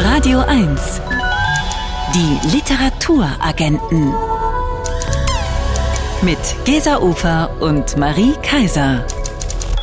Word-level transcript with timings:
Radio 0.00 0.38
1. 0.42 1.00
Die 2.14 2.38
Literaturagenten. 2.54 4.14
Mit 6.22 6.38
Gesa 6.64 6.98
Ufer 7.00 7.50
und 7.58 7.96
Marie 7.96 8.34
Kaiser. 8.40 9.04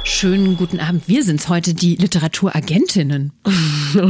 Schönen 0.07 0.55
guten 0.55 0.79
Abend. 0.79 1.07
Wir 1.07 1.23
sind's 1.23 1.49
heute, 1.49 1.73
die 1.73 1.96
Literaturagentinnen. 1.96 3.33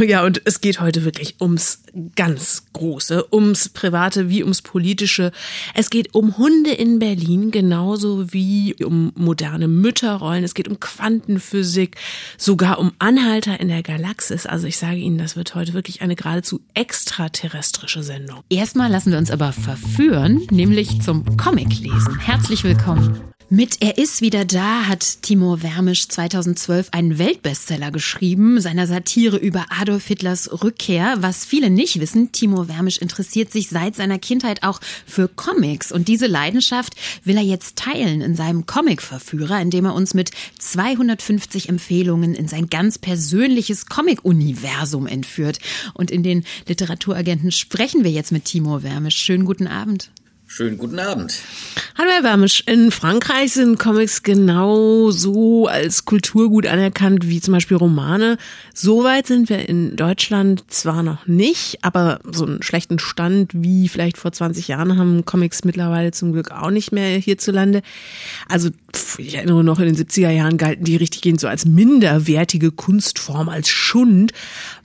Ja, 0.07 0.25
und 0.25 0.41
es 0.45 0.61
geht 0.61 0.79
heute 0.79 1.05
wirklich 1.05 1.35
ums 1.39 1.83
ganz 2.15 2.63
Große, 2.73 3.27
ums 3.31 3.69
Private 3.69 4.29
wie 4.29 4.41
ums 4.41 4.63
Politische. 4.63 5.31
Es 5.75 5.91
geht 5.91 6.15
um 6.15 6.39
Hunde 6.39 6.71
in 6.71 6.97
Berlin, 6.97 7.51
genauso 7.51 8.33
wie 8.33 8.73
um 8.83 9.11
moderne 9.15 9.67
Mütterrollen. 9.67 10.43
Es 10.43 10.55
geht 10.55 10.67
um 10.67 10.79
Quantenphysik, 10.79 11.97
sogar 12.37 12.79
um 12.79 12.93
Anhalter 12.97 13.59
in 13.59 13.67
der 13.67 13.83
Galaxis. 13.83 14.47
Also 14.47 14.65
ich 14.65 14.77
sage 14.77 14.97
Ihnen, 14.97 15.19
das 15.19 15.35
wird 15.35 15.53
heute 15.53 15.73
wirklich 15.73 16.01
eine 16.01 16.15
geradezu 16.15 16.61
extraterrestrische 16.73 18.01
Sendung. 18.01 18.41
Erstmal 18.49 18.89
lassen 18.89 19.11
wir 19.11 19.19
uns 19.19 19.29
aber 19.29 19.53
verführen, 19.53 20.47
nämlich 20.49 21.01
zum 21.01 21.37
Comic 21.37 21.79
lesen. 21.79 22.17
Herzlich 22.19 22.63
willkommen. 22.63 23.34
Mit 23.55 23.77
Er 23.79 23.97
ist 23.97 24.19
wieder 24.19 24.43
da 24.43 24.85
hat 24.85 25.21
Timur 25.21 25.63
Wermisch 25.63 26.09
2012 26.09 26.89
einen 26.91 27.17
Weltbestseller 27.17 27.89
geschrieben, 27.89 28.59
seiner 28.59 28.85
Satire 28.85 29.37
über 29.37 29.67
Adolf 29.69 30.07
Hitlers 30.07 30.61
Rückkehr. 30.61 31.15
Was 31.21 31.45
viele 31.45 31.69
nicht 31.69 32.01
wissen, 32.01 32.33
Timur 32.33 32.67
Wermisch 32.67 32.97
interessiert 32.97 33.53
sich 33.53 33.69
seit 33.69 33.95
seiner 33.95 34.19
Kindheit 34.19 34.63
auch 34.63 34.81
für 35.05 35.29
Comics 35.29 35.93
und 35.93 36.09
diese 36.09 36.27
Leidenschaft 36.27 36.95
will 37.23 37.37
er 37.37 37.43
jetzt 37.43 37.77
teilen 37.77 38.19
in 38.19 38.35
seinem 38.35 38.65
Comic-Verführer, 38.65 39.61
indem 39.61 39.85
er 39.85 39.95
uns 39.95 40.13
mit 40.13 40.31
250 40.59 41.69
Empfehlungen 41.69 42.35
in 42.35 42.49
sein 42.49 42.67
ganz 42.67 42.99
persönliches 42.99 43.85
Comic-Universum 43.85 45.07
entführt. 45.07 45.59
Und 45.93 46.11
in 46.11 46.23
den 46.23 46.43
Literaturagenten 46.67 47.53
sprechen 47.53 48.03
wir 48.03 48.11
jetzt 48.11 48.33
mit 48.33 48.43
Timur 48.43 48.83
Wermisch. 48.83 49.15
Schönen 49.15 49.45
guten 49.45 49.67
Abend. 49.67 50.09
Schönen 50.55 50.77
guten 50.77 50.99
Abend. 50.99 51.41
Hallo 51.97 52.11
Herr 52.11 52.23
Wermisch. 52.23 52.63
In 52.65 52.89
Frankreich 52.89 53.51
sind 53.51 53.77
Comics 53.77 54.23
genauso 54.23 55.67
als 55.67 56.05
Kulturgut 56.05 56.65
anerkannt 56.65 57.27
wie 57.27 57.41
zum 57.41 57.53
Beispiel 57.53 57.75
Romane. 57.75 58.37
Soweit 58.73 59.27
sind 59.27 59.49
wir 59.49 59.67
in 59.67 59.97
Deutschland 59.97 60.63
zwar 60.71 61.03
noch 61.03 61.27
nicht, 61.27 61.79
aber 61.83 62.21
so 62.31 62.45
einen 62.45 62.63
schlechten 62.63 62.99
Stand 62.99 63.51
wie 63.53 63.89
vielleicht 63.89 64.17
vor 64.17 64.31
20 64.31 64.69
Jahren 64.69 64.97
haben 64.97 65.25
Comics 65.25 65.65
mittlerweile 65.65 66.11
zum 66.11 66.31
Glück 66.31 66.51
auch 66.51 66.71
nicht 66.71 66.93
mehr 66.93 67.17
hierzulande. 67.17 67.81
Also 68.47 68.69
ich 69.17 69.35
erinnere 69.35 69.61
noch, 69.61 69.79
in 69.79 69.93
den 69.93 69.97
70er 69.97 70.29
Jahren 70.29 70.57
galten 70.57 70.85
die 70.85 70.95
richtiggehend 70.95 71.41
so 71.41 71.49
als 71.49 71.65
minderwertige 71.65 72.71
Kunstform, 72.71 73.49
als 73.49 73.67
Schund. 73.67 74.31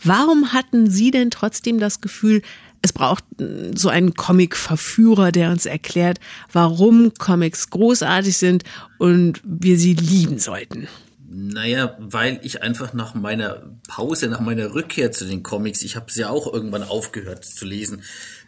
Warum 0.02 0.52
hatten 0.52 0.90
Sie 0.90 1.12
denn 1.12 1.30
trotzdem 1.30 1.78
das 1.78 2.00
Gefühl, 2.00 2.42
es 2.82 2.92
braucht 2.92 3.24
so 3.74 3.88
einen 3.88 4.14
Comic-Verführer, 4.14 5.32
der 5.32 5.50
uns 5.50 5.66
erklärt, 5.66 6.18
warum 6.52 7.12
Comics 7.14 7.70
großartig 7.70 8.36
sind 8.36 8.64
und 8.98 9.40
wir 9.44 9.78
sie 9.78 9.94
lieben 9.94 10.38
sollten. 10.38 10.88
Naja, 11.32 11.96
weil 12.00 12.40
ich 12.42 12.62
einfach 12.62 12.92
nach 12.92 13.14
meiner 13.14 13.62
Pause, 13.86 14.28
nach 14.28 14.40
meiner 14.40 14.74
Rückkehr 14.74 15.12
zu 15.12 15.26
den 15.26 15.42
Comics, 15.42 15.82
ich 15.82 15.94
habe 15.94 16.06
es 16.08 16.16
ja 16.16 16.28
auch 16.28 16.52
irgendwann 16.52 16.82
aufgehört 16.82 17.44
zu 17.44 17.64
lesen, 17.64 18.02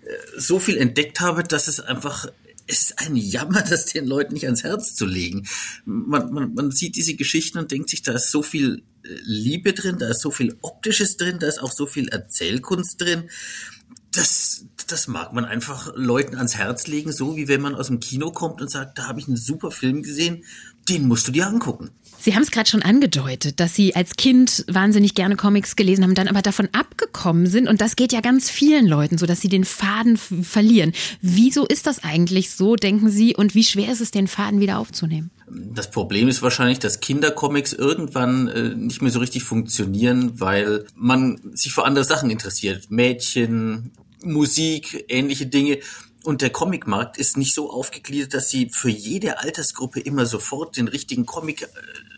äh, 0.05 0.11
so 0.37 0.59
viel 0.59 0.77
entdeckt 0.77 1.21
habe, 1.21 1.45
dass 1.45 1.69
es 1.69 1.79
einfach 1.79 2.27
es 2.67 2.83
ist 2.83 2.99
ein 2.99 3.17
Jammer, 3.17 3.63
das 3.69 3.87
den 3.87 4.07
Leuten 4.07 4.35
nicht 4.35 4.47
ans 4.47 4.65
Herz 4.65 4.95
zu 4.95 5.07
legen. 5.07 5.47
Man, 5.85 6.33
man, 6.33 6.55
man 6.55 6.71
sieht 6.71 6.97
diese 6.97 7.15
Geschichten 7.15 7.59
und 7.59 7.71
denkt 7.71 7.91
sich, 7.91 8.03
da 8.03 8.15
ist 8.15 8.31
so 8.31 8.43
viel 8.43 8.83
äh, 9.05 9.09
Liebe 9.25 9.75
drin, 9.75 9.99
da 9.99 10.09
ist 10.09 10.21
so 10.21 10.31
viel 10.31 10.57
Optisches 10.63 11.17
drin, 11.17 11.39
da 11.39 11.47
ist 11.47 11.63
auch 11.63 11.73
so 11.73 11.87
viel 11.87 12.09
Erzählkunst 12.09 13.01
drin 13.01 13.29
das, 14.13 14.67
das 14.89 15.09
mag 15.09 15.33
man 15.33 15.45
einfach 15.45 15.93
Leuten 15.95 16.37
ans 16.37 16.57
Herz 16.57 16.87
legen, 16.87 17.13
so 17.13 17.37
wie 17.37 17.49
wenn 17.49 17.61
man 17.61 17.75
aus 17.75 17.87
dem 17.87 18.01
Kino 18.01 18.31
kommt 18.31 18.61
und 18.61 18.71
sagt, 18.71 18.99
da 18.99 19.09
habe 19.09 19.21
ich 19.21 19.27
einen 19.27 19.37
super 19.37 19.71
Film 19.71 20.03
gesehen, 20.03 20.45
den 20.89 21.07
musst 21.07 21.29
du 21.29 21.33
dir 21.33 21.47
angucken. 21.47 21.91
Sie 22.19 22.37
haben 22.37 22.43
es 22.43 22.53
gerade 22.53 22.71
schon 22.71 22.83
angedeutet, 22.83 23.59
dass 23.59 23.75
Sie 23.75 23.97
als 23.97 24.15
Kind 24.15 24.65
wahnsinnig 24.69 25.17
gerne 25.17 25.35
Comics 25.35 25.75
gelesen 25.75 26.05
haben, 26.05 26.15
dann 26.15 26.29
aber 26.29 26.41
davon 26.41 26.69
abgekommen 26.71 27.47
sind. 27.47 27.69
Und 27.69 27.81
das 27.81 27.97
geht 27.97 28.13
ja 28.13 28.21
ganz 28.21 28.49
vielen 28.49 28.87
Leuten 28.87 29.19
so, 29.19 29.27
dass 29.27 29.41
sie 29.41 29.49
den 29.49 29.65
Faden 29.65 30.17
verlieren. 30.17 30.93
Wieso 31.21 31.67
ist 31.67 31.89
das 31.89 32.05
eigentlich 32.05 32.53
so, 32.53 32.77
denken 32.77 33.11
Sie? 33.11 33.35
Und 33.35 33.57
wie 33.57 33.65
schwer 33.65 33.91
ist 33.91 34.01
es, 34.01 34.13
den 34.13 34.29
Faden 34.29 34.61
wieder 34.61 34.79
aufzunehmen? 34.79 35.33
Das 35.49 35.91
Problem 35.91 36.29
ist 36.29 36.43
wahrscheinlich, 36.43 36.79
dass 36.79 37.01
Kindercomics 37.01 37.73
irgendwann 37.73 38.47
äh, 38.49 38.69
nicht 38.75 39.03
mehr 39.03 39.11
so 39.11 39.19
richtig 39.19 39.43
funktionieren, 39.43 40.41
weil 40.41 40.87
man 40.95 41.41
sich 41.55 41.73
für 41.73 41.85
andere 41.85 42.05
Sachen 42.05 42.31
interessiert. 42.31 42.91
Mädchen, 42.91 43.91
Musik, 44.25 45.05
ähnliche 45.09 45.47
Dinge. 45.47 45.79
Und 46.25 46.41
der 46.41 46.51
Comicmarkt 46.51 47.19
ist 47.19 47.37
nicht 47.37 47.55
so 47.55 47.71
aufgegliedert, 47.71 48.35
dass 48.35 48.49
sie 48.49 48.71
für 48.71 48.91
jede 48.91 49.39
Altersgruppe 49.41 50.01
immer 50.01 50.25
sofort 50.25 50.77
den 50.77 50.89
richtigen 50.89 51.27
Comic 51.27 51.63
äh, 51.63 51.67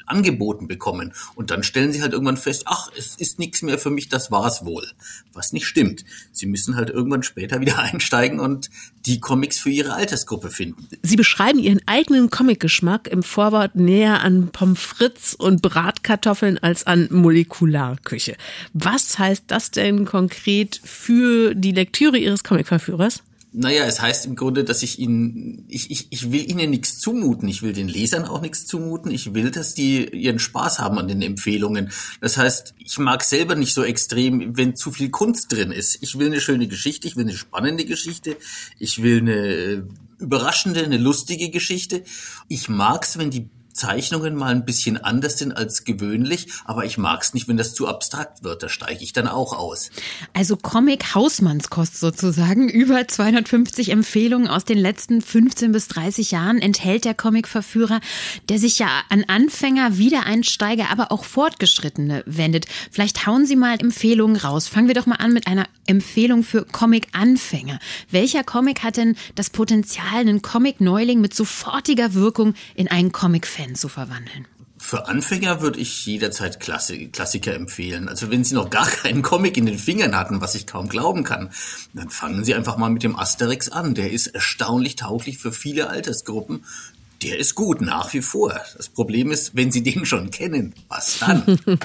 angeboten 0.06 0.69
bekommen. 0.69 1.12
Und 1.34 1.50
dann 1.50 1.62
stellen 1.62 1.92
sie 1.92 2.03
halt 2.03 2.12
irgendwann 2.12 2.37
fest, 2.37 2.65
ach, 2.66 2.91
es 2.97 3.16
ist 3.16 3.38
nichts 3.38 3.62
mehr 3.62 3.78
für 3.78 3.91
mich, 3.91 4.09
das 4.09 4.31
war's 4.31 4.65
wohl. 4.65 4.87
Was 5.32 5.53
nicht 5.53 5.66
stimmt. 5.66 6.04
Sie 6.32 6.47
müssen 6.47 6.76
halt 6.76 6.91
irgendwann 6.91 7.22
später 7.22 7.60
wieder 7.62 7.78
einsteigen 7.78 8.41
und 8.41 8.70
die 9.06 9.20
Comics 9.20 9.59
für 9.59 9.70
ihre 9.70 9.94
Altersgruppe 9.94 10.50
finden. 10.50 10.88
Sie 11.03 11.16
beschreiben 11.16 11.59
Ihren 11.59 11.81
eigenen 11.87 12.31
Comicgeschmack 12.31 13.09
im 13.09 13.22
Vorwort 13.22 13.75
näher 13.75 14.22
an 14.22 14.48
Pommes 14.48 14.81
frites 14.81 15.34
und 15.34 15.62
Bratkartoffeln 15.62 16.59
als 16.59 16.87
an 16.87 17.09
Molekularküche. 17.10 18.37
Was 18.72 19.19
heißt 19.19 19.44
das 19.48 19.70
denn 19.70 20.04
konkret 20.04 20.81
für 20.82 21.54
die 21.54 21.72
Lektüre 21.72 22.19
Ihres 22.19 22.44
Comicverführers? 22.44 23.22
Naja, 23.56 23.84
es 23.84 24.03
heißt 24.03 24.26
im 24.26 24.34
Grunde, 24.34 24.65
dass 24.65 24.82
ich 24.82 24.98
ihnen, 24.98 25.65
ich, 25.69 25.88
ich, 25.88 26.09
ich 26.10 26.32
will 26.32 26.50
ihnen 26.50 26.70
nichts 26.70 26.98
zumuten. 26.98 27.48
Ich 27.48 27.62
will 27.62 27.72
den 27.72 27.87
Lesern 27.87 28.25
auch 28.25 28.41
nichts 28.41 28.66
zumuten. 28.66 29.12
Ich 29.12 29.32
will, 29.32 29.53
dass 29.53 29.75
die 29.75 30.09
ihren 30.09 30.41
Spaß 30.41 30.81
haben 30.81 30.98
an 30.98 31.06
den 31.06 31.22
Empfehlungen. 31.22 31.93
Das 32.20 32.37
heißt, 32.37 32.75
ich 32.78 32.98
mag 32.98 33.22
selber 33.22 33.54
nicht 33.54 33.72
so 33.72 33.84
extrem, 33.84 34.56
wenn 34.56 34.75
zu 34.75 34.91
viel 34.91 35.10
Kunst 35.10 35.53
drin 35.53 35.70
ist. 35.70 35.98
Ich 36.03 36.19
will 36.19 36.26
eine 36.26 36.41
schöne 36.41 36.66
Geschichte, 36.66 37.06
ich 37.06 37.14
will 37.14 37.26
eine 37.26 37.37
spannende 37.37 37.84
Geschichte, 37.84 38.37
ich 38.81 39.04
will 39.04 39.20
eine 39.20 39.87
überraschende, 40.19 40.82
eine 40.82 40.98
lustige 40.98 41.50
Geschichte. 41.50 42.03
Ich 42.48 42.69
mag's, 42.69 43.19
wenn 43.19 43.31
die 43.31 43.48
Zeichnungen 43.74 44.34
mal 44.36 44.52
ein 44.54 44.64
bisschen 44.64 44.96
anders 44.96 45.38
sind 45.38 45.52
als 45.52 45.84
gewöhnlich, 45.84 46.48
aber 46.64 46.84
ich 46.84 46.96
mag 46.96 47.22
es 47.22 47.34
nicht, 47.34 47.48
wenn 47.48 47.56
das 47.56 47.74
zu 47.74 47.88
abstrakt 47.88 48.44
wird. 48.44 48.62
Da 48.62 48.68
steige 48.68 49.02
ich 49.02 49.12
dann 49.12 49.26
auch 49.26 49.52
aus. 49.52 49.90
Also 50.32 50.56
Comic 50.56 51.14
Hausmannskost 51.14 51.98
sozusagen. 51.98 52.68
Über 52.68 53.06
250 53.06 53.90
Empfehlungen 53.90 54.48
aus 54.48 54.64
den 54.64 54.78
letzten 54.78 55.20
15 55.20 55.72
bis 55.72 55.88
30 55.88 56.30
Jahren 56.30 56.58
enthält 56.58 57.04
der 57.04 57.14
Comic-Verführer, 57.14 58.00
der 58.48 58.58
sich 58.58 58.78
ja 58.78 58.88
an 59.08 59.24
Anfänger, 59.24 59.98
Wiedereinsteiger, 59.98 60.90
aber 60.90 61.10
auch 61.10 61.24
Fortgeschrittene 61.24 62.22
wendet. 62.26 62.66
Vielleicht 62.92 63.26
hauen 63.26 63.44
Sie 63.44 63.56
mal 63.56 63.80
Empfehlungen 63.80 64.36
raus. 64.36 64.68
Fangen 64.68 64.86
wir 64.88 64.94
doch 64.94 65.06
mal 65.06 65.16
an 65.16 65.32
mit 65.32 65.48
einer 65.48 65.66
Empfehlung 65.86 66.44
für 66.44 66.64
Comic-Anfänger. 66.64 67.80
Welcher 68.10 68.44
Comic 68.44 68.84
hat 68.84 68.96
denn 68.96 69.16
das 69.34 69.50
Potenzial, 69.50 70.20
einen 70.20 70.42
Comic-Neuling 70.42 71.20
mit 71.20 71.34
sofortiger 71.34 72.14
Wirkung 72.14 72.54
in 72.76 72.88
einen 72.88 73.10
Comic-Fan 73.10 73.63
Fan 73.64 73.75
zu 73.75 73.88
verwandeln? 73.88 74.47
Für 74.76 75.06
Anfänger 75.06 75.62
würde 75.62 75.80
ich 75.80 76.04
jederzeit 76.04 76.60
Klassiker 76.60 77.54
empfehlen. 77.54 78.08
Also 78.08 78.30
wenn 78.30 78.44
Sie 78.44 78.54
noch 78.54 78.69
gar 78.69 78.86
keinen 79.02 79.22
Comic 79.22 79.56
in 79.56 79.66
den 79.66 79.78
Fingern 79.78 80.16
hatten, 80.16 80.41
was 80.41 80.54
ich 80.54 80.66
kaum 80.66 80.88
glauben 80.88 81.25
kann, 81.25 81.50
dann 81.94 82.10
fangen 82.10 82.44
Sie 82.44 82.54
einfach 82.54 82.76
mal 82.76 82.91
mit 82.91 83.02
dem 83.02 83.19
Asterix 83.19 83.70
an. 83.70 83.94
Der 83.94 84.10
ist 84.10 84.26
erstaunlich 84.26 84.97
tauglich 84.97 85.38
für 85.38 85.52
viele 85.52 85.88
Altersgruppen 85.88 86.64
der 87.24 87.38
ist 87.38 87.54
gut, 87.54 87.80
nach 87.80 88.12
wie 88.12 88.20
vor. 88.20 88.54
Das 88.76 88.88
Problem 88.88 89.30
ist, 89.30 89.56
wenn 89.56 89.70
Sie 89.70 89.82
den 89.82 90.04
schon 90.04 90.30
kennen, 90.30 90.74
was 90.88 91.18
dann? 91.20 91.58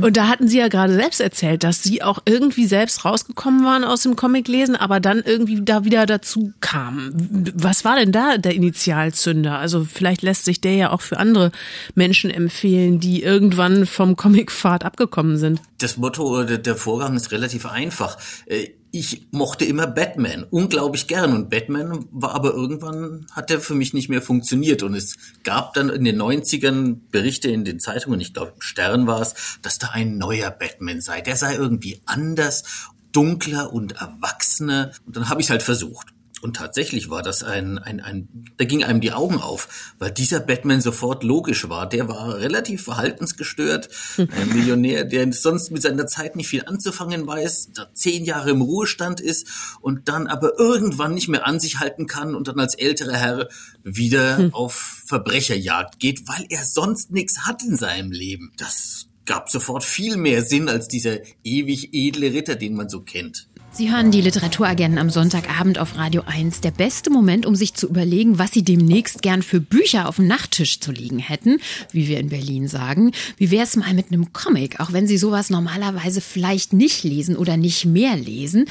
Und 0.00 0.16
da 0.16 0.28
hatten 0.28 0.48
Sie 0.48 0.58
ja 0.58 0.68
gerade 0.68 0.92
selbst 0.94 1.20
erzählt, 1.20 1.62
dass 1.62 1.82
Sie 1.82 2.02
auch 2.02 2.18
irgendwie 2.24 2.66
selbst 2.66 3.04
rausgekommen 3.04 3.64
waren 3.64 3.84
aus 3.84 4.02
dem 4.02 4.16
Comiclesen, 4.16 4.74
aber 4.74 4.98
dann 4.98 5.22
irgendwie 5.24 5.62
da 5.64 5.84
wieder 5.84 6.06
dazu 6.06 6.52
kamen. 6.60 7.52
Was 7.54 7.84
war 7.84 7.96
denn 7.96 8.10
da 8.10 8.36
der 8.36 8.54
Initialzünder? 8.54 9.58
Also 9.58 9.84
vielleicht 9.84 10.22
lässt 10.22 10.44
sich 10.44 10.60
der 10.60 10.74
ja 10.74 10.90
auch 10.90 11.00
für 11.00 11.18
andere 11.18 11.52
Menschen 11.94 12.30
empfehlen, 12.30 12.98
die 12.98 13.22
irgendwann 13.22 13.86
vom 13.86 14.16
Comicpfad 14.16 14.84
abgekommen 14.84 15.36
sind. 15.36 15.60
Das 15.78 15.96
Motto, 15.96 16.42
der 16.42 16.76
Vorgang 16.76 17.14
ist 17.14 17.30
relativ 17.30 17.66
einfach 17.66 18.18
äh, 18.46 18.70
ich 18.94 19.26
mochte 19.32 19.64
immer 19.64 19.88
Batman 19.88 20.44
unglaublich 20.44 21.08
gern 21.08 21.32
und 21.34 21.50
Batman 21.50 22.06
war 22.12 22.32
aber 22.32 22.54
irgendwann 22.54 23.26
hat 23.32 23.50
der 23.50 23.60
für 23.60 23.74
mich 23.74 23.92
nicht 23.92 24.08
mehr 24.08 24.22
funktioniert 24.22 24.84
und 24.84 24.94
es 24.94 25.16
gab 25.42 25.74
dann 25.74 25.88
in 25.88 26.04
den 26.04 26.16
90ern 26.22 26.98
Berichte 27.10 27.50
in 27.50 27.64
den 27.64 27.80
Zeitungen, 27.80 28.20
ich 28.20 28.32
glaube 28.32 28.52
im 28.54 28.60
Stern 28.60 29.08
war 29.08 29.20
es, 29.20 29.58
dass 29.62 29.78
da 29.78 29.88
ein 29.88 30.16
neuer 30.16 30.52
Batman 30.52 31.00
sei. 31.00 31.22
Der 31.22 31.34
sei 31.34 31.56
irgendwie 31.56 32.02
anders, 32.06 32.62
dunkler 33.10 33.72
und 33.72 34.00
erwachsener 34.00 34.92
und 35.06 35.16
dann 35.16 35.28
habe 35.28 35.40
ich 35.40 35.50
halt 35.50 35.64
versucht. 35.64 36.13
Und 36.44 36.56
tatsächlich 36.56 37.08
war 37.08 37.22
das 37.22 37.42
ein, 37.42 37.78
ein, 37.78 38.00
ein, 38.00 38.28
da 38.58 38.66
ging 38.66 38.84
einem 38.84 39.00
die 39.00 39.12
Augen 39.12 39.40
auf, 39.40 39.94
weil 39.98 40.10
dieser 40.10 40.40
Batman 40.40 40.82
sofort 40.82 41.24
logisch 41.24 41.70
war. 41.70 41.88
Der 41.88 42.06
war 42.06 42.36
relativ 42.36 42.82
verhaltensgestört, 42.82 43.88
ein 44.18 44.52
Millionär, 44.52 45.06
der 45.06 45.32
sonst 45.32 45.70
mit 45.70 45.80
seiner 45.80 46.06
Zeit 46.06 46.36
nicht 46.36 46.48
viel 46.48 46.66
anzufangen 46.66 47.26
weiß, 47.26 47.70
da 47.74 47.88
zehn 47.94 48.26
Jahre 48.26 48.50
im 48.50 48.60
Ruhestand 48.60 49.22
ist 49.22 49.48
und 49.80 50.10
dann 50.10 50.26
aber 50.26 50.58
irgendwann 50.58 51.14
nicht 51.14 51.28
mehr 51.28 51.46
an 51.46 51.60
sich 51.60 51.80
halten 51.80 52.06
kann 52.06 52.34
und 52.34 52.46
dann 52.46 52.60
als 52.60 52.74
älterer 52.74 53.16
Herr 53.16 53.48
wieder 53.82 54.36
hm. 54.36 54.52
auf 54.52 54.74
Verbrecherjagd 55.06 55.98
geht, 55.98 56.28
weil 56.28 56.44
er 56.50 56.66
sonst 56.66 57.10
nichts 57.10 57.46
hat 57.46 57.62
in 57.62 57.76
seinem 57.76 58.12
Leben. 58.12 58.52
Das 58.58 59.06
gab 59.24 59.48
sofort 59.48 59.82
viel 59.82 60.18
mehr 60.18 60.42
Sinn 60.42 60.68
als 60.68 60.88
dieser 60.88 61.20
ewig 61.42 61.94
edle 61.94 62.34
Ritter, 62.34 62.54
den 62.54 62.74
man 62.74 62.90
so 62.90 63.00
kennt. 63.00 63.48
Sie 63.76 63.90
hören 63.90 64.12
die 64.12 64.20
Literaturagenten 64.20 65.00
am 65.00 65.10
Sonntagabend 65.10 65.80
auf 65.80 65.96
Radio 65.96 66.22
1. 66.26 66.60
Der 66.60 66.70
beste 66.70 67.10
Moment, 67.10 67.44
um 67.44 67.56
sich 67.56 67.74
zu 67.74 67.88
überlegen, 67.88 68.38
was 68.38 68.52
Sie 68.52 68.62
demnächst 68.62 69.20
gern 69.20 69.42
für 69.42 69.60
Bücher 69.60 70.08
auf 70.08 70.14
dem 70.14 70.28
Nachttisch 70.28 70.78
zu 70.78 70.92
liegen 70.92 71.18
hätten, 71.18 71.58
wie 71.90 72.06
wir 72.06 72.20
in 72.20 72.28
Berlin 72.28 72.68
sagen. 72.68 73.10
Wie 73.36 73.50
wäre 73.50 73.64
es 73.64 73.74
mal 73.74 73.92
mit 73.92 74.12
einem 74.12 74.32
Comic, 74.32 74.78
auch 74.78 74.92
wenn 74.92 75.08
Sie 75.08 75.18
sowas 75.18 75.50
normalerweise 75.50 76.20
vielleicht 76.20 76.72
nicht 76.72 77.02
lesen 77.02 77.36
oder 77.36 77.56
nicht 77.56 77.84
mehr 77.84 78.14
lesen? 78.14 78.66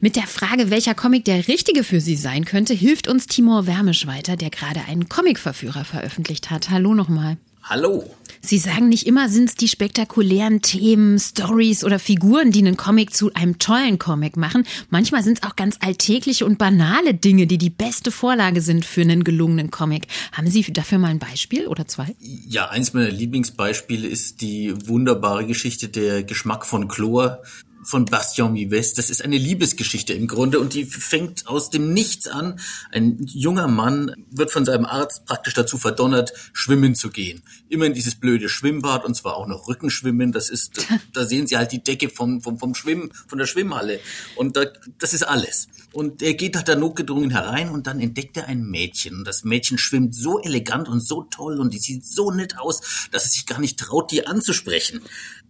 Mit 0.00 0.16
der 0.16 0.26
Frage, 0.26 0.70
welcher 0.70 0.94
Comic 0.94 1.26
der 1.26 1.46
richtige 1.46 1.84
für 1.84 2.00
Sie 2.00 2.16
sein 2.16 2.46
könnte, 2.46 2.72
hilft 2.72 3.06
uns 3.06 3.26
Timur 3.26 3.66
Wermisch 3.66 4.06
weiter, 4.06 4.38
der 4.38 4.48
gerade 4.48 4.80
einen 4.88 5.10
Comicverführer 5.10 5.84
veröffentlicht 5.84 6.48
hat. 6.48 6.70
Hallo 6.70 6.94
nochmal. 6.94 7.36
Hallo. 7.68 8.02
Sie 8.40 8.56
sagen 8.56 8.88
nicht 8.88 9.06
immer 9.06 9.28
sind 9.28 9.50
es 9.50 9.54
die 9.54 9.68
spektakulären 9.68 10.62
Themen, 10.62 11.18
Stories 11.18 11.84
oder 11.84 11.98
Figuren, 11.98 12.50
die 12.50 12.60
einen 12.60 12.78
Comic 12.78 13.14
zu 13.14 13.34
einem 13.34 13.58
tollen 13.58 13.98
Comic 13.98 14.38
machen. 14.38 14.64
Manchmal 14.88 15.22
sind 15.22 15.38
es 15.38 15.42
auch 15.42 15.54
ganz 15.54 15.76
alltägliche 15.80 16.46
und 16.46 16.56
banale 16.56 17.12
Dinge, 17.12 17.46
die 17.46 17.58
die 17.58 17.68
beste 17.68 18.10
Vorlage 18.10 18.62
sind 18.62 18.86
für 18.86 19.02
einen 19.02 19.22
gelungenen 19.22 19.70
Comic. 19.70 20.06
Haben 20.32 20.50
Sie 20.50 20.62
dafür 20.72 20.96
mal 20.96 21.08
ein 21.08 21.18
Beispiel 21.18 21.66
oder 21.66 21.86
zwei? 21.86 22.16
Ja, 22.20 22.70
eins 22.70 22.94
meiner 22.94 23.10
Lieblingsbeispiele 23.10 24.08
ist 24.08 24.40
die 24.40 24.72
wunderbare 24.88 25.44
Geschichte 25.44 25.88
Der 25.90 26.22
Geschmack 26.22 26.64
von 26.64 26.88
Chlor 26.88 27.42
von 27.82 28.04
Bastien 28.04 28.54
Vives. 28.54 28.94
Das 28.94 29.10
ist 29.10 29.24
eine 29.24 29.38
Liebesgeschichte 29.38 30.12
im 30.12 30.26
Grunde 30.26 30.60
und 30.60 30.74
die 30.74 30.84
fängt 30.84 31.46
aus 31.46 31.70
dem 31.70 31.92
Nichts 31.92 32.28
an. 32.28 32.60
Ein 32.92 33.18
junger 33.26 33.68
Mann 33.68 34.14
wird 34.30 34.50
von 34.50 34.64
seinem 34.64 34.84
Arzt 34.84 35.24
praktisch 35.26 35.54
dazu 35.54 35.78
verdonnert, 35.78 36.32
schwimmen 36.52 36.94
zu 36.94 37.10
gehen. 37.10 37.42
Immer 37.68 37.86
in 37.86 37.94
dieses 37.94 38.14
blöde 38.14 38.48
Schwimmbad 38.48 39.04
und 39.04 39.14
zwar 39.14 39.36
auch 39.36 39.46
noch 39.46 39.68
Rückenschwimmen. 39.68 40.32
Das 40.32 40.50
ist, 40.50 40.86
da 41.12 41.24
sehen 41.24 41.46
Sie 41.46 41.56
halt 41.56 41.72
die 41.72 41.82
Decke 41.82 42.08
vom, 42.08 42.40
vom, 42.42 42.58
vom 42.58 42.74
Schwimmen, 42.74 43.10
von 43.26 43.38
der 43.38 43.46
Schwimmhalle. 43.46 44.00
Und 44.36 44.56
da, 44.56 44.66
das 44.98 45.14
ist 45.14 45.22
alles. 45.22 45.68
Und 45.92 46.22
er 46.22 46.34
geht 46.34 46.56
da 46.68 46.74
notgedrungen 46.74 47.30
herein 47.30 47.70
und 47.70 47.86
dann 47.86 48.00
entdeckt 48.00 48.36
er 48.36 48.46
ein 48.46 48.62
Mädchen. 48.64 49.16
Und 49.16 49.24
das 49.24 49.44
Mädchen 49.44 49.78
schwimmt 49.78 50.14
so 50.14 50.38
elegant 50.40 50.88
und 50.88 51.00
so 51.00 51.22
toll 51.22 51.60
und 51.60 51.72
die 51.72 51.78
sieht 51.78 52.06
so 52.06 52.30
nett 52.30 52.58
aus, 52.58 53.08
dass 53.10 53.24
er 53.24 53.30
sich 53.30 53.46
gar 53.46 53.58
nicht 53.58 53.78
traut, 53.78 54.10
die 54.10 54.26
anzusprechen. 54.26 55.00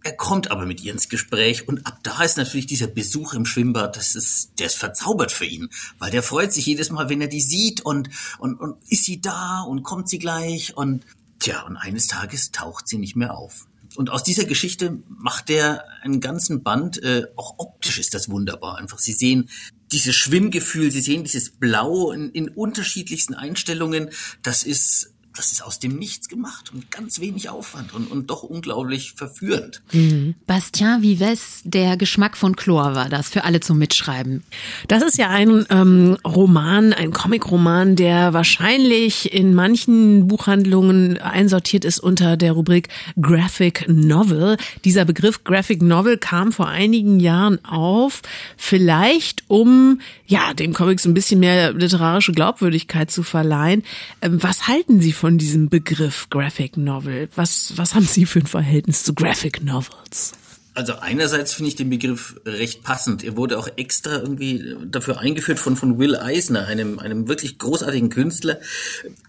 Er 0.03 0.13
kommt 0.13 0.49
aber 0.49 0.65
mit 0.65 0.81
ihr 0.81 0.93
ins 0.93 1.09
Gespräch 1.09 1.67
und 1.67 1.85
ab 1.85 1.99
da 2.03 2.23
ist 2.23 2.37
natürlich 2.37 2.67
dieser 2.67 2.87
Besuch 2.87 3.33
im 3.33 3.45
Schwimmbad, 3.45 3.97
das 3.97 4.15
ist, 4.15 4.51
der 4.57 4.67
ist 4.67 4.77
verzaubert 4.77 5.31
für 5.31 5.45
ihn, 5.45 5.69
weil 5.97 6.09
der 6.09 6.23
freut 6.23 6.53
sich 6.53 6.65
jedes 6.65 6.89
Mal, 6.89 7.09
wenn 7.09 7.19
er 7.19 7.27
die 7.27 7.41
sieht 7.41 7.81
und, 7.81 8.09
und, 8.37 8.55
und 8.59 8.77
ist 8.89 9.03
sie 9.03 9.19
da 9.19 9.61
und 9.61 9.83
kommt 9.83 10.07
sie 10.07 10.19
gleich 10.19 10.77
und 10.77 11.05
tja, 11.39 11.63
und 11.63 11.75
eines 11.75 12.07
Tages 12.07 12.51
taucht 12.51 12.87
sie 12.87 12.97
nicht 12.97 13.17
mehr 13.17 13.35
auf. 13.35 13.67
Und 13.95 14.09
aus 14.09 14.23
dieser 14.23 14.45
Geschichte 14.45 14.99
macht 15.09 15.49
er 15.49 15.83
einen 16.01 16.21
ganzen 16.21 16.63
Band, 16.63 17.01
äh, 17.03 17.25
auch 17.35 17.55
optisch 17.57 17.99
ist 17.99 18.13
das 18.13 18.29
wunderbar 18.29 18.77
einfach. 18.77 18.99
Sie 18.99 19.13
sehen 19.13 19.49
dieses 19.91 20.15
Schwimmgefühl, 20.15 20.91
Sie 20.91 21.01
sehen 21.01 21.23
dieses 21.23 21.49
Blau 21.49 22.11
in, 22.11 22.29
in 22.29 22.49
unterschiedlichsten 22.49 23.33
Einstellungen, 23.33 24.11
das 24.43 24.63
ist 24.63 25.11
das 25.39 25.53
ist 25.53 25.63
aus 25.63 25.79
dem 25.79 25.95
Nichts 25.95 26.27
gemacht 26.27 26.69
und 26.73 26.91
ganz 26.91 27.21
wenig 27.21 27.49
Aufwand 27.49 27.93
und, 27.93 28.11
und 28.11 28.29
doch 28.29 28.43
unglaublich 28.43 29.13
verführend. 29.15 29.81
Mhm. 29.93 30.35
Bastien 30.45 31.01
Vives, 31.01 31.61
der 31.63 31.95
Geschmack 31.95 32.35
von 32.35 32.57
Chlor 32.57 32.93
war 32.93 33.07
das 33.07 33.29
für 33.29 33.45
alle 33.45 33.61
zum 33.61 33.77
Mitschreiben. 33.77 34.43
Das 34.89 35.01
ist 35.01 35.17
ja 35.17 35.29
ein 35.29 35.65
ähm, 35.69 36.17
Roman, 36.27 36.91
ein 36.91 37.11
Comicroman, 37.11 37.95
der 37.95 38.33
wahrscheinlich 38.33 39.33
in 39.33 39.53
manchen 39.53 40.27
Buchhandlungen 40.27 41.17
einsortiert 41.19 41.85
ist 41.85 42.01
unter 42.01 42.35
der 42.35 42.51
Rubrik 42.51 42.89
Graphic 43.21 43.85
Novel. 43.87 44.57
Dieser 44.83 45.05
Begriff 45.05 45.45
Graphic 45.45 45.81
Novel 45.81 46.17
kam 46.17 46.51
vor 46.51 46.67
einigen 46.67 47.21
Jahren 47.21 47.63
auf, 47.63 48.23
vielleicht 48.57 49.45
um 49.47 50.01
ja 50.27 50.53
dem 50.53 50.73
Comic 50.73 50.99
so 50.99 51.09
ein 51.09 51.13
bisschen 51.13 51.39
mehr 51.39 51.71
literarische 51.71 52.33
Glaubwürdigkeit 52.33 53.09
zu 53.09 53.23
verleihen. 53.23 53.83
Ähm, 54.21 54.43
was 54.43 54.67
halten 54.67 54.99
Sie 54.99 55.13
von 55.13 55.28
diesem 55.37 55.69
Begriff 55.69 56.29
Graphic 56.29 56.77
Novel? 56.77 57.29
Was, 57.35 57.73
was 57.77 57.95
haben 57.95 58.05
Sie 58.05 58.25
für 58.25 58.39
ein 58.39 58.47
Verhältnis 58.47 59.03
zu 59.03 59.13
Graphic 59.13 59.63
Novels? 59.63 60.33
Also 60.79 60.93
einerseits 60.93 61.51
finde 61.51 61.67
ich 61.67 61.75
den 61.75 61.89
Begriff 61.89 62.39
recht 62.45 62.83
passend. 62.83 63.21
Er 63.25 63.35
wurde 63.35 63.59
auch 63.59 63.67
extra 63.75 64.15
irgendwie 64.19 64.77
dafür 64.85 65.19
eingeführt 65.19 65.59
von, 65.59 65.75
von 65.75 65.99
Will 65.99 66.15
Eisner, 66.15 66.67
einem, 66.67 66.99
einem 66.99 67.27
wirklich 67.27 67.57
großartigen 67.57 68.09
Künstler, 68.09 68.61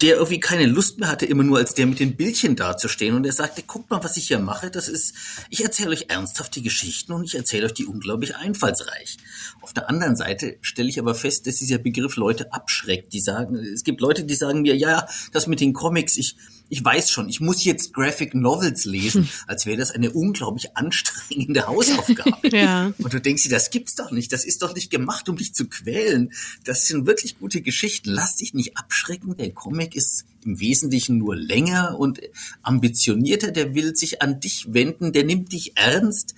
der 0.01 0.15
irgendwie 0.15 0.39
keine 0.39 0.67
Lust 0.67 1.01
mehr 1.01 1.09
hatte, 1.09 1.27
immer 1.27 1.43
nur 1.43 1.59
als 1.59 1.75
der 1.75 1.87
mit 1.87 1.99
den 1.99 2.15
Bildchen 2.15 2.55
dazustehen. 2.55 3.17
Und 3.17 3.27
er 3.27 3.33
sagte, 3.33 3.65
guckt 3.67 3.91
mal, 3.91 4.05
was 4.05 4.17
ich 4.17 4.29
hier 4.29 4.39
mache. 4.39 4.71
Das 4.71 4.87
ist, 4.87 5.17
ich 5.49 5.65
erzähle 5.65 5.91
euch 5.91 6.05
ernsthafte 6.07 6.63
Geschichten 6.63 7.13
und 7.13 7.25
ich 7.25 7.35
erzähle 7.35 7.67
euch 7.67 7.75
die 7.75 7.87
unglaublich 7.87 8.37
einfallsreich. 8.37 9.17
Auf 9.61 9.73
der 9.73 9.91
anderen 9.91 10.15
Seite 10.15 10.57
stelle 10.61 10.89
ich 10.89 11.01
aber 11.01 11.17
fest, 11.17 11.49
dass 11.49 11.57
dieser 11.57 11.79
Begriff 11.79 12.15
Leute 12.15 12.53
abschreckt. 12.53 13.13
Die 13.13 13.21
sagen, 13.21 13.57
es 13.57 13.83
gibt 13.83 14.01
Leute, 14.01 14.23
die 14.23 14.37
sagen 14.37 14.63
mir, 14.63 14.77
ja, 14.77 15.09
das 15.33 15.49
mit 15.49 15.59
den 15.59 15.73
Comics, 15.73 16.17
ich, 16.17 16.37
ich 16.71 16.85
weiß 16.85 17.11
schon, 17.11 17.29
ich 17.29 17.41
muss 17.41 17.65
jetzt 17.65 17.93
Graphic 17.93 18.35
Novels 18.35 18.85
lesen, 18.85 19.29
als 19.47 19.67
wäre 19.67 19.77
das 19.77 19.91
eine 19.91 20.13
unglaublich 20.13 20.77
anstrengende 20.77 21.67
Hausaufgabe. 21.67 22.49
ja. 22.57 22.93
Und 22.97 23.13
du 23.13 23.21
denkst 23.21 23.43
dir, 23.43 23.51
das 23.51 23.71
gibt's 23.71 23.97
doch 23.97 24.13
nicht, 24.13 24.33
das 24.33 24.45
ist 24.45 24.63
doch 24.63 24.75
nicht 24.75 24.91
gemacht, 24.91 25.29
um 25.29 25.37
dich 25.37 25.53
zu 25.53 25.67
quälen. 25.67 26.33
Das 26.65 26.87
sind 26.87 27.07
wirklich 27.07 27.39
gute 27.39 27.61
Geschichten. 27.61 28.11
Lass 28.11 28.37
dich 28.37 28.55
nicht 28.55 28.79
abschrecken. 28.79 29.37
Der 29.37 29.51
Comic 29.51 29.97
ist 29.97 30.25
im 30.45 30.61
Wesentlichen 30.61 31.19
nur 31.19 31.37
länger 31.37 31.99
und 31.99 32.21
ambitionierter, 32.63 33.51
der 33.51 33.75
will 33.75 33.95
sich 33.95 34.23
an 34.23 34.41
dich 34.41 34.73
wenden, 34.73 35.13
der 35.13 35.25
nimmt 35.25 35.53
dich 35.53 35.77
ernst. 35.77 36.35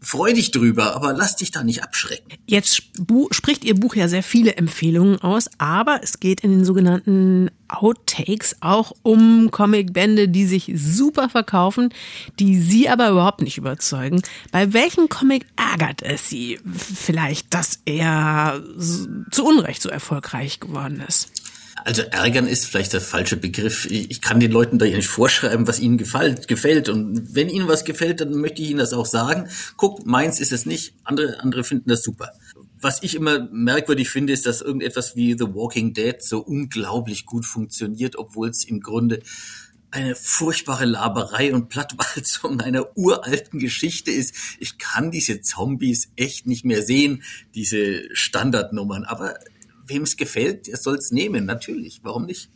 Freu 0.00 0.32
dich 0.32 0.50
drüber, 0.50 0.94
aber 0.94 1.12
lass 1.14 1.36
dich 1.36 1.50
da 1.50 1.64
nicht 1.64 1.82
abschrecken. 1.82 2.38
Jetzt 2.46 2.82
spricht 3.30 3.64
Ihr 3.64 3.74
Buch 3.74 3.96
ja 3.96 4.08
sehr 4.08 4.22
viele 4.22 4.56
Empfehlungen 4.56 5.20
aus, 5.20 5.50
aber 5.58 6.00
es 6.02 6.20
geht 6.20 6.42
in 6.42 6.50
den 6.50 6.64
sogenannten 6.64 7.50
Outtakes 7.70 8.56
auch 8.60 8.92
um 9.02 9.50
Comicbände, 9.50 10.28
die 10.28 10.46
sich 10.46 10.72
super 10.74 11.28
verkaufen, 11.28 11.92
die 12.38 12.60
Sie 12.60 12.88
aber 12.88 13.10
überhaupt 13.10 13.42
nicht 13.42 13.58
überzeugen. 13.58 14.22
Bei 14.52 14.72
welchem 14.72 15.08
Comic 15.08 15.46
ärgert 15.56 16.02
es 16.02 16.28
Sie 16.28 16.58
vielleicht, 16.64 17.54
dass 17.54 17.80
er 17.84 18.62
zu 19.30 19.46
Unrecht 19.46 19.82
so 19.82 19.88
erfolgreich 19.88 20.60
geworden 20.60 21.02
ist? 21.06 21.30
Also 21.84 22.02
ärgern 22.02 22.46
ist 22.46 22.66
vielleicht 22.66 22.92
der 22.92 23.00
falsche 23.00 23.36
Begriff. 23.36 23.86
Ich 23.90 24.20
kann 24.20 24.40
den 24.40 24.52
Leuten 24.52 24.78
da 24.78 24.84
ja 24.84 24.96
nicht 24.96 25.08
vorschreiben, 25.08 25.66
was 25.66 25.80
ihnen 25.80 25.98
gefällt, 25.98 26.48
gefällt. 26.48 26.88
Und 26.88 27.34
wenn 27.34 27.48
ihnen 27.48 27.68
was 27.68 27.84
gefällt, 27.84 28.20
dann 28.20 28.34
möchte 28.34 28.62
ich 28.62 28.70
ihnen 28.70 28.78
das 28.78 28.92
auch 28.92 29.06
sagen. 29.06 29.48
Guck, 29.76 30.06
meins 30.06 30.40
ist 30.40 30.52
es 30.52 30.66
nicht. 30.66 30.94
Andere, 31.04 31.40
andere 31.40 31.64
finden 31.64 31.88
das 31.88 32.02
super. 32.02 32.32
Was 32.80 33.02
ich 33.02 33.14
immer 33.14 33.48
merkwürdig 33.52 34.08
finde, 34.08 34.32
ist, 34.32 34.46
dass 34.46 34.62
irgendetwas 34.62 35.14
wie 35.14 35.32
The 35.32 35.54
Walking 35.54 35.92
Dead 35.92 36.16
so 36.22 36.40
unglaublich 36.40 37.26
gut 37.26 37.44
funktioniert, 37.44 38.16
obwohl 38.16 38.48
es 38.48 38.64
im 38.64 38.80
Grunde 38.80 39.20
eine 39.90 40.14
furchtbare 40.14 40.84
Laberei 40.84 41.52
und 41.52 41.68
Plattwalzung 41.68 42.60
einer 42.60 42.96
uralten 42.96 43.58
Geschichte 43.58 44.10
ist. 44.10 44.34
Ich 44.60 44.78
kann 44.78 45.10
diese 45.10 45.40
Zombies 45.40 46.10
echt 46.16 46.46
nicht 46.46 46.64
mehr 46.64 46.82
sehen, 46.82 47.22
diese 47.54 48.04
Standardnummern. 48.14 49.04
Aber 49.04 49.34
wem 49.90 50.02
es 50.02 50.16
gefällt, 50.16 50.68
der 50.68 50.76
soll 50.76 50.96
es 50.96 51.10
nehmen, 51.10 51.44
natürlich. 51.44 52.00
Warum 52.02 52.26
nicht? 52.26 52.48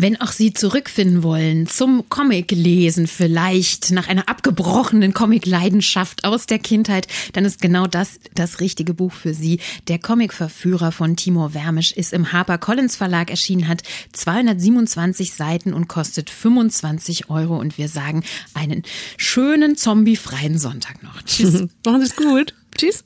Wenn 0.00 0.20
auch 0.20 0.30
Sie 0.30 0.52
zurückfinden 0.52 1.24
wollen 1.24 1.66
zum 1.66 2.08
Comic-Lesen, 2.08 3.08
vielleicht 3.08 3.90
nach 3.90 4.06
einer 4.06 4.28
abgebrochenen 4.28 5.12
Comic-Leidenschaft 5.12 6.24
aus 6.24 6.46
der 6.46 6.60
Kindheit, 6.60 7.08
dann 7.32 7.44
ist 7.44 7.60
genau 7.60 7.88
das 7.88 8.20
das 8.34 8.60
richtige 8.60 8.94
Buch 8.94 9.12
für 9.12 9.34
Sie. 9.34 9.58
Der 9.88 9.98
Comic-Verführer 9.98 10.92
von 10.92 11.16
Timur 11.16 11.52
Wermisch 11.52 11.90
ist 11.90 12.12
im 12.12 12.30
HarperCollins 12.30 12.94
Verlag 12.94 13.30
erschienen, 13.30 13.66
hat 13.66 13.82
227 14.12 15.32
Seiten 15.32 15.74
und 15.74 15.88
kostet 15.88 16.30
25 16.30 17.28
Euro. 17.28 17.58
Und 17.58 17.76
wir 17.76 17.88
sagen 17.88 18.22
einen 18.54 18.84
schönen 19.16 19.76
zombiefreien 19.76 20.58
Sonntag 20.58 21.02
noch. 21.02 21.22
Tschüss. 21.26 21.66
Machen 21.84 22.02
Sie 22.02 22.06
es 22.06 22.14
gut. 22.14 22.54
Tschüss. 22.76 23.02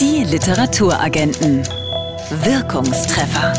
Die 0.00 0.24
Literaturagenten. 0.24 1.62
Wirkungstreffer. 2.30 3.54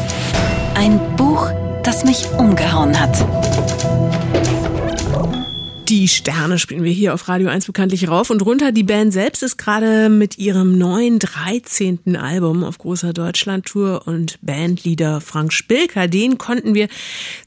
Ein 0.75 0.99
Buch, 1.15 1.49
das 1.83 2.03
mich 2.03 2.29
umgehauen 2.37 2.99
hat. 2.99 3.17
Die 5.89 6.07
Sterne 6.07 6.59
spielen 6.59 6.83
wir 6.83 6.91
hier 6.91 7.15
auf 7.15 7.27
Radio 7.27 7.47
1 7.47 7.65
bekanntlich 7.65 8.07
rauf 8.07 8.29
und 8.29 8.45
runter. 8.45 8.71
Die 8.71 8.83
Band 8.83 9.11
selbst 9.11 9.41
ist 9.41 9.57
gerade 9.57 10.09
mit 10.09 10.37
ihrem 10.37 10.77
neuen 10.77 11.17
13. 11.17 12.15
Album 12.15 12.63
auf 12.63 12.77
großer 12.77 13.11
Deutschlandtour 13.11 14.05
und 14.05 14.37
Bandleader 14.43 15.19
Frank 15.19 15.51
Spilker, 15.51 16.07
den 16.07 16.37
konnten 16.37 16.75
wir 16.75 16.89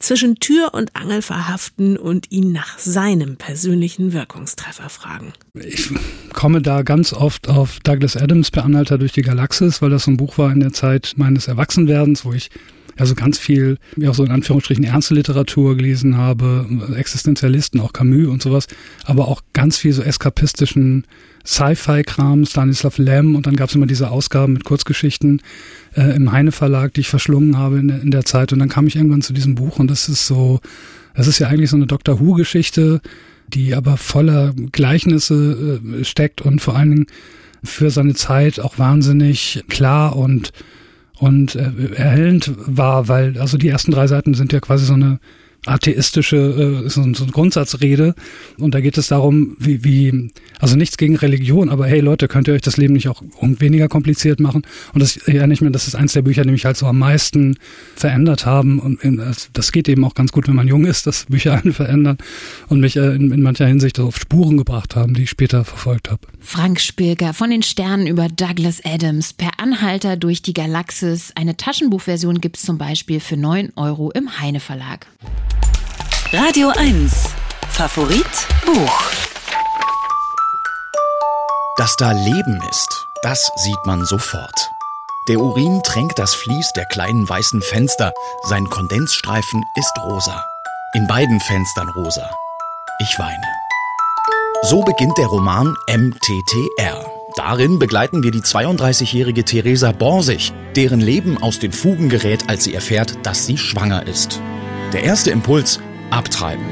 zwischen 0.01 0.41
Tür 0.41 0.75
und 0.75 0.97
Angel 0.97 1.23
verhaften 1.23 1.97
und 1.97 2.33
ihn 2.33 2.51
nach 2.51 2.81
seinem 2.81 3.37
persönlichen 3.37 4.13
Wirkungstreffer 4.13 4.89
fragen. 4.89 5.33
Ich 5.55 5.91
komme 6.33 6.61
da 6.61 6.83
ganz 6.83 7.13
oft 7.13 7.49
auf 7.49 7.79
Douglas 7.85 8.17
Adams, 8.17 8.51
Per 8.51 8.65
Anhalter 8.65 8.99
durch 8.99 9.13
die 9.13 9.23
Galaxis, 9.23 9.81
weil 9.83 9.91
das 9.91 10.03
so 10.03 10.11
ein 10.11 10.17
Buch 10.17 10.37
war 10.37 10.51
in 10.51 10.59
der 10.59 10.73
Zeit 10.73 11.13
meines 11.15 11.47
Erwachsenwerdens, 11.47 12.25
wo 12.25 12.33
ich 12.33 12.51
also 12.99 13.15
ganz 13.15 13.39
viel, 13.39 13.79
wie 13.97 14.09
auch 14.09 14.15
so 14.15 14.25
in 14.25 14.31
Anführungsstrichen 14.31 14.85
ernste 14.85 15.15
Literatur 15.15 15.77
gelesen 15.77 16.17
habe, 16.17 16.67
Existenzialisten, 16.97 17.81
auch 17.81 17.93
Camus 17.93 18.29
und 18.29 18.43
sowas, 18.43 18.67
aber 19.05 19.29
auch 19.29 19.43
ganz 19.53 19.79
viel 19.79 19.93
so 19.93 20.03
eskapistischen 20.03 21.05
Sci-Fi-Kram, 21.45 22.45
Stanislav 22.47 22.99
Lem 22.99 23.35
und 23.35 23.47
dann 23.47 23.57
gab 23.57 23.69
es 23.69 23.75
immer 23.75 23.87
diese 23.87 24.11
Ausgaben 24.11 24.53
mit 24.53 24.65
Kurzgeschichten 24.65 25.43
äh, 25.97 26.15
im 26.15 26.31
Heine 26.31 26.53
Verlag, 26.53 26.95
die 26.95 27.01
ich 27.01 27.09
verschlungen 27.09 27.59
habe 27.59 27.79
in, 27.79 27.89
in 27.89 28.11
der 28.11 28.25
Zeit. 28.25 28.53
Und 28.53 28.61
dann 28.61 28.69
kam 28.69 28.87
ich 28.87 28.97
irgendwann 28.97 29.23
zu 29.23 29.33
diesem 29.33 29.55
Buch 29.55 29.79
und 29.79 29.91
das 29.91 30.09
ist 30.09 30.27
so, 30.27 30.61
das 31.15 31.27
ist 31.27 31.39
ja 31.39 31.49
eigentlich 31.49 31.71
so 31.71 31.77
eine 31.77 31.87
Doctor 31.87 32.21
Who-Geschichte, 32.21 33.01
die 33.49 33.75
aber 33.75 33.97
voller 33.97 34.53
Gleichnisse 34.71 35.81
äh, 36.01 36.05
steckt 36.05 36.43
und 36.43 36.61
vor 36.61 36.77
allen 36.77 36.91
Dingen 36.91 37.07
für 37.65 37.91
seine 37.91 38.15
Zeit 38.15 38.61
auch 38.61 38.79
wahnsinnig 38.79 39.65
klar 39.69 40.17
und 40.17 40.53
und 41.23 41.55
äh, 41.55 41.71
erhellend 41.95 42.50
war, 42.57 43.07
weil 43.07 43.38
also 43.38 43.57
die 43.57 43.69
ersten 43.69 43.93
drei 43.93 44.09
Seiten 44.09 44.35
sind 44.35 44.52
ja 44.52 44.59
quasi 44.59 44.85
so 44.85 44.95
eine 44.95 45.21
atheistische, 45.66 46.83
äh, 46.85 46.88
so, 46.88 47.02
eine 47.02 47.12
Grundsatzrede. 47.12 48.14
Und 48.59 48.75
da 48.75 48.81
geht 48.81 48.99
es 48.99 49.09
darum, 49.09 49.57
wie, 49.59 49.85
wie, 49.85 50.31
also 50.59 50.76
nichts 50.76 50.97
gegen 50.97 51.16
Religion, 51.16 51.69
aber 51.69 51.87
hey 51.87 52.00
Leute, 52.00 52.28
könnt 52.28 52.49
ihr 52.49 52.54
euch 52.54 52.62
das 52.62 52.76
Leben 52.76 52.95
nicht 52.95 53.09
auch 53.09 53.23
weniger 53.40 53.88
kompliziert 53.88 54.40
machen? 54.40 54.62
Und 54.92 55.00
das 55.00 55.19
ja 55.26 55.47
nicht 55.47 55.62
mehr, 55.62 55.71
das 55.71 55.87
ist 55.87 55.95
eins 55.95 56.12
der 56.12 56.23
Bücher, 56.23 56.42
die 56.42 56.50
mich 56.50 56.64
halt 56.64 56.76
so 56.76 56.87
am 56.87 56.99
meisten 56.99 57.57
verändert 57.95 58.45
haben. 58.47 58.78
Und 58.78 59.00
das 59.52 59.73
geht 59.73 59.88
eben 59.88 60.04
auch 60.04 60.14
ganz 60.14 60.33
gut, 60.33 60.49
wenn 60.49 60.57
man 60.57 60.69
jung 60.69 60.85
ist, 60.85 61.07
dass 61.07 61.26
Bücher 61.26 61.54
einen 61.54 61.73
verändern 61.73 62.19
und 62.69 62.81
mich 62.81 62.97
äh, 62.97 63.14
in, 63.14 63.31
in 63.31 63.42
mancher 63.42 63.66
Hinsicht 63.66 64.00
auf 64.00 64.19
Spuren 64.19 64.57
gebracht 64.57 64.97
haben, 64.97 65.14
die 65.14 65.23
ich 65.23 65.31
später 65.31 65.64
verfolgt 65.64 66.11
habe. 66.11 66.21
Frank 66.40 66.81
Spilker 66.81 67.35
von 67.35 67.50
den 67.50 67.62
Sternen 67.62 68.07
über 68.07 68.28
Douglas 68.28 68.85
Adams 68.85 69.33
per 69.33 69.50
Anhalter 69.59 70.16
durch 70.16 70.42
die 70.42 70.54
Galaxis. 70.54 71.33
Eine 71.37 71.57
Taschenbuchversion 71.57 72.40
gibt's 72.40 72.62
zum 72.62 72.78
Beispiel 72.78 73.21
für 73.21 73.37
9 73.37 73.73
Euro 73.76 74.11
im 74.11 74.40
Heine 74.40 74.61
Verlag. 74.61 75.07
Radio 76.35 76.73
1. 76.75 77.12
Favorit 77.69 78.25
Buch. 78.65 79.03
Dass 81.77 81.95
da 81.97 82.12
Leben 82.12 82.59
ist, 82.71 83.07
das 83.23 83.51
sieht 83.57 83.85
man 83.85 84.07
sofort. 84.07 84.71
Der 85.29 85.39
Urin 85.41 85.83
tränkt 85.83 86.19
das 86.19 86.35
Vlies 86.35 86.73
der 86.75 86.87
kleinen 86.87 87.29
weißen 87.29 87.61
Fenster. 87.61 88.15
Sein 88.45 88.65
Kondensstreifen 88.65 89.62
ist 89.75 89.93
rosa. 90.07 90.43
In 90.95 91.07
beiden 91.07 91.39
Fenstern 91.39 91.91
rosa. 91.91 92.31
Ich 93.03 93.19
weine. 93.19 93.47
So 94.62 94.81
beginnt 94.81 95.19
der 95.19 95.27
Roman 95.27 95.77
MTTR. 95.87 97.05
Darin 97.37 97.79
begleiten 97.79 98.23
wir 98.23 98.31
die 98.31 98.41
32-jährige 98.41 99.45
Theresa 99.45 99.93
Borsig, 99.93 100.55
deren 100.77 101.01
Leben 101.01 101.43
aus 101.43 101.59
den 101.59 101.73
Fugen 101.73 102.09
gerät, 102.09 102.49
als 102.49 102.65
sie 102.65 102.75
erfährt, 102.75 103.19
dass 103.27 103.45
sie 103.45 103.59
schwanger 103.59 104.07
ist. 104.07 104.41
Der 104.95 105.03
erste 105.03 105.31
Impuls, 105.31 105.79
abtreiben. 106.12 106.64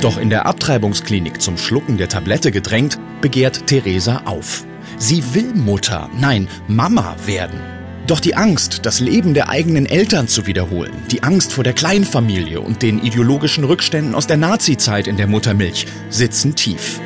Doch 0.00 0.18
in 0.18 0.30
der 0.30 0.46
Abtreibungsklinik 0.46 1.40
zum 1.40 1.56
Schlucken 1.56 1.96
der 1.96 2.08
Tablette 2.08 2.52
gedrängt, 2.52 2.98
begehrt 3.20 3.66
Theresa 3.66 4.22
auf. 4.24 4.64
Sie 4.98 5.34
will 5.34 5.54
Mutter, 5.54 6.10
nein, 6.18 6.48
Mama 6.68 7.16
werden. 7.26 7.60
Doch 8.06 8.20
die 8.20 8.36
Angst, 8.36 8.80
das 8.84 9.00
Leben 9.00 9.32
der 9.32 9.48
eigenen 9.48 9.86
Eltern 9.86 10.28
zu 10.28 10.46
wiederholen, 10.46 10.92
die 11.10 11.22
Angst 11.22 11.54
vor 11.54 11.64
der 11.64 11.72
Kleinfamilie 11.72 12.60
und 12.60 12.82
den 12.82 13.02
ideologischen 13.02 13.64
Rückständen 13.64 14.14
aus 14.14 14.26
der 14.26 14.36
Nazizeit 14.36 15.06
in 15.06 15.16
der 15.16 15.26
Muttermilch 15.26 15.86
sitzen 16.10 16.54
tief. 16.54 17.00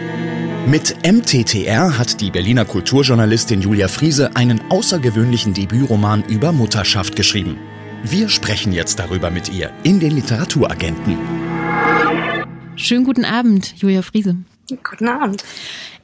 Mit 0.66 0.96
MTTR 1.06 1.96
hat 1.98 2.20
die 2.20 2.32
Berliner 2.32 2.64
Kulturjournalistin 2.64 3.62
Julia 3.62 3.86
Friese 3.86 4.34
einen 4.34 4.60
außergewöhnlichen 4.70 5.54
Debütroman 5.54 6.24
über 6.24 6.50
Mutterschaft 6.50 7.14
geschrieben. 7.14 7.58
Wir 8.02 8.28
sprechen 8.28 8.72
jetzt 8.72 8.98
darüber 8.98 9.30
mit 9.30 9.48
ihr 9.52 9.70
in 9.84 10.00
den 10.00 10.10
Literaturagenten. 10.10 11.47
Schönen 12.78 13.04
guten 13.04 13.24
Abend, 13.24 13.74
Julia 13.76 14.02
Friese. 14.02 14.36
Guten 14.68 15.08
Abend. 15.08 15.44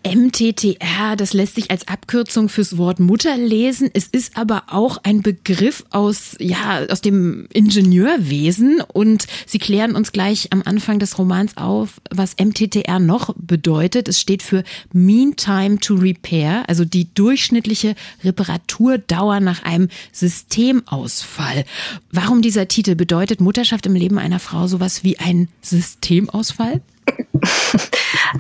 MTTR, 0.07 1.17
das 1.17 1.33
lässt 1.33 1.55
sich 1.55 1.71
als 1.71 1.89
Abkürzung 1.89 2.51
fürs 2.51 2.77
Wort 2.77 3.01
Mutter 3.01 3.37
lesen. 3.39 3.89
Es 3.95 4.07
ist 4.07 4.37
aber 4.37 4.65
auch 4.69 4.99
ein 5.03 5.23
Begriff 5.23 5.85
aus, 5.91 6.37
ja, 6.39 6.85
aus 6.91 7.01
dem 7.01 7.47
Ingenieurwesen. 7.53 8.83
Und 8.93 9.27
Sie 9.47 9.59
klären 9.59 9.97
uns 9.97 10.13
gleich 10.13 10.53
am 10.53 10.63
Anfang 10.65 10.99
des 10.99 11.19
Romans 11.19 11.57
auf, 11.57 12.01
was 12.11 12.37
MTTR 12.39 12.99
noch 12.99 13.35
bedeutet. 13.37 14.09
Es 14.09 14.21
steht 14.21 14.43
für 14.43 14.63
Mean 14.93 15.37
Time 15.37 15.79
to 15.79 15.95
Repair, 15.95 16.65
also 16.69 16.85
die 16.85 17.13
durchschnittliche 17.15 17.95
Reparaturdauer 18.23 19.41
nach 19.41 19.63
einem 19.63 19.89
Systemausfall. 20.13 21.65
Warum 22.13 22.43
dieser 22.43 22.69
Titel 22.69 22.95
bedeutet 22.95 23.41
Mutterschaft 23.41 23.87
im 23.87 23.95
Leben 23.95 24.19
einer 24.19 24.39
Frau 24.39 24.67
sowas 24.67 25.03
wie 25.03 25.19
ein 25.19 25.49
Systemausfall? 25.63 26.83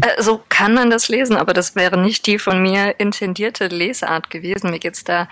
Äh, 0.01 0.23
so 0.23 0.43
kann 0.49 0.75
man 0.75 0.91
das 0.91 1.09
lesen, 1.09 1.37
aber 1.37 1.53
das 1.53 1.77
wäre 1.77 1.99
nicht 1.99 2.27
die 2.27 2.39
von 2.39 2.63
mir 2.63 2.99
intendierte 2.99 3.69
Lesart 3.69 4.31
gewesen. 4.31 4.71
Mir 4.71 4.79
geht's 4.79 5.05
da 5.05 5.29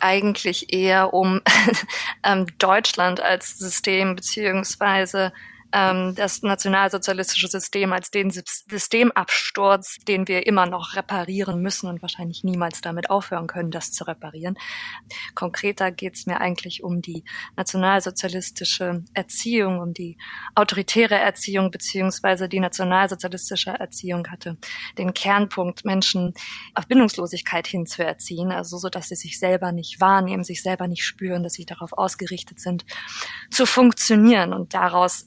eigentlich 0.00 0.72
eher 0.72 1.12
um 1.12 1.40
ähm, 2.24 2.46
Deutschland 2.58 3.20
als 3.20 3.58
System 3.58 4.16
beziehungsweise 4.16 5.32
ähm, 5.72 6.14
das 6.14 6.42
nationalsozialistische 6.42 7.48
System 7.48 7.92
als 7.92 8.10
den 8.10 8.30
Systemabsturz, 8.30 9.96
den 10.06 10.28
wir 10.28 10.46
immer 10.46 10.66
noch 10.66 10.96
reparieren 10.96 11.60
müssen 11.60 11.88
und 11.88 12.02
wahrscheinlich 12.02 12.44
niemals 12.44 12.80
damit 12.80 13.10
aufhören 13.10 13.46
können, 13.46 13.70
das 13.70 13.92
zu 13.92 14.04
reparieren. 14.04 14.56
Konkreter 15.34 15.90
geht 15.90 16.16
es 16.16 16.26
mir 16.26 16.40
eigentlich 16.40 16.82
um 16.82 17.02
die 17.02 17.24
nationalsozialistische 17.56 19.02
Erziehung, 19.14 19.80
um 19.80 19.94
die 19.94 20.16
autoritäre 20.54 21.16
Erziehung 21.16 21.70
beziehungsweise 21.70 22.48
die 22.48 22.60
nationalsozialistische 22.60 23.70
Erziehung 23.70 24.28
hatte 24.28 24.56
den 24.98 25.14
Kernpunkt, 25.14 25.84
Menschen 25.84 26.34
auf 26.74 26.86
Bindungslosigkeit 26.86 27.66
hinzuerziehen, 27.66 28.52
also 28.52 28.78
so, 28.78 28.88
dass 28.88 29.08
sie 29.08 29.16
sich 29.16 29.38
selber 29.38 29.72
nicht 29.72 30.00
wahrnehmen, 30.00 30.44
sich 30.44 30.62
selber 30.62 30.88
nicht 30.88 31.04
spüren, 31.04 31.42
dass 31.42 31.54
sie 31.54 31.64
darauf 31.64 31.92
ausgerichtet 31.92 32.60
sind, 32.60 32.84
zu 33.50 33.66
funktionieren 33.66 34.52
und 34.52 34.74
daraus 34.74 35.26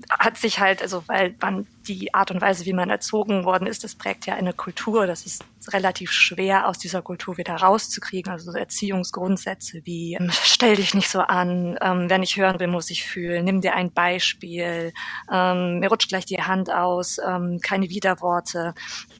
hat 0.19 0.37
sich 0.37 0.59
halt, 0.59 0.81
also 0.81 1.03
weil 1.07 1.35
man 1.41 1.67
die 1.87 2.13
Art 2.13 2.31
und 2.31 2.41
Weise, 2.41 2.65
wie 2.65 2.73
man 2.73 2.89
erzogen 2.89 3.45
worden 3.45 3.67
ist, 3.67 3.83
das 3.83 3.95
prägt 3.95 4.25
ja 4.25 4.35
eine 4.35 4.53
Kultur. 4.53 5.07
Das 5.07 5.25
ist 5.25 5.43
relativ 5.69 6.11
schwer, 6.11 6.67
aus 6.67 6.77
dieser 6.77 7.01
Kultur 7.01 7.37
wieder 7.37 7.55
rauszukriegen. 7.55 8.31
Also 8.31 8.51
so 8.51 8.57
Erziehungsgrundsätze 8.57 9.81
wie 9.83 10.15
ähm, 10.19 10.29
stell 10.31 10.75
dich 10.75 10.93
nicht 10.93 11.09
so 11.09 11.19
an, 11.19 11.77
ähm, 11.81 12.05
wer 12.07 12.17
nicht 12.17 12.35
hören 12.37 12.59
will, 12.59 12.67
muss 12.67 12.87
sich 12.87 13.03
fühlen, 13.05 13.45
nimm 13.45 13.61
dir 13.61 13.75
ein 13.75 13.91
Beispiel, 13.91 14.93
ähm, 15.31 15.79
mir 15.79 15.89
rutscht 15.89 16.09
gleich 16.09 16.25
die 16.25 16.41
Hand 16.41 16.71
aus, 16.71 17.17
ähm, 17.27 17.59
keine 17.61 17.89
Widerworte. 17.89 18.73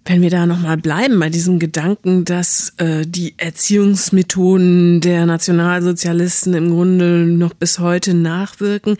Wenn 0.06 0.22
wir 0.22 0.30
da 0.30 0.46
nochmal 0.46 0.78
bleiben 0.78 1.20
bei 1.20 1.30
diesem 1.30 1.60
Gedanken, 1.60 2.26
dass 2.26 2.74
äh, 2.78 3.06
die 3.06 3.36
Erziehungsmethoden 3.38 5.02
der 5.02 5.26
Nationalsozialisten 5.26 6.54
im 6.54 6.72
Grunde 6.72 7.26
noch 7.26 7.54
bis 7.54 7.80
heute 7.80 8.14
nachwirken, 8.14 8.98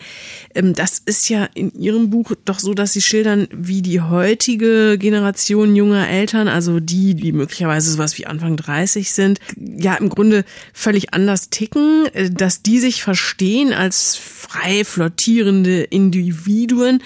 ähm, 0.54 0.74
das 0.74 0.98
ist 0.98 1.28
ja 1.28 1.48
in 1.54 1.72
Ihrem 1.82 2.10
Buch 2.10 2.32
doch 2.44 2.60
so, 2.60 2.74
dass 2.74 2.92
Sie 2.92 3.00
schildern, 3.00 3.48
wie 3.50 3.82
die 3.82 4.00
heutige 4.00 4.96
Generation 4.98 5.74
junger 5.74 6.08
Eltern, 6.08 6.46
also 6.46 6.78
die, 6.78 7.14
die 7.14 7.32
möglicherweise 7.32 7.90
sowas 7.90 8.16
wie 8.18 8.26
Anfang 8.26 8.56
30 8.56 9.12
sind, 9.12 9.40
ja 9.56 9.94
im 9.96 10.08
Grunde 10.08 10.44
völlig 10.72 11.12
anders 11.12 11.50
ticken, 11.50 12.06
äh, 12.14 12.30
dass 12.30 12.62
die 12.62 12.78
sich 12.78 13.02
verstehen 13.02 13.72
als 13.72 14.16
frei 14.16 14.84
flottierende 14.84 15.82
Individuen 15.82 17.02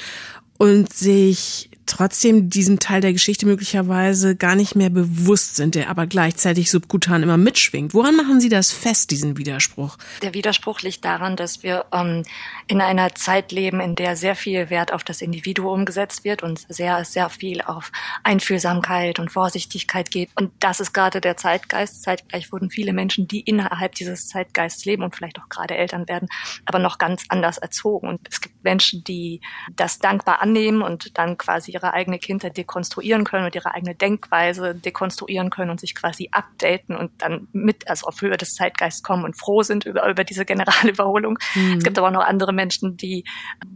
und 0.59 0.93
sich 0.93 1.71
trotzdem 1.87 2.51
diesen 2.51 2.79
Teil 2.79 3.01
der 3.01 3.13
Geschichte 3.13 3.47
möglicherweise 3.47 4.37
gar 4.37 4.57
nicht 4.57 4.75
mehr 4.75 4.91
bewusst 4.91 5.57
sind, 5.57 5.75
der 5.75 5.89
aber 5.89 6.07
gleichzeitig 6.07 6.71
subkutan 6.71 7.23
immer 7.23 7.37
mitschwingt. 7.37 7.95
Woran 7.95 8.17
machen 8.17 8.41
Sie 8.41 8.49
das 8.49 8.73
fest, 8.73 9.11
diesen 9.11 9.39
Widerspruch? 9.39 9.97
Der 10.23 10.35
Widerspruch 10.35 10.81
liegt 10.81 11.05
daran, 11.05 11.37
dass 11.37 11.63
wir 11.63 11.87
ähm, 11.93 12.25
in 12.67 12.81
einer 12.81 13.15
Zeit 13.15 13.53
leben, 13.53 13.81
in 13.81 13.95
der 13.95 14.17
sehr 14.17 14.35
viel 14.35 14.69
Wert 14.71 14.93
auf 14.93 15.05
das 15.05 15.23
Individuum 15.23 15.85
gesetzt 15.85 16.25
wird 16.25 16.43
und 16.43 16.67
sehr, 16.69 17.05
sehr 17.05 17.31
viel 17.31 17.63
auf 17.63 17.93
Einfühlsamkeit 18.25 19.19
und 19.19 19.31
Vorsichtigkeit 19.31 20.11
geht. 20.11 20.31
Und 20.35 20.53
das 20.61 20.81
ist 20.81 20.93
gerade 20.93 21.21
der 21.21 21.37
Zeitgeist. 21.37 22.03
Zeitgleich 22.03 22.51
wurden 22.53 22.71
viele 22.71 22.93
Menschen, 22.93 23.29
die 23.29 23.41
innerhalb 23.41 23.95
dieses 23.95 24.29
Zeitgeists 24.29 24.85
leben 24.85 25.03
und 25.03 25.15
vielleicht 25.15 25.39
auch 25.39 25.49
gerade 25.49 25.77
Eltern 25.77 26.09
werden, 26.09 26.29
aber 26.65 26.79
noch 26.79 26.99
ganz 26.99 27.25
anders 27.29 27.59
erzogen. 27.59 28.09
Und 28.09 28.21
es 28.29 28.41
gibt 28.41 28.65
Menschen, 28.65 29.05
die 29.05 29.41
das 29.77 29.99
dankbar 30.01 30.43
annehmen 30.43 30.83
und 30.83 31.17
dann 31.19 31.39
quasi 31.39 31.76
ihre 31.77 31.93
eigene 31.93 32.19
Kindheit 32.19 32.57
dekonstruieren 32.57 33.25
können 33.25 33.45
und 33.45 33.55
ihre 33.55 33.75
eigene 33.75 33.95
Denkweise 33.95 34.75
dekonstruieren 34.75 35.51
können 35.51 35.71
und 35.71 35.79
sich 35.79 35.95
quasi 35.95 36.31
updaten 36.33 36.97
und 36.97 37.11
dann 37.19 37.49
mit, 37.53 37.89
also 37.89 38.07
auf 38.07 38.21
Höhe 38.23 38.37
des 38.37 38.55
Zeitgeists 38.55 39.03
kommen 39.03 39.25
und 39.25 39.39
froh 39.39 39.63
sind 39.63 39.85
über, 39.85 40.09
über 40.09 40.25
diese 40.25 40.45
Generalüberholung. 40.45 41.39
Mhm. 41.55 41.79
Es 41.79 41.85
gibt 41.85 41.99
aber 41.99 42.09
auch 42.09 42.13
noch 42.13 42.25
andere 42.25 42.53
Menschen, 42.53 42.97
die 42.97 43.25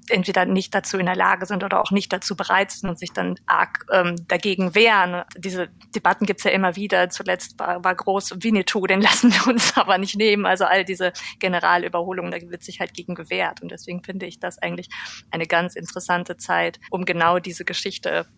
entweder 0.09 0.47
nicht 0.47 0.75
dazu 0.75 0.99
in 0.99 1.07
der 1.07 1.17
Lage 1.17 1.45
sind 1.47 1.63
oder 1.63 1.81
auch 1.81 1.91
nicht 1.91 2.13
dazu 2.13 2.35
bereit 2.37 2.71
sind 2.71 2.89
und 2.89 2.99
sich 2.99 3.13
dann 3.13 3.37
arg 3.47 3.85
ähm, 3.93 4.17
dagegen 4.27 4.75
wehren. 4.75 5.25
Diese 5.37 5.69
Debatten 5.95 6.25
gibt's 6.25 6.45
ja 6.45 6.51
immer 6.51 6.77
wieder. 6.77 7.11
Zuletzt 7.11 7.59
war, 7.59 7.85
war 7.85 7.95
groß 7.95 8.43
Winnetou, 8.43 8.87
den 8.87 9.03
lassen 9.03 9.33
wir 9.33 9.47
uns 9.47 9.73
aber 9.77 9.99
nicht 9.99 10.17
nehmen. 10.17 10.47
Also 10.47 10.65
all 10.65 10.85
diese 10.85 11.13
Generalüberholungen, 11.39 12.31
da 12.31 12.39
wird 12.51 12.63
sich 12.63 12.81
halt 12.81 12.95
gegen 12.95 13.15
gewehrt. 13.15 13.61
Und 13.61 13.71
deswegen 13.71 14.03
finde 14.03 14.27
ich 14.27 14.39
das 14.41 14.59
eigentlich 14.59 14.89
eine 15.31 15.47
ganz 15.47 15.77
interessante 15.77 16.37
Zeit, 16.37 16.81
um 16.91 17.05
genau 17.05 17.39
diese 17.39 17.65
Geschichte 17.65 17.90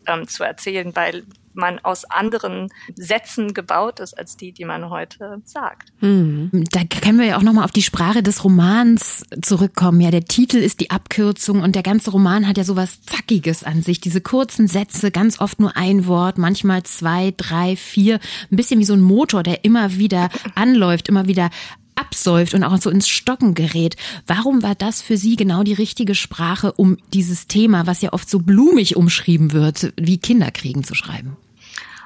ähm, 0.06 0.28
zu 0.28 0.44
erzählen, 0.44 0.94
weil 0.94 1.24
man 1.54 1.78
aus 1.80 2.04
anderen 2.04 2.68
Sätzen 2.94 3.54
gebaut 3.54 4.00
ist 4.00 4.18
als 4.18 4.36
die, 4.36 4.52
die 4.52 4.64
man 4.64 4.90
heute 4.90 5.42
sagt. 5.44 5.92
Mhm. 6.00 6.50
Da 6.70 6.80
können 6.84 7.18
wir 7.18 7.26
ja 7.26 7.36
auch 7.36 7.42
nochmal 7.42 7.64
auf 7.64 7.72
die 7.72 7.82
Sprache 7.82 8.22
des 8.22 8.44
Romans 8.44 9.24
zurückkommen. 9.42 10.00
Ja, 10.00 10.10
der 10.10 10.24
Titel 10.24 10.56
ist 10.56 10.80
die 10.80 10.90
Abkürzung 10.90 11.60
und 11.60 11.74
der 11.74 11.82
ganze 11.82 12.10
Roman 12.10 12.48
hat 12.48 12.58
ja 12.58 12.64
sowas 12.64 13.02
Zackiges 13.02 13.64
an 13.64 13.82
sich. 13.82 14.00
Diese 14.00 14.20
kurzen 14.20 14.68
Sätze, 14.68 15.10
ganz 15.10 15.40
oft 15.40 15.60
nur 15.60 15.76
ein 15.76 16.06
Wort, 16.06 16.38
manchmal 16.38 16.82
zwei, 16.84 17.34
drei, 17.36 17.76
vier. 17.76 18.18
Ein 18.50 18.56
bisschen 18.56 18.80
wie 18.80 18.84
so 18.84 18.94
ein 18.94 19.02
Motor, 19.02 19.42
der 19.42 19.64
immer 19.64 19.96
wieder 19.96 20.30
anläuft, 20.54 21.08
immer 21.08 21.26
wieder 21.26 21.50
absäuft 21.94 22.54
und 22.54 22.64
auch 22.64 22.76
so 22.78 22.90
ins 22.90 23.08
Stocken 23.08 23.54
gerät. 23.54 23.96
Warum 24.26 24.62
war 24.62 24.74
das 24.74 25.02
für 25.02 25.16
Sie 25.16 25.36
genau 25.36 25.62
die 25.62 25.72
richtige 25.72 26.14
Sprache, 26.14 26.72
um 26.72 26.98
dieses 27.12 27.46
Thema, 27.46 27.86
was 27.86 28.02
ja 28.02 28.12
oft 28.12 28.28
so 28.28 28.38
blumig 28.38 28.96
umschrieben 28.96 29.52
wird, 29.52 29.92
wie 29.96 30.18
Kinderkriegen 30.18 30.84
zu 30.84 30.94
schreiben? 30.94 31.36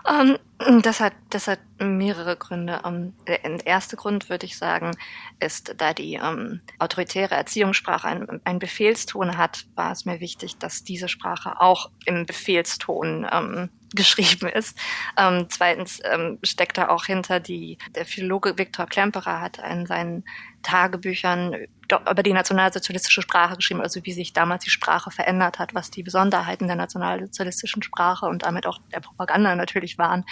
Um, 0.04 0.36
ähm, 0.66 0.82
das 0.82 1.00
hat, 1.00 1.14
das 1.30 1.48
hat 1.48 1.58
mehrere 1.78 2.36
Gründe. 2.36 2.80
Ähm, 2.84 3.14
der 3.26 3.66
erste 3.66 3.96
Grund, 3.96 4.28
würde 4.30 4.46
ich 4.46 4.56
sagen, 4.56 4.92
ist, 5.40 5.74
da 5.78 5.92
die 5.92 6.14
ähm, 6.14 6.60
autoritäre 6.78 7.34
Erziehungssprache 7.34 8.08
einen, 8.08 8.58
Befehlston 8.58 9.36
hat, 9.36 9.66
war 9.74 9.92
es 9.92 10.04
mir 10.04 10.20
wichtig, 10.20 10.58
dass 10.58 10.84
diese 10.84 11.08
Sprache 11.08 11.60
auch 11.60 11.90
im 12.04 12.26
Befehlston 12.26 13.26
geschrieben 13.94 14.48
ist. 14.48 14.78
Ähm, 15.16 15.46
zweitens 15.48 16.00
ähm, 16.04 16.38
steckt 16.42 16.78
da 16.78 16.88
auch 16.88 17.06
hinter 17.06 17.40
die, 17.40 17.78
der 17.94 18.04
Philologe 18.04 18.58
Viktor 18.58 18.86
Klemperer 18.86 19.40
hat 19.40 19.58
in 19.58 19.86
seinen 19.86 20.24
Tagebüchern 20.62 21.54
über 22.10 22.22
die 22.24 22.32
nationalsozialistische 22.32 23.22
Sprache 23.22 23.54
geschrieben, 23.56 23.80
also 23.80 24.04
wie 24.04 24.12
sich 24.12 24.32
damals 24.32 24.64
die 24.64 24.70
Sprache 24.70 25.12
verändert 25.12 25.60
hat, 25.60 25.74
was 25.74 25.90
die 25.90 26.02
Besonderheiten 26.02 26.66
der 26.66 26.74
nationalsozialistischen 26.74 27.82
Sprache 27.82 28.26
und 28.26 28.42
damit 28.42 28.66
auch 28.66 28.80
der 28.92 28.98
Propaganda 28.98 29.54
natürlich 29.54 29.96
waren, 29.96 30.24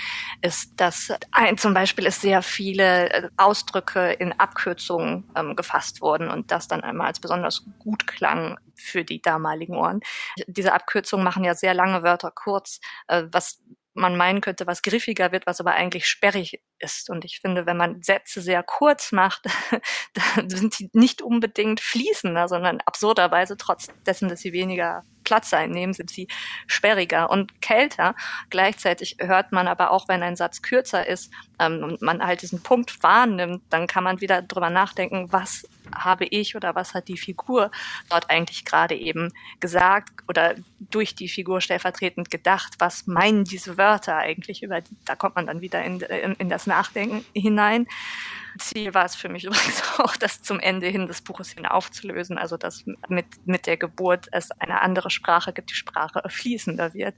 ist, 0.42 0.72
dass 0.80 1.12
ein, 1.34 1.58
zum 1.58 1.74
Beispiel 1.74 2.06
es 2.06 2.20
sehr 2.20 2.42
viele 2.42 3.10
äh, 3.10 3.28
Ausdrücke 3.36 4.12
in 4.12 4.32
Abkürzungen 4.38 5.28
ähm, 5.36 5.56
gefasst 5.56 6.00
wurden 6.00 6.30
und 6.30 6.52
das 6.52 6.68
dann 6.68 6.82
einmal 6.82 7.08
als 7.08 7.18
besonders 7.18 7.64
gut 7.80 8.06
klang 8.06 8.58
für 8.76 9.04
die 9.04 9.20
damaligen 9.20 9.76
Ohren. 9.76 10.00
Diese 10.46 10.72
Abkürzungen 10.72 11.24
machen 11.24 11.44
ja 11.44 11.54
sehr 11.54 11.74
lange 11.74 12.04
Wörter 12.04 12.30
kurz, 12.30 12.78
äh, 13.08 13.24
was 13.32 13.60
man 13.94 14.16
meinen 14.16 14.40
könnte, 14.40 14.66
was 14.66 14.82
griffiger 14.82 15.32
wird, 15.32 15.46
was 15.46 15.60
aber 15.60 15.72
eigentlich 15.72 16.06
sperrig 16.06 16.60
ist. 16.78 17.10
Und 17.10 17.24
ich 17.24 17.40
finde, 17.40 17.66
wenn 17.66 17.76
man 17.76 18.02
Sätze 18.02 18.40
sehr 18.40 18.62
kurz 18.62 19.10
macht, 19.12 19.46
dann 20.36 20.50
sind 20.50 20.78
die 20.78 20.90
nicht 20.92 21.20
unbedingt 21.20 21.80
fließender, 21.80 22.46
sondern 22.48 22.80
absurderweise 22.86 23.56
trotz 23.56 23.88
dessen, 24.06 24.28
dass 24.28 24.40
sie 24.40 24.52
weniger 24.52 25.04
Platz 25.24 25.52
einnehmen, 25.52 25.94
sind 25.94 26.10
sie 26.10 26.28
sperriger 26.66 27.30
und 27.30 27.60
kälter. 27.60 28.14
Gleichzeitig 28.50 29.16
hört 29.18 29.52
man 29.52 29.66
aber 29.68 29.90
auch, 29.90 30.08
wenn 30.08 30.22
ein 30.22 30.36
Satz 30.36 30.62
kürzer 30.62 31.06
ist 31.06 31.32
ähm, 31.58 31.82
und 31.82 32.02
man 32.02 32.24
halt 32.24 32.42
diesen 32.42 32.62
Punkt 32.62 33.02
wahrnimmt, 33.02 33.62
dann 33.70 33.86
kann 33.86 34.04
man 34.04 34.20
wieder 34.20 34.42
drüber 34.42 34.70
nachdenken, 34.70 35.32
was 35.32 35.66
habe 35.94 36.26
ich 36.26 36.56
oder 36.56 36.74
was 36.74 36.94
hat 36.94 37.08
die 37.08 37.16
Figur 37.16 37.70
dort 38.08 38.30
eigentlich 38.30 38.64
gerade 38.64 38.94
eben 38.94 39.32
gesagt 39.60 40.10
oder 40.28 40.54
durch 40.78 41.14
die 41.14 41.28
Figur 41.28 41.60
stellvertretend 41.60 42.30
gedacht, 42.30 42.74
was 42.78 43.06
meinen 43.06 43.44
diese 43.44 43.78
Wörter 43.78 44.16
eigentlich 44.16 44.62
über, 44.62 44.80
da 45.04 45.16
kommt 45.16 45.36
man 45.36 45.46
dann 45.46 45.60
wieder 45.60 45.82
in, 45.82 46.00
in, 46.00 46.34
in 46.34 46.48
das 46.48 46.66
Nachdenken 46.66 47.24
hinein. 47.34 47.86
Ziel 48.58 48.94
war 48.94 49.04
es 49.04 49.14
für 49.14 49.28
mich 49.28 49.44
übrigens 49.44 49.82
auch, 49.98 50.16
das 50.16 50.42
zum 50.42 50.60
Ende 50.60 50.86
hin 50.86 51.06
des 51.06 51.22
Buches 51.22 51.50
hin 51.50 51.66
aufzulösen, 51.66 52.38
also 52.38 52.56
dass 52.56 52.84
mit, 53.08 53.26
mit 53.44 53.66
der 53.66 53.76
Geburt 53.76 54.28
es 54.32 54.50
eine 54.52 54.82
andere 54.82 55.10
Sprache 55.10 55.52
gibt, 55.52 55.70
die 55.70 55.74
Sprache 55.74 56.22
fließender 56.28 56.94
wird. 56.94 57.14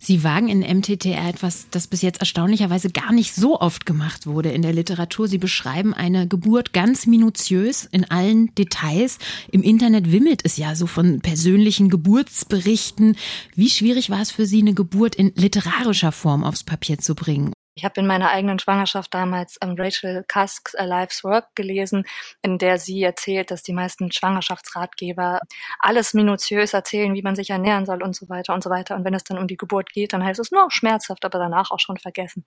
Sie 0.00 0.24
wagen 0.24 0.48
in 0.48 0.60
MTTR 0.60 1.28
etwas, 1.28 1.68
das 1.70 1.86
bis 1.86 2.02
jetzt 2.02 2.20
erstaunlicherweise 2.20 2.90
gar 2.90 3.12
nicht 3.12 3.34
so 3.34 3.60
oft 3.60 3.86
gemacht 3.86 4.26
wurde 4.26 4.50
in 4.50 4.62
der 4.62 4.72
Literatur. 4.72 5.28
Sie 5.28 5.38
beschreiben 5.38 5.94
eine 5.94 6.26
Geburt 6.28 6.72
ganz 6.72 7.06
minutiös 7.06 7.85
in 7.90 8.10
allen 8.10 8.54
Details. 8.54 9.18
Im 9.50 9.62
Internet 9.62 10.12
wimmelt 10.12 10.42
es 10.44 10.56
ja 10.56 10.74
so 10.74 10.86
von 10.86 11.20
persönlichen 11.20 11.88
Geburtsberichten. 11.88 13.16
Wie 13.54 13.70
schwierig 13.70 14.10
war 14.10 14.20
es 14.20 14.30
für 14.30 14.46
Sie, 14.46 14.60
eine 14.60 14.74
Geburt 14.74 15.14
in 15.14 15.32
literarischer 15.34 16.12
Form 16.12 16.44
aufs 16.44 16.64
Papier 16.64 16.98
zu 16.98 17.14
bringen? 17.14 17.52
Ich 17.78 17.84
habe 17.84 18.00
in 18.00 18.06
meiner 18.06 18.30
eigenen 18.30 18.58
Schwangerschaft 18.58 19.12
damals 19.12 19.58
ähm, 19.60 19.74
Rachel 19.78 20.24
Cusks 20.26 20.74
A 20.74 20.84
Life's 20.84 21.22
Work 21.24 21.54
gelesen, 21.54 22.04
in 22.40 22.56
der 22.56 22.78
sie 22.78 23.02
erzählt, 23.02 23.50
dass 23.50 23.62
die 23.62 23.74
meisten 23.74 24.10
Schwangerschaftsratgeber 24.10 25.40
alles 25.78 26.14
minutiös 26.14 26.72
erzählen, 26.72 27.12
wie 27.12 27.20
man 27.20 27.36
sich 27.36 27.50
ernähren 27.50 27.84
soll 27.84 28.02
und 28.02 28.16
so 28.16 28.30
weiter 28.30 28.54
und 28.54 28.64
so 28.64 28.70
weiter. 28.70 28.96
Und 28.96 29.04
wenn 29.04 29.12
es 29.12 29.24
dann 29.24 29.36
um 29.36 29.46
die 29.46 29.58
Geburt 29.58 29.90
geht, 29.92 30.14
dann 30.14 30.24
heißt 30.24 30.40
es 30.40 30.50
nur 30.50 30.70
schmerzhaft, 30.70 31.26
aber 31.26 31.38
danach 31.38 31.70
auch 31.70 31.78
schon 31.78 31.98
vergessen. 31.98 32.46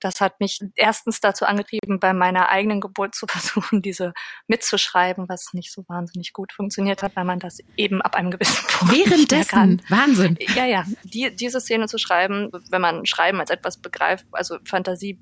Das 0.00 0.20
hat 0.20 0.40
mich 0.40 0.58
erstens 0.74 1.20
dazu 1.20 1.44
angetrieben, 1.44 2.00
bei 2.00 2.12
meiner 2.12 2.48
eigenen 2.48 2.80
Geburt 2.80 3.14
zu 3.14 3.26
versuchen, 3.30 3.82
diese 3.82 4.14
mitzuschreiben, 4.48 5.28
was 5.28 5.52
nicht 5.52 5.72
so 5.72 5.84
wahnsinnig 5.86 6.32
gut 6.32 6.52
funktioniert 6.52 7.04
hat, 7.04 7.14
weil 7.14 7.24
man 7.24 7.38
das 7.38 7.60
eben 7.76 8.02
ab 8.02 8.16
einem 8.16 8.32
gewissen 8.32 8.66
Punkt 8.68 8.92
Währenddessen, 8.92 9.48
kann. 9.48 9.82
Wahnsinn. 9.88 10.36
Ja, 10.56 10.66
ja, 10.66 10.84
die, 11.04 11.36
diese 11.36 11.60
Szene 11.60 11.86
zu 11.86 11.98
schreiben, 11.98 12.50
wenn 12.68 12.80
man 12.80 13.06
Schreiben 13.06 13.38
als 13.38 13.50
etwas 13.50 13.76
begreift, 13.76 14.26
also 14.32 14.55
Fantasie 14.64 15.18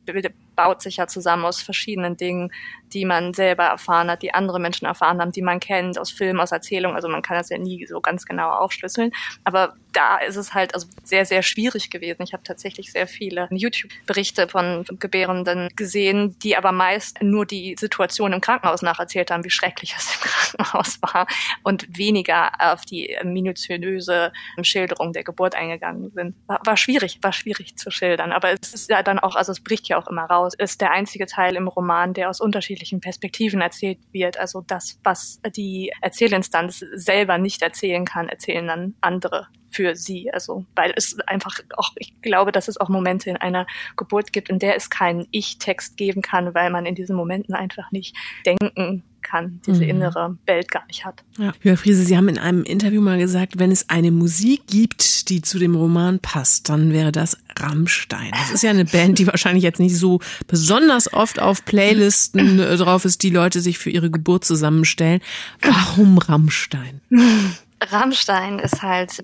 baut 0.56 0.82
sich 0.82 0.96
ja 0.98 1.06
zusammen 1.06 1.44
aus 1.44 1.60
verschiedenen 1.60 2.16
Dingen, 2.16 2.52
die 2.92 3.04
man 3.04 3.34
selber 3.34 3.64
erfahren 3.64 4.10
hat, 4.10 4.22
die 4.22 4.34
andere 4.34 4.60
Menschen 4.60 4.86
erfahren 4.86 5.20
haben, 5.20 5.32
die 5.32 5.42
man 5.42 5.60
kennt, 5.60 5.98
aus 5.98 6.10
Filmen, 6.10 6.40
aus 6.40 6.52
Erzählungen. 6.52 6.96
Also 6.96 7.08
man 7.08 7.22
kann 7.22 7.36
das 7.36 7.48
ja 7.48 7.58
nie 7.58 7.86
so 7.86 8.00
ganz 8.00 8.24
genau 8.24 8.50
aufschlüsseln. 8.50 9.10
Aber 9.44 9.74
da 9.94 10.18
ist 10.18 10.36
es 10.36 10.52
halt 10.54 10.74
also 10.74 10.88
sehr, 11.02 11.24
sehr 11.24 11.42
schwierig 11.42 11.90
gewesen. 11.90 12.22
Ich 12.22 12.32
habe 12.32 12.42
tatsächlich 12.42 12.92
sehr 12.92 13.06
viele 13.06 13.48
YouTube-Berichte 13.50 14.48
von 14.48 14.84
Gebärenden 14.98 15.70
gesehen, 15.76 16.36
die 16.40 16.56
aber 16.56 16.72
meist 16.72 17.22
nur 17.22 17.46
die 17.46 17.76
Situation 17.78 18.32
im 18.32 18.40
Krankenhaus 18.40 18.82
nacherzählt 18.82 19.30
haben, 19.30 19.44
wie 19.44 19.50
schrecklich 19.50 19.94
es 19.96 20.14
im 20.14 20.20
Krankenhaus 20.56 20.98
war 21.00 21.26
und 21.62 21.96
weniger 21.96 22.50
auf 22.58 22.84
die 22.84 23.16
minutiöse 23.22 24.32
Schilderung 24.62 25.12
der 25.12 25.24
Geburt 25.24 25.54
eingegangen 25.54 26.10
sind. 26.10 26.34
War, 26.46 26.60
war 26.64 26.76
schwierig, 26.76 27.18
war 27.22 27.32
schwierig 27.32 27.76
zu 27.76 27.90
schildern. 27.90 28.32
Aber 28.32 28.50
es 28.50 28.74
ist 28.74 28.90
ja 28.90 29.02
dann 29.02 29.18
auch, 29.18 29.36
also 29.36 29.52
es 29.52 29.60
bricht 29.60 29.88
ja 29.88 29.98
auch 29.98 30.08
immer 30.08 30.24
raus, 30.24 30.54
ist 30.58 30.80
der 30.80 30.90
einzige 30.90 31.26
Teil 31.26 31.54
im 31.54 31.68
Roman, 31.68 32.14
der 32.14 32.30
aus 32.30 32.40
unterschiedlichen 32.40 33.00
Perspektiven 33.00 33.60
erzählt 33.60 33.98
wird. 34.12 34.38
Also 34.38 34.62
das, 34.66 34.98
was 35.04 35.40
die 35.56 35.92
Erzählinstanz 36.00 36.84
selber 36.94 37.38
nicht 37.38 37.62
erzählen 37.62 38.04
kann, 38.04 38.28
erzählen 38.28 38.66
dann 38.66 38.94
andere 39.00 39.48
für 39.74 39.96
sie. 39.96 40.32
Also, 40.32 40.64
weil 40.74 40.92
es 40.96 41.18
einfach 41.26 41.60
auch, 41.76 41.92
ich 41.96 42.20
glaube, 42.22 42.52
dass 42.52 42.68
es 42.68 42.78
auch 42.78 42.88
Momente 42.88 43.30
in 43.30 43.36
einer 43.36 43.66
Geburt 43.96 44.32
gibt, 44.32 44.48
in 44.48 44.58
der 44.58 44.76
es 44.76 44.90
keinen 44.90 45.26
Ich-Text 45.30 45.96
geben 45.96 46.22
kann, 46.22 46.54
weil 46.54 46.70
man 46.70 46.86
in 46.86 46.94
diesen 46.94 47.16
Momenten 47.16 47.54
einfach 47.54 47.90
nicht 47.90 48.16
denken 48.46 49.02
kann, 49.24 49.60
diese 49.66 49.82
mhm. 49.82 49.90
innere 49.90 50.38
Welt 50.46 50.70
gar 50.70 50.86
nicht 50.86 51.04
hat. 51.04 51.24
Ja. 51.38 51.52
Jörg 51.62 51.80
Friese, 51.80 52.04
Sie 52.04 52.16
haben 52.16 52.28
in 52.28 52.38
einem 52.38 52.62
Interview 52.62 53.00
mal 53.00 53.18
gesagt, 53.18 53.58
wenn 53.58 53.72
es 53.72 53.88
eine 53.88 54.12
Musik 54.12 54.66
gibt, 54.68 55.28
die 55.30 55.42
zu 55.42 55.58
dem 55.58 55.74
Roman 55.74 56.20
passt, 56.20 56.68
dann 56.68 56.92
wäre 56.92 57.10
das 57.10 57.36
Rammstein. 57.58 58.30
Das 58.32 58.50
ist 58.52 58.62
ja 58.62 58.70
eine 58.70 58.84
Band, 58.84 59.18
die 59.18 59.26
wahrscheinlich 59.26 59.64
jetzt 59.64 59.80
nicht 59.80 59.96
so 59.96 60.20
besonders 60.46 61.12
oft 61.12 61.40
auf 61.40 61.64
Playlisten 61.64 62.60
äh, 62.60 62.76
drauf 62.76 63.04
ist, 63.04 63.22
die 63.22 63.30
Leute 63.30 63.60
sich 63.60 63.78
für 63.78 63.90
ihre 63.90 64.10
Geburt 64.10 64.44
zusammenstellen. 64.44 65.20
Warum 65.62 66.18
Rammstein? 66.18 67.00
Rammstein 67.92 68.58
ist 68.58 68.82
halt 68.82 69.22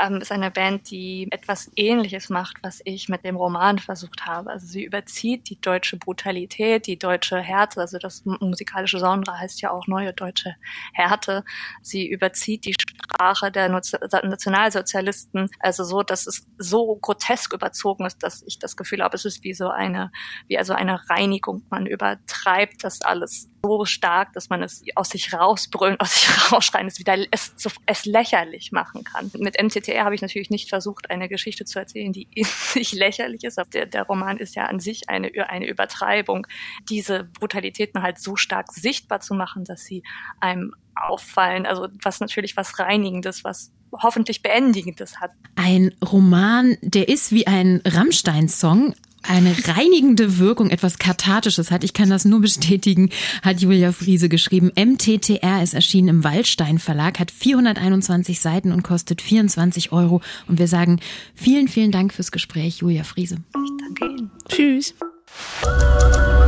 ähm, 0.00 0.16
ist 0.20 0.32
eine 0.32 0.50
Band, 0.50 0.90
die 0.90 1.28
etwas 1.30 1.70
Ähnliches 1.76 2.28
macht, 2.28 2.56
was 2.62 2.80
ich 2.84 3.08
mit 3.08 3.24
dem 3.24 3.36
Roman 3.36 3.78
versucht 3.78 4.26
habe. 4.26 4.50
Also 4.50 4.66
sie 4.66 4.84
überzieht 4.84 5.48
die 5.48 5.60
deutsche 5.60 5.96
Brutalität, 5.96 6.86
die 6.86 6.98
deutsche 6.98 7.38
Härte. 7.38 7.80
Also 7.80 7.98
das 7.98 8.24
musikalische 8.24 8.98
Genre 8.98 9.38
heißt 9.38 9.60
ja 9.60 9.70
auch 9.70 9.86
neue 9.86 10.12
deutsche 10.12 10.56
Härte. 10.92 11.44
Sie 11.82 12.08
überzieht 12.08 12.64
die 12.64 12.74
Sprache 12.74 13.50
der 13.50 13.68
Nationalsozialisten, 13.68 15.50
also 15.60 15.84
so, 15.84 16.02
dass 16.02 16.26
es 16.26 16.46
so 16.58 16.96
grotesk 16.96 17.52
überzogen 17.52 18.06
ist, 18.06 18.22
dass 18.22 18.42
ich 18.46 18.58
das 18.58 18.76
Gefühl 18.76 19.02
habe, 19.02 19.16
es 19.16 19.24
ist 19.24 19.44
wie 19.44 19.54
so 19.54 19.68
eine, 19.68 20.10
wie 20.48 20.58
also 20.58 20.74
eine 20.74 21.00
Reinigung. 21.08 21.62
Man 21.70 21.86
übertreibt 21.86 22.84
das 22.84 23.02
alles 23.02 23.48
so 23.66 23.84
stark, 23.84 24.32
dass 24.32 24.48
man 24.48 24.62
es 24.62 24.82
aus 24.94 25.10
sich 25.10 25.32
rausbrüllen, 25.32 25.98
aus 26.00 26.14
sich 26.14 26.28
rausschreien, 26.52 26.86
es 26.86 26.98
wieder 26.98 27.16
es, 27.30 27.54
es 27.86 28.04
lächerlich 28.04 28.72
machen 28.72 29.04
kann. 29.04 29.30
Mit 29.38 29.60
MTTR 29.60 30.04
habe 30.04 30.14
ich 30.14 30.22
natürlich 30.22 30.50
nicht 30.50 30.68
versucht, 30.68 31.10
eine 31.10 31.28
Geschichte 31.28 31.64
zu 31.64 31.78
erzählen, 31.78 32.12
die 32.12 32.28
nicht 32.74 32.92
lächerlich 32.94 33.44
ist. 33.44 33.60
Der, 33.72 33.86
der 33.86 34.02
Roman 34.04 34.38
ist 34.38 34.54
ja 34.54 34.66
an 34.66 34.80
sich 34.80 35.08
eine, 35.08 35.30
eine 35.48 35.66
Übertreibung, 35.66 36.46
diese 36.88 37.24
Brutalitäten 37.24 38.02
halt 38.02 38.18
so 38.18 38.36
stark 38.36 38.72
sichtbar 38.72 39.20
zu 39.20 39.34
machen, 39.34 39.64
dass 39.64 39.84
sie 39.84 40.02
einem 40.40 40.74
auffallen. 40.94 41.66
Also 41.66 41.88
was 42.02 42.20
natürlich 42.20 42.56
was 42.56 42.78
Reinigendes, 42.78 43.44
was 43.44 43.72
hoffentlich 43.92 44.42
Beendigendes 44.42 45.20
hat. 45.20 45.30
Ein 45.54 45.94
Roman, 46.04 46.76
der 46.82 47.08
ist 47.08 47.32
wie 47.32 47.46
ein 47.46 47.82
Rammstein-Song, 47.84 48.94
eine 49.28 49.54
reinigende 49.66 50.38
Wirkung, 50.38 50.70
etwas 50.70 50.98
Kathartisches 50.98 51.70
hat. 51.70 51.84
Ich 51.84 51.92
kann 51.92 52.10
das 52.10 52.24
nur 52.24 52.40
bestätigen, 52.40 53.10
hat 53.42 53.60
Julia 53.60 53.92
Friese 53.92 54.28
geschrieben. 54.28 54.70
MTTR 54.76 55.62
ist 55.62 55.74
erschienen 55.74 56.08
im 56.08 56.24
Waldstein 56.24 56.78
Verlag, 56.78 57.18
hat 57.18 57.30
421 57.30 58.40
Seiten 58.40 58.72
und 58.72 58.82
kostet 58.82 59.22
24 59.22 59.92
Euro. 59.92 60.20
Und 60.48 60.58
wir 60.58 60.68
sagen 60.68 61.00
vielen, 61.34 61.68
vielen 61.68 61.92
Dank 61.92 62.12
fürs 62.12 62.32
Gespräch, 62.32 62.78
Julia 62.78 63.04
Friese. 63.04 63.36
Ich 63.36 63.70
danke 63.78 64.14
Ihnen. 64.14 64.30
Tschüss. 64.48 64.94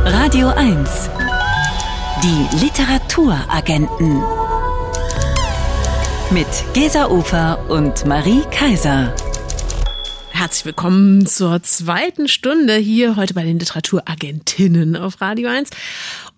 Radio 0.05 0.49
1. 0.49 1.09
Die 2.23 2.57
Literaturagenten. 2.63 4.21
Mit 6.31 6.47
Gesa 6.73 7.07
Ufer 7.07 7.69
und 7.69 8.05
Marie 8.05 8.41
Kaiser. 8.51 9.13
Herzlich 10.39 10.63
willkommen 10.63 11.25
zur 11.25 11.61
zweiten 11.63 12.29
Stunde 12.29 12.75
hier 12.75 13.17
heute 13.17 13.33
bei 13.33 13.43
den 13.43 13.59
Literaturagentinnen 13.59 14.95
auf 14.95 15.19
Radio 15.19 15.49
1. 15.49 15.69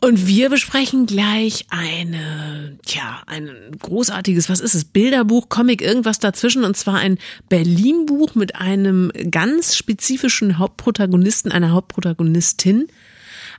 Und 0.01 0.25
wir 0.25 0.49
besprechen 0.49 1.05
gleich 1.05 1.67
eine, 1.69 2.79
tja, 2.83 3.21
ein 3.27 3.51
großartiges, 3.77 4.49
was 4.49 4.59
ist 4.59 4.73
es? 4.73 4.85
Bilderbuch, 4.85 5.49
Comic, 5.49 5.83
irgendwas 5.83 6.17
dazwischen. 6.17 6.63
Und 6.63 6.75
zwar 6.75 6.95
ein 6.95 7.19
Berlin-Buch 7.47 8.33
mit 8.33 8.55
einem 8.55 9.11
ganz 9.29 9.75
spezifischen 9.75 10.57
Hauptprotagonisten, 10.57 11.51
einer 11.51 11.71
Hauptprotagonistin. 11.71 12.87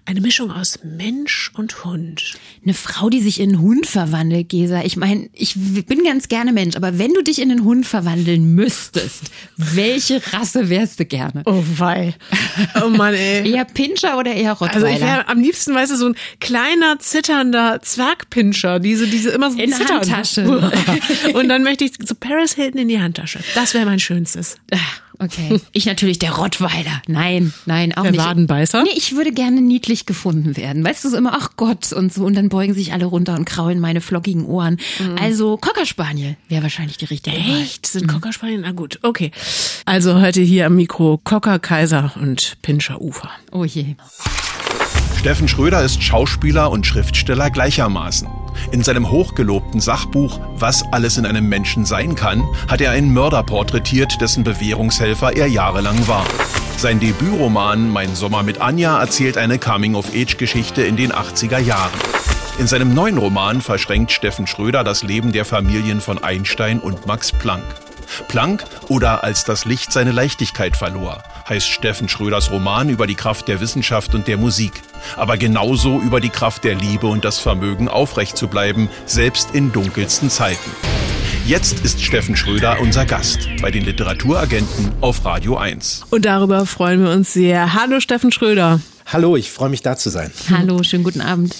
Eine 0.04 0.20
Mischung 0.20 0.50
aus 0.50 0.80
Mensch 0.82 1.52
und 1.54 1.84
Hund. 1.84 2.34
Eine 2.64 2.74
Frau, 2.74 3.08
die 3.08 3.20
sich 3.20 3.38
in 3.38 3.50
einen 3.50 3.62
Hund 3.62 3.86
verwandelt, 3.86 4.48
Gesa. 4.48 4.82
Ich 4.82 4.96
meine, 4.96 5.30
ich 5.32 5.54
bin 5.54 6.02
ganz 6.02 6.26
gerne 6.26 6.52
Mensch, 6.52 6.74
aber 6.74 6.98
wenn 6.98 7.12
du 7.14 7.22
dich 7.22 7.40
in 7.40 7.52
einen 7.52 7.62
Hund 7.62 7.86
verwandeln 7.86 8.56
müsstest, 8.56 9.30
welche 9.56 10.20
Rasse 10.32 10.68
wärst 10.68 10.98
du 10.98 11.04
gerne? 11.04 11.42
Oh 11.46 11.62
wei. 11.76 12.14
Oh 12.84 12.88
Mann, 12.88 13.14
ey. 13.14 13.48
eher 13.54 13.64
Pinscher 13.64 14.18
oder 14.18 14.34
eher 14.34 14.54
Rottweiler? 14.54 14.86
Also 14.86 14.96
ich 14.96 15.00
wäre 15.00 15.28
am 15.28 15.40
liebsten, 15.40 15.72
weißt 15.72 15.92
du, 15.92 15.96
so 15.96 16.08
ein 16.08 16.16
kleiner, 16.40 16.98
zitternder 16.98 17.80
Zwergpinscher, 17.80 18.80
diese, 18.80 19.06
diese 19.06 19.30
immer 19.30 19.52
so 19.52 19.58
in 19.58 19.72
Handtasche. 19.72 20.72
Und 21.34 21.48
dann 21.48 21.62
möchte 21.62 21.84
ich 21.84 21.92
so 22.04 22.16
Paris 22.16 22.54
Hilton 22.54 22.80
in 22.80 22.88
die 22.88 23.00
Handtasche. 23.00 23.38
Das 23.54 23.72
wäre 23.72 23.86
mein 23.86 24.00
Schönstes. 24.00 24.56
Okay. 25.22 25.60
Ich 25.72 25.86
natürlich 25.86 26.18
der 26.18 26.32
Rottweiler. 26.32 27.02
Nein, 27.06 27.52
nein, 27.66 27.92
auch 27.94 28.02
der 28.02 28.12
nicht. 28.12 28.20
Wadenbeißer? 28.24 28.82
Nee, 28.82 28.90
ich 28.96 29.14
würde 29.14 29.32
gerne 29.32 29.60
niedlich 29.60 30.06
gefunden 30.06 30.56
werden. 30.56 30.84
Weißt 30.84 31.04
du, 31.04 31.10
so 31.10 31.16
immer, 31.16 31.32
ach 31.34 31.50
Gott 31.56 31.92
und 31.92 32.12
so. 32.12 32.24
Und 32.24 32.34
dann 32.34 32.48
beugen 32.48 32.74
sich 32.74 32.92
alle 32.92 33.06
runter 33.06 33.34
und 33.34 33.44
kraulen 33.44 33.78
meine 33.78 34.00
flockigen 34.00 34.44
Ohren. 34.44 34.78
Mhm. 34.98 35.16
Also 35.18 35.56
Cockerspaniel 35.56 36.36
wäre 36.48 36.62
wahrscheinlich 36.62 36.96
die 36.96 37.06
richtige 37.06 37.36
Echt? 37.36 37.86
Sind 37.86 38.06
mhm. 38.06 38.10
Cockerspaniel? 38.10 38.60
Na 38.60 38.72
gut, 38.72 38.98
okay. 39.02 39.30
Also 39.84 40.20
heute 40.20 40.40
hier 40.40 40.66
am 40.66 40.76
Mikro 40.76 41.20
Cocker, 41.22 41.58
Kaiser 41.58 42.12
und 42.20 42.56
Pinscher 42.62 43.00
Ufer. 43.00 43.30
Oh 43.52 43.64
je. 43.64 43.94
Steffen 45.18 45.46
Schröder 45.46 45.84
ist 45.84 46.02
Schauspieler 46.02 46.70
und 46.70 46.84
Schriftsteller 46.84 47.50
gleichermaßen. 47.50 48.41
In 48.70 48.82
seinem 48.82 49.10
hochgelobten 49.10 49.80
Sachbuch 49.80 50.40
Was 50.56 50.84
alles 50.92 51.18
in 51.18 51.26
einem 51.26 51.48
Menschen 51.48 51.84
sein 51.84 52.14
kann, 52.14 52.42
hat 52.68 52.80
er 52.80 52.92
einen 52.92 53.12
Mörder 53.12 53.42
porträtiert, 53.42 54.20
dessen 54.20 54.44
Bewährungshelfer 54.44 55.36
er 55.36 55.46
jahrelang 55.46 56.06
war. 56.08 56.26
Sein 56.76 57.00
Debütroman 57.00 57.90
Mein 57.90 58.14
Sommer 58.14 58.42
mit 58.42 58.60
Anja 58.60 59.00
erzählt 59.00 59.38
eine 59.38 59.58
Coming-of-Age-Geschichte 59.58 60.82
in 60.82 60.96
den 60.96 61.12
80er 61.12 61.58
Jahren. 61.58 61.92
In 62.58 62.66
seinem 62.66 62.92
neuen 62.92 63.18
Roman 63.18 63.60
verschränkt 63.60 64.12
Steffen 64.12 64.46
Schröder 64.46 64.84
das 64.84 65.02
Leben 65.02 65.32
der 65.32 65.44
Familien 65.44 66.00
von 66.00 66.22
Einstein 66.22 66.80
und 66.80 67.06
Max 67.06 67.32
Planck. 67.32 67.64
Planck 68.28 68.64
oder 68.88 69.24
als 69.24 69.44
das 69.44 69.64
Licht 69.64 69.92
seine 69.92 70.12
Leichtigkeit 70.12 70.76
verlor, 70.76 71.22
heißt 71.48 71.68
Steffen 71.68 72.08
Schröders 72.08 72.50
Roman 72.50 72.88
über 72.88 73.06
die 73.06 73.14
Kraft 73.14 73.48
der 73.48 73.60
Wissenschaft 73.60 74.14
und 74.14 74.28
der 74.28 74.36
Musik, 74.36 74.72
aber 75.16 75.36
genauso 75.36 76.00
über 76.00 76.20
die 76.20 76.30
Kraft 76.30 76.64
der 76.64 76.74
Liebe 76.74 77.06
und 77.06 77.24
das 77.24 77.38
Vermögen 77.38 77.88
aufrecht 77.88 78.36
zu 78.36 78.48
bleiben, 78.48 78.88
selbst 79.06 79.54
in 79.54 79.72
dunkelsten 79.72 80.30
Zeiten. 80.30 80.70
Jetzt 81.44 81.80
ist 81.80 82.00
Steffen 82.00 82.36
Schröder 82.36 82.78
unser 82.80 83.04
Gast 83.04 83.48
bei 83.60 83.72
den 83.72 83.84
Literaturagenten 83.84 84.92
auf 85.00 85.24
Radio 85.24 85.56
1. 85.56 86.04
Und 86.10 86.24
darüber 86.24 86.66
freuen 86.66 87.02
wir 87.02 87.10
uns 87.10 87.32
sehr. 87.32 87.74
Hallo 87.74 87.98
Steffen 87.98 88.30
Schröder. 88.30 88.80
Hallo, 89.12 89.36
ich 89.36 89.50
freue 89.50 89.68
mich 89.68 89.82
da 89.82 89.94
zu 89.94 90.08
sein. 90.08 90.30
Hallo, 90.48 90.82
schönen 90.82 91.04
guten 91.04 91.20
Abend. 91.20 91.54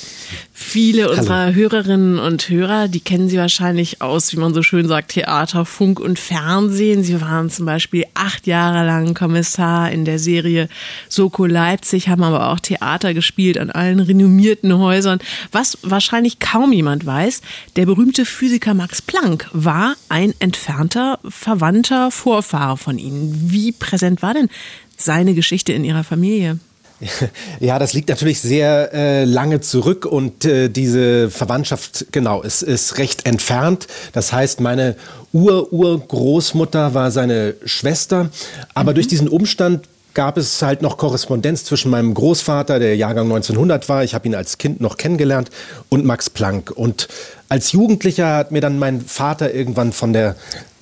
Viele 0.55 1.11
unserer 1.11 1.41
Hallo. 1.41 1.55
Hörerinnen 1.55 2.19
und 2.19 2.49
Hörer, 2.49 2.88
die 2.88 3.01
kennen 3.01 3.29
Sie 3.29 3.37
wahrscheinlich 3.37 4.01
aus, 4.01 4.33
wie 4.33 4.38
man 4.38 4.55
so 4.55 4.62
schön 4.62 4.88
sagt, 4.88 5.11
Theater, 5.11 5.67
Funk 5.67 6.01
und 6.01 6.19
Fernsehen. 6.19 7.05
Sie 7.05 7.21
waren 7.21 7.51
zum 7.51 7.67
Beispiel 7.67 8.07
acht 8.15 8.47
Jahre 8.47 8.87
lang 8.87 9.12
Kommissar 9.12 9.93
in 9.93 10.07
der 10.07 10.19
Serie 10.19 10.71
Soko 11.11 11.45
Leipzig, 11.45 12.09
haben 12.09 12.23
aber 12.23 12.51
auch 12.51 12.59
Theater 12.59 13.12
gespielt 13.12 13.59
an 13.59 13.71
allen 13.71 14.01
renommierten 14.01 14.79
Häusern. 14.79 15.19
Was 15.51 15.77
wahrscheinlich 15.83 16.38
kaum 16.38 16.73
jemand 16.73 17.05
weiß, 17.05 17.43
der 17.77 17.85
berühmte 17.85 18.25
Physiker 18.25 18.73
Max 18.73 19.03
Planck 19.03 19.51
war 19.53 19.95
ein 20.09 20.33
entfernter, 20.38 21.19
verwandter 21.29 22.11
Vorfahre 22.11 22.79
von 22.79 22.97
Ihnen. 22.97 23.51
Wie 23.51 23.73
präsent 23.73 24.23
war 24.23 24.33
denn 24.33 24.49
seine 24.97 25.35
Geschichte 25.35 25.75
in 25.75 25.85
Ihrer 25.85 26.03
Familie? 26.03 26.59
Ja, 27.61 27.79
das 27.79 27.93
liegt 27.93 28.09
natürlich 28.09 28.41
sehr 28.41 28.93
äh, 28.93 29.25
lange 29.25 29.61
zurück 29.61 30.07
und 30.07 30.45
äh, 30.45 30.69
diese 30.69 31.31
Verwandtschaft, 31.31 32.07
genau, 32.12 32.43
ist, 32.43 32.62
ist 32.62 32.99
recht 32.99 33.27
entfernt. 33.27 33.87
Das 34.12 34.33
heißt, 34.33 34.61
meine 34.61 34.97
Ur-Urgroßmutter 35.33 36.95
war 36.95 37.11
seine 37.11 37.55
Schwester, 37.65 38.31
aber 38.75 38.93
mhm. 38.93 38.95
durch 38.97 39.09
diesen 39.09 39.29
Umstand 39.29 39.88
gab 40.15 40.37
es 40.37 40.61
halt 40.61 40.83
noch 40.83 40.99
Korrespondenz 40.99 41.65
zwischen 41.65 41.91
meinem 41.91 42.12
Großvater, 42.12 42.79
der 42.79 42.97
Jahrgang 42.97 43.25
1900 43.25 43.88
war, 43.88 44.05
ich 44.05 44.15
habe 44.15 44.29
ihn 44.29 44.35
als 44.35 44.59
Kind 44.59 44.81
noch 44.81 44.99
kennengelernt, 44.99 45.51
und 45.88 46.05
Max 46.05 46.29
Planck. 46.29 46.71
Und 46.71 47.09
als 47.49 47.73
Jugendlicher 47.73 48.37
hat 48.37 48.53
mir 48.53 48.61
dann 48.61 48.79
mein 48.79 49.01
Vater 49.01 49.55
irgendwann 49.55 49.93
von 49.93 50.12
der 50.12 50.37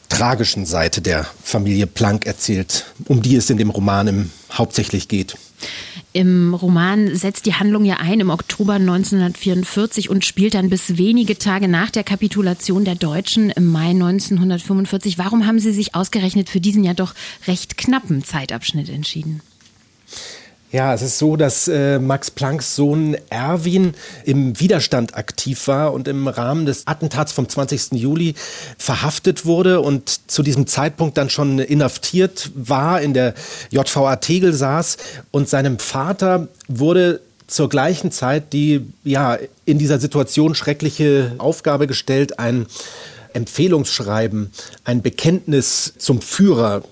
tragischen 0.08 0.66
Seite 0.66 1.00
der 1.00 1.26
Familie 1.44 1.86
Planck 1.86 2.26
erzählt, 2.26 2.86
um 3.06 3.22
die 3.22 3.36
es 3.36 3.50
in 3.50 3.58
dem 3.58 3.70
Roman 3.70 4.08
im, 4.08 4.30
hauptsächlich 4.50 5.06
geht. 5.06 5.36
Im 6.12 6.54
Roman 6.54 7.14
setzt 7.14 7.46
die 7.46 7.54
Handlung 7.54 7.84
ja 7.84 7.98
ein 7.98 8.20
im 8.20 8.30
Oktober 8.30 8.74
1944 8.74 10.10
und 10.10 10.24
spielt 10.24 10.54
dann 10.54 10.68
bis 10.68 10.96
wenige 10.96 11.38
Tage 11.38 11.68
nach 11.68 11.90
der 11.90 12.02
Kapitulation 12.02 12.84
der 12.84 12.96
Deutschen 12.96 13.50
im 13.50 13.66
Mai 13.70 13.90
1945. 13.90 15.18
Warum 15.18 15.46
haben 15.46 15.60
Sie 15.60 15.72
sich 15.72 15.94
ausgerechnet 15.94 16.48
für 16.48 16.60
diesen 16.60 16.82
ja 16.82 16.94
doch 16.94 17.14
recht 17.46 17.78
knappen 17.78 18.24
Zeitabschnitt 18.24 18.88
entschieden? 18.88 19.40
Ja, 20.72 20.94
es 20.94 21.02
ist 21.02 21.18
so, 21.18 21.34
dass 21.34 21.66
äh, 21.66 21.98
Max 21.98 22.30
Plancks 22.30 22.76
Sohn 22.76 23.16
Erwin 23.28 23.94
im 24.24 24.60
Widerstand 24.60 25.16
aktiv 25.16 25.66
war 25.66 25.92
und 25.92 26.06
im 26.06 26.28
Rahmen 26.28 26.64
des 26.64 26.86
Attentats 26.86 27.32
vom 27.32 27.48
20. 27.48 27.92
Juli 27.94 28.34
verhaftet 28.78 29.44
wurde 29.44 29.80
und 29.80 30.30
zu 30.30 30.44
diesem 30.44 30.68
Zeitpunkt 30.68 31.18
dann 31.18 31.28
schon 31.28 31.58
inhaftiert 31.58 32.52
war, 32.54 33.00
in 33.00 33.14
der 33.14 33.34
JVA 33.70 34.14
Tegel 34.16 34.52
saß 34.52 34.98
und 35.32 35.48
seinem 35.48 35.80
Vater 35.80 36.46
wurde 36.68 37.20
zur 37.48 37.68
gleichen 37.68 38.12
Zeit 38.12 38.52
die 38.52 38.86
ja 39.02 39.38
in 39.64 39.78
dieser 39.78 39.98
Situation 39.98 40.54
schreckliche 40.54 41.32
Aufgabe 41.38 41.88
gestellt, 41.88 42.38
ein 42.38 42.66
Empfehlungsschreiben, 43.32 44.52
ein 44.84 45.02
Bekenntnis 45.02 45.94
zum 45.98 46.20
Führer 46.20 46.82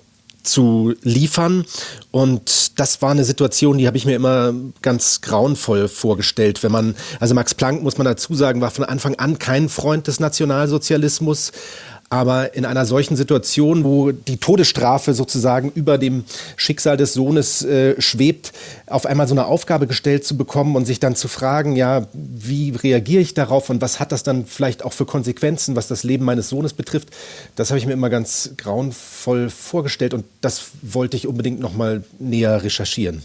zu 0.51 0.95
liefern. 1.03 1.65
Und 2.11 2.79
das 2.79 3.03
war 3.03 3.11
eine 3.11 3.25
Situation, 3.25 3.79
die 3.79 3.87
habe 3.87 3.97
ich 3.97 4.07
mir 4.07 4.17
immer 4.17 4.55
ganz 4.83 5.21
grauenvoll 5.21 5.89
vorgestellt. 5.89 6.63
Wenn 6.63 6.73
man, 6.73 6.95
also 7.21 7.35
Max 7.35 7.55
Planck, 7.55 7.83
muss 7.83 7.99
man 7.99 8.05
dazu 8.05 8.35
sagen, 8.35 8.61
war 8.61 8.71
von 8.71 8.85
Anfang 8.85 9.15
an 9.17 9.39
kein 9.39 9.69
Freund 9.69 10.07
des 10.07 10.21
Nationalsozialismus. 10.21 11.53
Aber 12.11 12.55
in 12.55 12.64
einer 12.64 12.87
solchen 12.87 13.16
Situation, 13.16 13.85
wo 13.85 14.12
die 14.12 14.38
Todesstrafe 14.38 15.12
sozusagen 15.12 15.71
über 15.75 15.99
dem 15.99 16.25
Schicksal 16.57 16.97
des 16.97 17.12
Sohnes 17.12 17.62
äh, 17.64 18.01
schwebt, 18.01 18.53
auf 18.87 19.05
einmal 19.05 19.29
so 19.29 19.35
eine 19.35 19.44
Aufgabe 19.47 19.87
gestellt 19.87 20.25
zu 20.25 20.37
bekommen 20.37 20.75
und 20.77 20.87
sich 20.87 21.01
dann 21.01 21.16
zu 21.16 21.29
fragen, 21.29 21.77
ja, 21.77 22.07
wie 22.12 22.71
reagiere 22.71 23.21
ich 23.21 23.35
darauf 23.35 23.68
und 23.68 23.83
was 23.83 24.01
hat 24.01 24.12
das 24.12 24.23
dann 24.23 24.47
vielleicht 24.47 24.85
auch 24.85 24.94
für 24.94 25.05
Konsequenzen, 25.05 25.77
was 25.77 25.88
das 25.88 26.03
Leben 26.03 26.25
meines 26.25 26.49
Sohnes 26.49 26.73
betrifft, 26.73 27.11
das 27.57 27.71
habe 27.71 27.79
ich 27.79 27.87
mir 27.87 27.92
immer 27.92 28.09
ganz 28.09 28.51
grauenvoll 28.57 29.51
vorgestellt 29.51 30.14
und 30.14 30.25
das 30.40 30.71
wollte 30.81 31.16
ich 31.16 31.27
unbedingt 31.27 31.61
noch 31.61 31.75
mal 31.75 32.05
näher 32.18 32.62
recherchieren. 32.62 33.23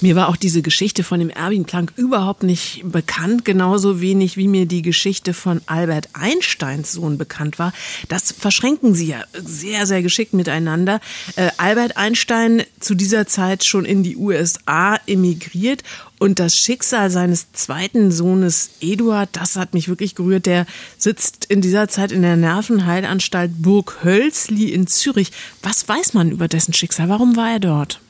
Mir 0.00 0.16
war 0.16 0.28
auch 0.28 0.36
diese 0.36 0.62
Geschichte 0.62 1.04
von 1.04 1.20
dem 1.20 1.30
Erwin 1.30 1.64
Planck 1.64 1.92
überhaupt 1.96 2.42
nicht 2.42 2.82
bekannt, 2.84 3.44
genauso 3.44 4.00
wenig 4.00 4.36
wie 4.36 4.48
mir 4.48 4.66
die 4.66 4.82
Geschichte 4.82 5.34
von 5.34 5.60
Albert 5.66 6.08
Einsteins 6.14 6.92
Sohn 6.92 7.18
bekannt 7.18 7.58
war. 7.58 7.72
Das 8.08 8.23
verschränken 8.32 8.94
sie 8.94 9.08
ja 9.08 9.24
sehr, 9.32 9.86
sehr 9.86 10.02
geschickt 10.02 10.34
miteinander. 10.34 11.00
Äh, 11.36 11.50
Albert 11.56 11.96
Einstein 11.96 12.62
zu 12.80 12.94
dieser 12.94 13.26
Zeit 13.26 13.64
schon 13.64 13.84
in 13.84 14.02
die 14.02 14.16
USA 14.16 14.98
emigriert 15.06 15.82
und 16.18 16.38
das 16.38 16.56
Schicksal 16.56 17.10
seines 17.10 17.52
zweiten 17.52 18.10
Sohnes 18.10 18.70
Eduard, 18.80 19.28
das 19.32 19.56
hat 19.56 19.74
mich 19.74 19.88
wirklich 19.88 20.14
gerührt. 20.14 20.46
Der 20.46 20.66
sitzt 20.96 21.44
in 21.46 21.60
dieser 21.60 21.88
Zeit 21.88 22.12
in 22.12 22.22
der 22.22 22.36
Nervenheilanstalt 22.36 23.50
Burg 23.62 23.98
Hölzli 24.04 24.70
in 24.70 24.86
Zürich. 24.86 25.32
Was 25.62 25.88
weiß 25.88 26.14
man 26.14 26.30
über 26.30 26.48
dessen 26.48 26.72
Schicksal? 26.72 27.08
Warum 27.08 27.36
war 27.36 27.50
er 27.50 27.60
dort? 27.60 28.00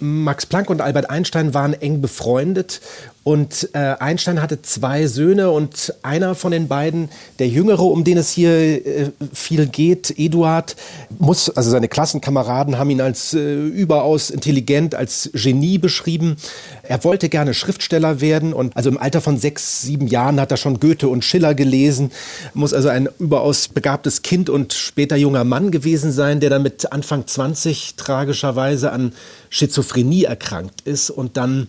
Max 0.00 0.46
Planck 0.46 0.70
und 0.70 0.80
Albert 0.80 1.10
Einstein 1.10 1.54
waren 1.54 1.74
eng 1.74 2.00
befreundet 2.00 2.80
und 3.28 3.68
äh, 3.74 3.94
Einstein 3.98 4.40
hatte 4.40 4.62
zwei 4.62 5.06
Söhne 5.06 5.50
und 5.50 5.92
einer 6.00 6.34
von 6.34 6.50
den 6.50 6.66
beiden, 6.66 7.10
der 7.38 7.46
Jüngere, 7.46 7.82
um 7.82 8.02
den 8.02 8.16
es 8.16 8.30
hier 8.30 8.50
äh, 8.50 9.10
viel 9.34 9.66
geht, 9.66 10.18
Eduard, 10.18 10.76
muss, 11.18 11.50
also 11.50 11.68
seine 11.68 11.88
Klassenkameraden 11.88 12.78
haben 12.78 12.88
ihn 12.88 13.02
als 13.02 13.34
äh, 13.34 13.66
überaus 13.66 14.30
intelligent, 14.30 14.94
als 14.94 15.28
Genie 15.34 15.76
beschrieben. 15.76 16.36
Er 16.82 17.04
wollte 17.04 17.28
gerne 17.28 17.52
Schriftsteller 17.52 18.22
werden 18.22 18.54
und 18.54 18.74
also 18.78 18.88
im 18.88 18.96
Alter 18.96 19.20
von 19.20 19.36
sechs, 19.36 19.82
sieben 19.82 20.06
Jahren 20.06 20.40
hat 20.40 20.50
er 20.50 20.56
schon 20.56 20.80
Goethe 20.80 21.10
und 21.10 21.22
Schiller 21.22 21.54
gelesen, 21.54 22.10
muss 22.54 22.72
also 22.72 22.88
ein 22.88 23.10
überaus 23.18 23.68
begabtes 23.68 24.22
Kind 24.22 24.48
und 24.48 24.72
später 24.72 25.16
junger 25.16 25.44
Mann 25.44 25.70
gewesen 25.70 26.12
sein, 26.12 26.40
der 26.40 26.48
dann 26.48 26.62
mit 26.62 26.92
Anfang 26.92 27.26
20 27.26 27.96
tragischerweise 27.96 28.90
an 28.90 29.12
Schizophrenie 29.50 30.24
erkrankt 30.24 30.80
ist 30.86 31.10
und 31.10 31.36
dann 31.36 31.68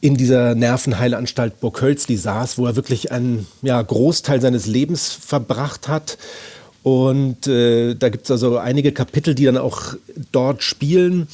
in 0.00 0.16
dieser 0.16 0.54
Nervenheilanstalt 0.54 1.60
Burg 1.60 1.80
Hölzli 1.80 2.16
saß, 2.16 2.58
wo 2.58 2.66
er 2.66 2.76
wirklich 2.76 3.12
einen 3.12 3.46
ja, 3.62 3.80
Großteil 3.80 4.40
seines 4.40 4.66
Lebens 4.66 5.12
verbracht 5.12 5.88
hat. 5.88 6.18
Und 6.82 7.46
äh, 7.46 7.94
da 7.94 8.10
gibt 8.10 8.24
es 8.24 8.30
also 8.30 8.58
einige 8.58 8.92
Kapitel, 8.92 9.34
die 9.34 9.44
dann 9.44 9.56
auch 9.56 9.94
dort 10.30 10.62
spielen. 10.62 11.28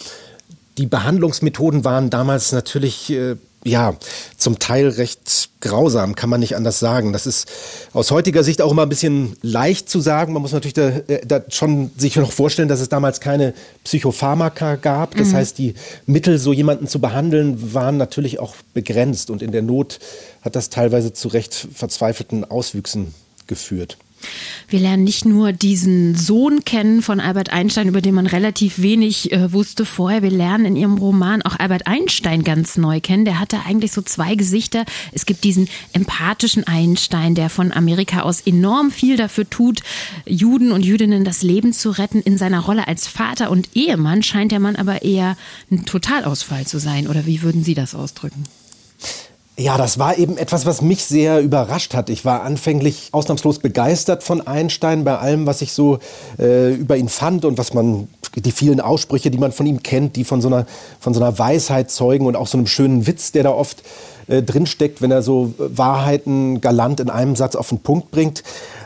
Die 0.78 0.86
Behandlungsmethoden 0.86 1.84
waren 1.84 2.08
damals 2.08 2.52
natürlich 2.52 3.10
äh, 3.10 3.36
ja, 3.64 3.94
zum 4.36 4.58
Teil 4.58 4.88
recht 4.88 5.50
grausam, 5.60 6.16
kann 6.16 6.28
man 6.28 6.40
nicht 6.40 6.56
anders 6.56 6.80
sagen. 6.80 7.12
Das 7.12 7.26
ist 7.26 7.48
aus 7.92 8.10
heutiger 8.10 8.42
Sicht 8.42 8.60
auch 8.60 8.72
immer 8.72 8.82
ein 8.82 8.88
bisschen 8.88 9.36
leicht 9.42 9.88
zu 9.88 10.00
sagen. 10.00 10.32
Man 10.32 10.42
muss 10.42 10.52
natürlich 10.52 10.74
da, 10.74 10.88
äh, 10.88 11.24
da 11.24 11.42
schon 11.48 11.92
sich 11.96 12.16
noch 12.16 12.32
vorstellen, 12.32 12.68
dass 12.68 12.80
es 12.80 12.88
damals 12.88 13.20
keine 13.20 13.54
Psychopharmaka 13.84 14.76
gab. 14.76 15.16
Das 15.16 15.28
mhm. 15.28 15.34
heißt, 15.34 15.58
die 15.58 15.74
Mittel, 16.06 16.38
so 16.38 16.52
jemanden 16.52 16.88
zu 16.88 17.00
behandeln, 17.00 17.72
waren 17.72 17.96
natürlich 17.96 18.40
auch 18.40 18.54
begrenzt. 18.74 19.30
Und 19.30 19.42
in 19.42 19.52
der 19.52 19.62
Not 19.62 20.00
hat 20.42 20.56
das 20.56 20.68
teilweise 20.68 21.12
zu 21.12 21.28
recht 21.28 21.68
verzweifelten 21.72 22.44
Auswüchsen 22.44 23.14
geführt. 23.46 23.96
Wir 24.68 24.80
lernen 24.80 25.04
nicht 25.04 25.24
nur 25.24 25.52
diesen 25.52 26.14
Sohn 26.14 26.64
kennen 26.64 27.02
von 27.02 27.20
Albert 27.20 27.52
Einstein, 27.52 27.88
über 27.88 28.00
den 28.00 28.14
man 28.14 28.26
relativ 28.26 28.80
wenig 28.80 29.32
äh, 29.32 29.52
wusste 29.52 29.84
vorher. 29.84 30.22
Wir 30.22 30.30
lernen 30.30 30.64
in 30.64 30.76
ihrem 30.76 30.98
Roman 30.98 31.42
auch 31.42 31.58
Albert 31.58 31.86
Einstein 31.86 32.44
ganz 32.44 32.76
neu 32.76 33.00
kennen. 33.00 33.24
Der 33.24 33.38
hatte 33.38 33.60
eigentlich 33.66 33.92
so 33.92 34.02
zwei 34.02 34.34
Gesichter. 34.34 34.84
Es 35.12 35.26
gibt 35.26 35.44
diesen 35.44 35.68
empathischen 35.92 36.66
Einstein, 36.66 37.34
der 37.34 37.50
von 37.50 37.72
Amerika 37.72 38.20
aus 38.20 38.40
enorm 38.40 38.90
viel 38.90 39.16
dafür 39.16 39.48
tut, 39.48 39.80
Juden 40.26 40.72
und 40.72 40.84
Jüdinnen 40.84 41.24
das 41.24 41.42
Leben 41.42 41.72
zu 41.72 41.90
retten. 41.90 42.20
In 42.20 42.38
seiner 42.38 42.60
Rolle 42.60 42.88
als 42.88 43.06
Vater 43.06 43.50
und 43.50 43.70
Ehemann 43.74 44.22
scheint 44.22 44.52
der 44.52 44.60
Mann 44.60 44.76
aber 44.76 45.02
eher 45.02 45.36
ein 45.70 45.84
Totalausfall 45.84 46.66
zu 46.66 46.78
sein. 46.78 47.08
Oder 47.08 47.26
wie 47.26 47.42
würden 47.42 47.64
Sie 47.64 47.74
das 47.74 47.94
ausdrücken? 47.94 48.44
Ja, 49.58 49.76
das 49.76 49.98
war 49.98 50.16
eben 50.16 50.38
etwas, 50.38 50.64
was 50.64 50.80
mich 50.80 51.04
sehr 51.04 51.40
überrascht 51.40 51.92
hat. 51.94 52.08
Ich 52.08 52.24
war 52.24 52.42
anfänglich 52.42 53.10
ausnahmslos 53.12 53.58
begeistert 53.58 54.22
von 54.22 54.40
Einstein 54.46 55.04
bei 55.04 55.18
allem, 55.18 55.46
was 55.46 55.60
ich 55.60 55.74
so 55.74 55.98
äh, 56.38 56.72
über 56.74 56.96
ihn 56.96 57.10
fand 57.10 57.44
und 57.44 57.58
was 57.58 57.74
man, 57.74 58.08
die 58.34 58.50
vielen 58.50 58.80
Aussprüche, 58.80 59.30
die 59.30 59.36
man 59.36 59.52
von 59.52 59.66
ihm 59.66 59.82
kennt, 59.82 60.16
die 60.16 60.24
von 60.24 60.40
so 60.40 60.48
einer, 60.48 60.66
von 61.00 61.12
so 61.12 61.20
einer 61.20 61.38
Weisheit 61.38 61.90
zeugen 61.90 62.24
und 62.24 62.34
auch 62.34 62.46
so 62.46 62.56
einem 62.56 62.66
schönen 62.66 63.06
Witz, 63.06 63.32
der 63.32 63.42
da 63.42 63.50
oft 63.50 63.82
äh, 64.26 64.42
drinsteckt, 64.42 65.02
wenn 65.02 65.10
er 65.10 65.20
so 65.20 65.52
Wahrheiten 65.58 66.62
galant 66.62 67.00
in 67.00 67.10
einem 67.10 67.36
Satz 67.36 67.54
auf 67.54 67.68
den 67.68 67.80
Punkt 67.80 68.10
bringt. 68.10 68.42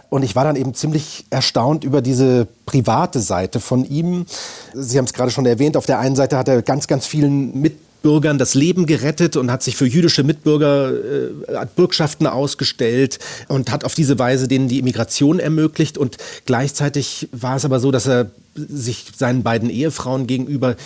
Und 0.08 0.24
ich 0.24 0.34
war 0.34 0.42
dann 0.42 0.56
eben 0.56 0.74
ziemlich 0.74 1.26
erstaunt 1.30 1.84
über 1.84 2.02
diese 2.02 2.48
private 2.64 3.20
Seite 3.20 3.60
von 3.60 3.84
ihm. 3.84 4.26
Sie 4.74 4.98
haben 4.98 5.04
es 5.04 5.12
gerade 5.12 5.30
schon 5.30 5.46
erwähnt, 5.46 5.76
auf 5.76 5.86
der 5.86 6.00
einen 6.00 6.16
Seite 6.16 6.36
hat 6.36 6.48
er 6.48 6.62
ganz, 6.62 6.88
ganz 6.88 7.06
vielen 7.06 7.60
mit 7.60 7.85
Mitbürgern 8.06 8.38
das 8.38 8.54
Leben 8.54 8.86
gerettet 8.86 9.36
und 9.36 9.50
hat 9.50 9.64
sich 9.64 9.74
für 9.76 9.84
jüdische 9.84 10.22
Mitbürger 10.22 10.92
äh, 10.92 11.66
Bürgschaften 11.74 12.28
ausgestellt 12.28 13.18
und 13.48 13.72
hat 13.72 13.84
auf 13.84 13.96
diese 13.96 14.16
Weise 14.20 14.46
denen 14.46 14.68
die 14.68 14.78
Immigration 14.78 15.40
ermöglicht. 15.40 15.98
Und 15.98 16.16
gleichzeitig 16.44 17.28
war 17.32 17.56
es 17.56 17.64
aber 17.64 17.80
so, 17.80 17.90
dass 17.90 18.06
er 18.06 18.30
sich 18.54 19.06
seinen 19.16 19.42
beiden 19.42 19.70
Ehefrauen 19.70 20.28
gegenüber 20.28 20.76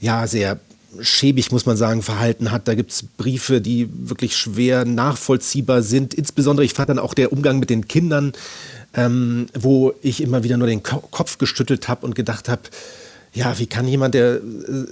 ja 0.00 0.26
sehr 0.26 0.58
schäbig, 1.00 1.52
muss 1.52 1.66
man 1.66 1.76
sagen, 1.76 2.00
verhalten 2.00 2.50
hat. 2.50 2.66
Da 2.66 2.74
gibt 2.74 2.92
es 2.92 3.02
Briefe, 3.02 3.60
die 3.60 3.90
wirklich 3.92 4.34
schwer 4.34 4.86
nachvollziehbar 4.86 5.82
sind. 5.82 6.14
Insbesondere, 6.14 6.64
ich 6.64 6.72
fand 6.72 6.88
dann 6.88 6.98
auch 6.98 7.12
der 7.12 7.30
Umgang 7.30 7.58
mit 7.58 7.68
den 7.68 7.88
Kindern, 7.88 8.32
ähm, 8.94 9.48
wo 9.52 9.92
ich 10.00 10.22
immer 10.22 10.44
wieder 10.44 10.56
nur 10.56 10.66
den 10.66 10.82
Kopf 10.82 11.36
gestüttelt 11.36 11.88
habe 11.88 12.06
und 12.06 12.14
gedacht 12.14 12.48
habe, 12.48 12.62
ja, 13.32 13.58
wie 13.58 13.66
kann 13.66 13.86
jemand, 13.86 14.14
der 14.14 14.36
äh, 14.36 14.40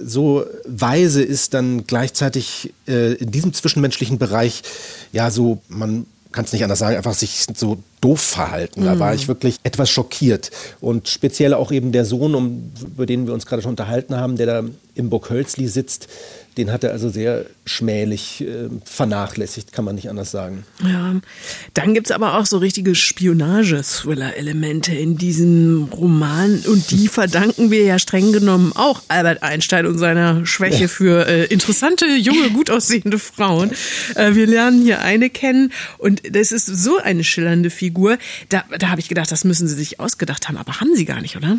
so 0.03 0.45
weise 0.65 1.21
ist, 1.21 1.53
dann 1.53 1.85
gleichzeitig 1.85 2.73
äh, 2.87 3.13
in 3.13 3.31
diesem 3.31 3.53
zwischenmenschlichen 3.53 4.17
Bereich, 4.17 4.63
ja, 5.11 5.29
so, 5.31 5.61
man 5.67 6.05
kann 6.31 6.45
es 6.45 6.53
nicht 6.53 6.63
anders 6.63 6.79
sagen, 6.79 6.95
einfach 6.95 7.13
sich 7.13 7.45
so 7.55 7.81
doof 8.01 8.21
verhalten. 8.21 8.85
Da 8.85 8.99
war 8.99 9.13
ich 9.13 9.27
wirklich 9.27 9.57
etwas 9.63 9.89
schockiert. 9.89 10.51
Und 10.79 11.09
speziell 11.09 11.53
auch 11.53 11.71
eben 11.71 11.91
der 11.91 12.05
Sohn, 12.05 12.35
um, 12.35 12.71
über 12.81 13.05
den 13.05 13.27
wir 13.27 13.33
uns 13.33 13.45
gerade 13.45 13.61
schon 13.61 13.71
unterhalten 13.71 14.15
haben, 14.15 14.37
der 14.37 14.45
da 14.45 14.63
im 14.95 15.09
Burg 15.09 15.29
Hölzli 15.29 15.67
sitzt, 15.67 16.07
den 16.57 16.71
hat 16.73 16.83
er 16.83 16.91
also 16.91 17.09
sehr 17.09 17.45
schmählich 17.65 18.41
äh, 18.41 18.69
vernachlässigt, 18.83 19.71
kann 19.71 19.85
man 19.85 19.95
nicht 19.95 20.09
anders 20.09 20.31
sagen. 20.31 20.65
Ja, 20.83 21.15
dann 21.73 21.93
gibt 21.93 22.07
es 22.07 22.11
aber 22.11 22.37
auch 22.37 22.45
so 22.45 22.57
richtige 22.57 22.95
Spionage-Thriller-Elemente 22.95 24.93
in 24.93 25.17
diesem 25.17 25.87
Roman 25.93 26.61
und 26.67 26.91
die 26.91 27.07
verdanken 27.19 27.71
wir 27.71 27.83
ja 27.83 27.97
streng 27.97 28.33
genommen 28.33 28.73
auch 28.75 29.01
Albert 29.07 29.41
Einstein 29.41 29.85
und 29.85 29.97
seiner 29.99 30.45
Schwäche 30.45 30.89
für 30.89 31.27
äh, 31.27 31.45
interessante, 31.45 32.05
junge, 32.05 32.49
gut 32.53 32.69
aussehende 32.69 33.19
Frauen. 33.19 33.71
Äh, 34.15 34.35
wir 34.35 34.47
lernen 34.47 34.83
hier 34.83 34.99
eine 34.99 35.29
kennen 35.29 35.71
und 35.97 36.23
das 36.35 36.51
ist 36.51 36.65
so 36.65 36.97
eine 36.97 37.23
schillernde 37.23 37.69
Figur. 37.69 37.88
Da, 38.49 38.63
da 38.77 38.89
habe 38.89 38.99
ich 38.99 39.09
gedacht, 39.09 39.31
das 39.31 39.43
müssen 39.43 39.67
sie 39.67 39.75
sich 39.75 39.99
ausgedacht 39.99 40.47
haben, 40.47 40.57
aber 40.57 40.79
haben 40.79 40.95
sie 40.95 41.05
gar 41.05 41.21
nicht, 41.21 41.35
oder? 41.35 41.57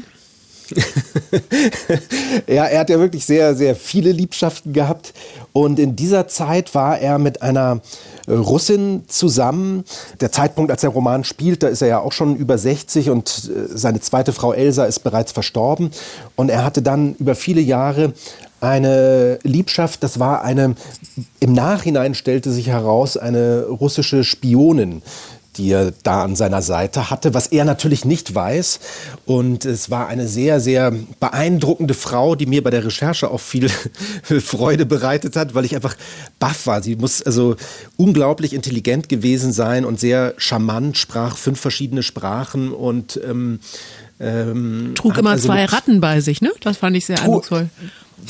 ja, 2.46 2.64
er 2.66 2.80
hat 2.80 2.90
ja 2.90 2.98
wirklich 2.98 3.24
sehr, 3.24 3.54
sehr 3.54 3.74
viele 3.74 4.12
Liebschaften 4.12 4.72
gehabt. 4.72 5.12
Und 5.52 5.78
in 5.78 5.96
dieser 5.96 6.28
Zeit 6.28 6.74
war 6.74 6.98
er 6.98 7.18
mit 7.18 7.42
einer 7.42 7.80
äh, 8.26 8.32
Russin 8.32 9.04
zusammen. 9.08 9.84
Der 10.20 10.30
Zeitpunkt, 10.32 10.70
als 10.70 10.82
der 10.82 10.90
Roman 10.90 11.24
spielt, 11.24 11.62
da 11.62 11.68
ist 11.68 11.82
er 11.82 11.88
ja 11.88 11.98
auch 11.98 12.12
schon 12.12 12.36
über 12.36 12.56
60 12.56 13.10
und 13.10 13.28
äh, 13.28 13.76
seine 13.76 14.00
zweite 14.00 14.32
Frau 14.32 14.52
Elsa 14.52 14.84
ist 14.84 15.00
bereits 15.00 15.32
verstorben. 15.32 15.90
Und 16.36 16.50
er 16.50 16.64
hatte 16.64 16.82
dann 16.82 17.14
über 17.16 17.34
viele 17.34 17.60
Jahre 17.60 18.12
eine 18.60 19.38
Liebschaft, 19.42 20.02
das 20.02 20.20
war 20.20 20.44
eine, 20.44 20.74
im 21.40 21.54
Nachhinein 21.54 22.14
stellte 22.14 22.52
sich 22.52 22.66
heraus, 22.66 23.16
eine 23.16 23.64
russische 23.64 24.22
Spionin, 24.22 25.00
die 25.60 25.70
er 25.70 25.92
da 26.02 26.24
an 26.24 26.36
seiner 26.36 26.62
Seite 26.62 27.10
hatte, 27.10 27.34
was 27.34 27.48
er 27.48 27.64
natürlich 27.64 28.04
nicht 28.04 28.34
weiß. 28.34 28.80
Und 29.26 29.66
es 29.66 29.90
war 29.90 30.08
eine 30.08 30.26
sehr, 30.26 30.58
sehr 30.58 30.92
beeindruckende 31.20 31.94
Frau, 31.94 32.34
die 32.34 32.46
mir 32.46 32.62
bei 32.62 32.70
der 32.70 32.84
Recherche 32.84 33.30
auch 33.30 33.40
viel 33.40 33.68
Freude 34.22 34.86
bereitet 34.86 35.36
hat, 35.36 35.54
weil 35.54 35.66
ich 35.66 35.74
einfach 35.74 35.96
baff 36.38 36.66
war. 36.66 36.82
Sie 36.82 36.96
muss 36.96 37.22
also 37.22 37.56
unglaublich 37.96 38.54
intelligent 38.54 39.08
gewesen 39.08 39.52
sein 39.52 39.84
und 39.84 40.00
sehr 40.00 40.34
charmant, 40.38 40.96
sprach 40.96 41.36
fünf 41.36 41.60
verschiedene 41.60 42.02
Sprachen 42.02 42.72
und 42.72 43.20
ähm, 43.28 43.60
ähm, 44.18 44.92
trug 44.94 45.18
immer 45.18 45.30
also 45.30 45.48
zwei 45.48 45.66
Ratten 45.66 46.00
bei 46.00 46.20
sich, 46.20 46.40
ne? 46.40 46.50
Das 46.60 46.78
fand 46.78 46.96
ich 46.96 47.06
sehr 47.06 47.20
eindrucksvoll 47.20 47.68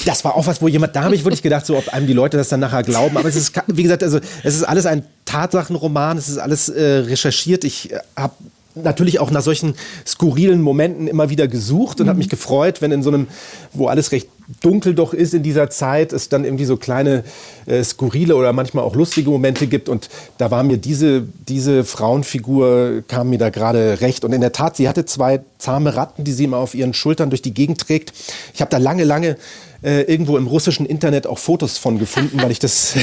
das 0.05 0.24
war 0.24 0.37
auch 0.37 0.46
was, 0.46 0.62
wo 0.62 0.68
jemand, 0.68 0.96
da 0.96 1.05
habe 1.05 1.14
ich 1.14 1.24
wirklich 1.24 1.42
gedacht, 1.42 1.66
so 1.66 1.76
ob 1.76 1.88
einem 1.92 2.07
die 2.07 2.12
Leute 2.12 2.37
das 2.37 2.48
dann 2.48 2.61
nachher 2.61 2.83
glauben. 2.83 3.16
Aber 3.16 3.29
es 3.29 3.37
ist, 3.37 3.53
wie 3.66 3.83
gesagt, 3.83 4.03
also 4.03 4.18
es 4.42 4.55
ist 4.55 4.64
alles 4.64 4.87
ein 4.87 5.05
Tatsachenroman, 5.24 6.18
es 6.18 6.29
ist 6.29 6.38
alles 6.38 6.68
äh, 6.68 6.83
recherchiert. 6.83 7.64
Ich 7.64 7.92
äh, 7.92 7.98
habe 8.16 8.35
natürlich 8.74 9.18
auch 9.18 9.31
nach 9.31 9.42
solchen 9.42 9.74
skurrilen 10.07 10.62
Momenten 10.62 11.09
immer 11.09 11.31
wieder 11.31 11.48
gesucht 11.48 12.00
und 12.00 12.07
mhm. 12.07 12.11
habe 12.11 12.18
mich 12.18 12.29
gefreut, 12.29 12.81
wenn 12.81 12.92
in 12.92 13.03
so 13.03 13.11
einem, 13.11 13.26
wo 13.72 13.88
alles 13.88 14.12
recht 14.12 14.29
dunkel 14.61 14.94
doch 14.94 15.14
ist 15.14 15.35
in 15.35 15.42
dieser 15.42 15.70
Zeit, 15.70 16.12
es 16.12 16.29
dann 16.29 16.44
irgendwie 16.44 16.64
so 16.64 16.76
kleine 16.76 17.24
äh, 17.66 17.83
skurrile 17.85 18.37
oder 18.37 18.53
manchmal 18.53 18.85
auch 18.85 18.94
lustige 18.94 19.31
Momente 19.31 19.66
gibt. 19.66 19.88
Und 19.88 20.09
da 20.38 20.50
war 20.50 20.62
mir 20.62 20.76
diese, 20.76 21.22
diese 21.48 21.85
Frauenfigur, 21.85 23.03
kam 23.07 23.31
mir 23.31 23.38
da 23.38 23.50
gerade 23.50 24.00
recht. 24.00 24.24
Und 24.24 24.33
in 24.33 24.40
der 24.40 24.53
Tat, 24.53 24.76
sie 24.76 24.88
hatte 24.88 25.05
zwei 25.05 25.40
zahme 25.59 25.94
Ratten, 25.94 26.24
die 26.24 26.33
sie 26.33 26.44
immer 26.44 26.59
auf 26.59 26.74
ihren 26.74 26.94
Schultern 26.94 27.31
durch 27.31 27.42
die 27.42 27.55
Gegend 27.55 27.81
trägt. 27.81 28.12
Ich 28.55 28.61
habe 28.61 28.70
da 28.70 28.79
lange, 28.79 29.05
lange 29.05 29.37
äh, 29.82 30.02
irgendwo 30.02 30.36
im 30.36 30.46
russischen 30.46 30.86
Internet 30.86 31.26
auch 31.26 31.38
Fotos 31.38 31.78
von 31.78 31.98
gefunden, 31.98 32.40
weil 32.42 32.50
ich 32.50 32.58
das 32.58 32.94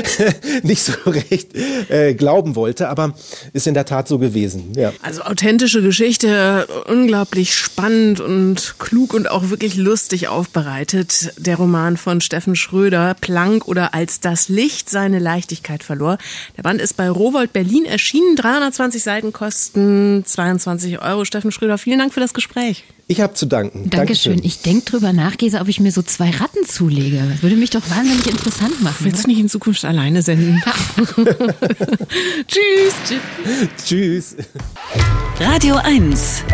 nicht 0.62 0.82
so 0.82 0.92
recht 1.06 1.50
äh, 1.88 2.14
glauben 2.14 2.56
wollte, 2.56 2.88
aber 2.88 3.14
ist 3.52 3.66
in 3.66 3.74
der 3.74 3.84
Tat 3.84 4.08
so 4.08 4.18
gewesen. 4.18 4.72
Ja. 4.76 4.92
Also 5.02 5.22
authentische 5.22 5.82
Geschichte, 5.82 6.66
unglaublich 6.88 7.54
spannend 7.54 8.20
und 8.20 8.74
klug 8.78 9.14
und 9.14 9.30
auch 9.30 9.50
wirklich 9.50 9.76
lustig 9.76 10.28
aufbereitet. 10.28 11.32
Der 11.38 11.56
Roman 11.56 11.96
von 11.96 12.20
Steffen 12.20 12.56
Schröder, 12.56 13.14
Planck 13.20 13.66
oder 13.66 13.94
Als 13.94 14.20
das 14.20 14.48
Licht 14.48 14.90
seine 14.90 15.18
Leichtigkeit 15.18 15.82
verlor. 15.82 16.18
Der 16.56 16.62
Band 16.62 16.80
ist 16.80 16.96
bei 16.96 17.08
Rowold 17.08 17.52
Berlin 17.52 17.84
erschienen, 17.84 18.36
320 18.36 19.02
Seiten 19.02 19.32
kosten 19.32 20.22
22 20.24 21.02
Euro. 21.02 21.24
Steffen 21.24 21.52
Schröder, 21.52 21.78
vielen 21.78 21.98
Dank 21.98 22.12
für 22.12 22.20
das 22.20 22.34
Gespräch. 22.34 22.84
Ich 23.10 23.20
habe 23.20 23.34
zu 23.34 23.46
danken. 23.46 23.90
Dankeschön. 23.90 24.34
Dankeschön. 24.34 24.46
Ich 24.46 24.62
denke 24.62 24.84
drüber 24.84 25.12
nach, 25.12 25.36
Gesa, 25.36 25.60
ob 25.60 25.66
ich 25.66 25.80
mir 25.80 25.90
so 25.90 26.00
zwei 26.00 26.30
Ratten 26.30 26.64
zulege. 26.64 27.20
Das 27.28 27.42
würde 27.42 27.56
mich 27.56 27.70
doch 27.70 27.82
wahnsinnig 27.90 28.28
interessant 28.28 28.80
machen. 28.84 28.98
Willst 29.00 29.24
du 29.24 29.28
nicht 29.28 29.40
in 29.40 29.48
Zukunft 29.48 29.84
alleine 29.84 30.22
senden? 30.22 30.62
tschüss. 32.46 32.94
Tschüss. 33.04 33.20
Tschüss. 33.84 34.36
Radio 35.40 35.74
1. 35.82 36.44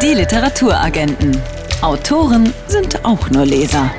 Die 0.00 0.14
Literaturagenten. 0.14 1.36
Autoren 1.80 2.52
sind 2.68 3.04
auch 3.04 3.28
nur 3.30 3.44
Leser. 3.44 3.90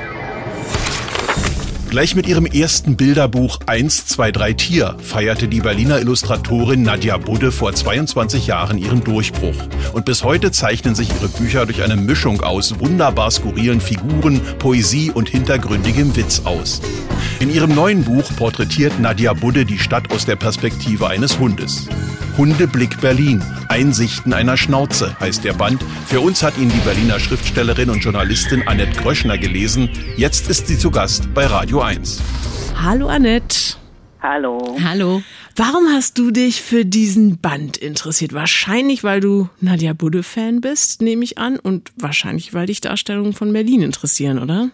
Gleich 1.93 2.15
mit 2.15 2.25
ihrem 2.25 2.47
ersten 2.47 2.95
Bilderbuch 2.95 3.60
1, 3.67 4.08
2, 4.08 4.32
3 4.32 4.53
Tier 4.53 4.97
feierte 4.99 5.47
die 5.47 5.60
Berliner 5.60 5.99
Illustratorin 5.99 6.82
Nadja 6.82 7.19
Budde 7.19 7.51
vor 7.51 7.71
22 7.71 8.47
Jahren 8.47 8.79
ihren 8.79 9.03
Durchbruch. 9.03 9.53
Und 9.93 10.03
bis 10.03 10.23
heute 10.23 10.51
zeichnen 10.51 10.95
sich 10.95 11.12
ihre 11.12 11.27
Bücher 11.27 11.67
durch 11.67 11.84
eine 11.84 11.95
Mischung 11.95 12.41
aus 12.41 12.79
wunderbar 12.79 13.29
skurrilen 13.29 13.79
Figuren, 13.79 14.41
Poesie 14.58 15.12
und 15.12 15.29
hintergründigem 15.29 16.15
Witz 16.15 16.41
aus. 16.45 16.82
In 17.39 17.53
ihrem 17.53 17.75
neuen 17.75 18.03
Buch 18.03 18.25
porträtiert 18.38 18.99
Nadja 18.99 19.34
Budde 19.34 19.63
die 19.63 19.77
Stadt 19.77 20.12
aus 20.12 20.25
der 20.25 20.36
Perspektive 20.36 21.10
eines 21.10 21.38
Hundes. 21.38 21.88
Hundeblick 22.39 22.99
Berlin. 23.01 23.43
Einsichten 23.73 24.33
einer 24.33 24.55
Schnauze 24.55 25.19
heißt 25.19 25.43
der 25.43 25.53
Band. 25.53 25.83
Für 26.05 26.19
uns 26.19 26.43
hat 26.43 26.59
ihn 26.59 26.69
die 26.69 26.77
Berliner 26.86 27.19
Schriftstellerin 27.19 27.89
und 27.89 28.03
Journalistin 28.03 28.67
Annette 28.67 29.01
Gröschner 29.01 29.39
gelesen. 29.39 29.89
Jetzt 30.15 30.47
ist 30.47 30.67
sie 30.67 30.77
zu 30.77 30.91
Gast 30.91 31.33
bei 31.33 31.47
Radio 31.47 31.81
1. 31.81 32.21
Hallo 32.79 33.07
Annette. 33.07 33.77
Hallo. 34.21 34.77
Hallo. 34.83 35.23
Warum 35.55 35.88
hast 35.88 36.19
du 36.19 36.29
dich 36.29 36.62
für 36.62 36.86
diesen 36.86 37.39
Band 37.39 37.77
interessiert? 37.77 38.33
Wahrscheinlich, 38.33 39.03
weil 39.03 39.21
du 39.21 39.49
Nadja 39.59 39.93
Budde-Fan 39.93 40.62
bist, 40.62 41.01
nehme 41.01 41.23
ich 41.23 41.39
an, 41.39 41.57
und 41.57 41.91
wahrscheinlich, 41.97 42.53
weil 42.53 42.67
dich 42.67 42.79
Darstellungen 42.79 43.33
von 43.33 43.51
Berlin 43.53 43.81
interessieren, 43.81 44.38
oder? 44.38 44.69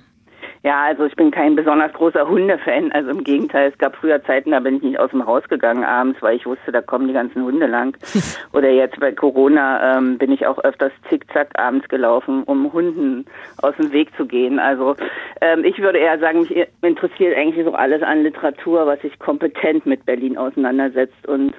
Ja, 0.61 0.83
also 0.83 1.05
ich 1.05 1.15
bin 1.15 1.31
kein 1.31 1.55
besonders 1.55 1.93
großer 1.93 2.27
Hundefan. 2.27 2.91
Also 2.91 3.11
im 3.11 3.23
Gegenteil, 3.23 3.69
es 3.71 3.77
gab 3.77 3.95
früher 3.95 4.21
Zeiten, 4.23 4.51
da 4.51 4.59
bin 4.59 4.75
ich 4.75 4.83
nicht 4.83 4.99
aus 4.99 5.11
dem 5.11 5.25
Haus 5.25 5.47
gegangen 5.47 5.85
abends, 5.85 6.21
weil 6.21 6.35
ich 6.35 6.45
wusste, 6.45 6.71
da 6.71 6.81
kommen 6.81 7.07
die 7.07 7.13
ganzen 7.13 7.43
Hunde 7.43 7.65
lang. 7.65 7.97
Oder 8.53 8.69
jetzt 8.69 8.99
bei 8.99 9.13
Corona 9.13 9.97
ähm, 9.97 10.17
bin 10.17 10.31
ich 10.31 10.45
auch 10.45 10.59
öfters 10.59 10.91
zickzack 11.07 11.57
abends 11.57 11.87
gelaufen, 11.87 12.43
um 12.43 12.73
Hunden 12.73 13.25
aus 13.61 13.75
dem 13.77 13.93
Weg 13.93 14.09
zu 14.17 14.25
gehen. 14.25 14.59
Also 14.59 14.95
ähm, 15.39 15.63
ich 15.63 15.79
würde 15.79 15.99
eher 15.99 16.19
sagen, 16.19 16.41
mich 16.41 16.67
interessiert 16.81 17.37
eigentlich 17.37 17.63
so 17.63 17.73
alles 17.73 18.03
an 18.03 18.23
Literatur, 18.23 18.85
was 18.85 19.01
sich 19.01 19.17
kompetent 19.19 19.85
mit 19.85 20.05
Berlin 20.05 20.37
auseinandersetzt 20.37 21.25
und 21.25 21.53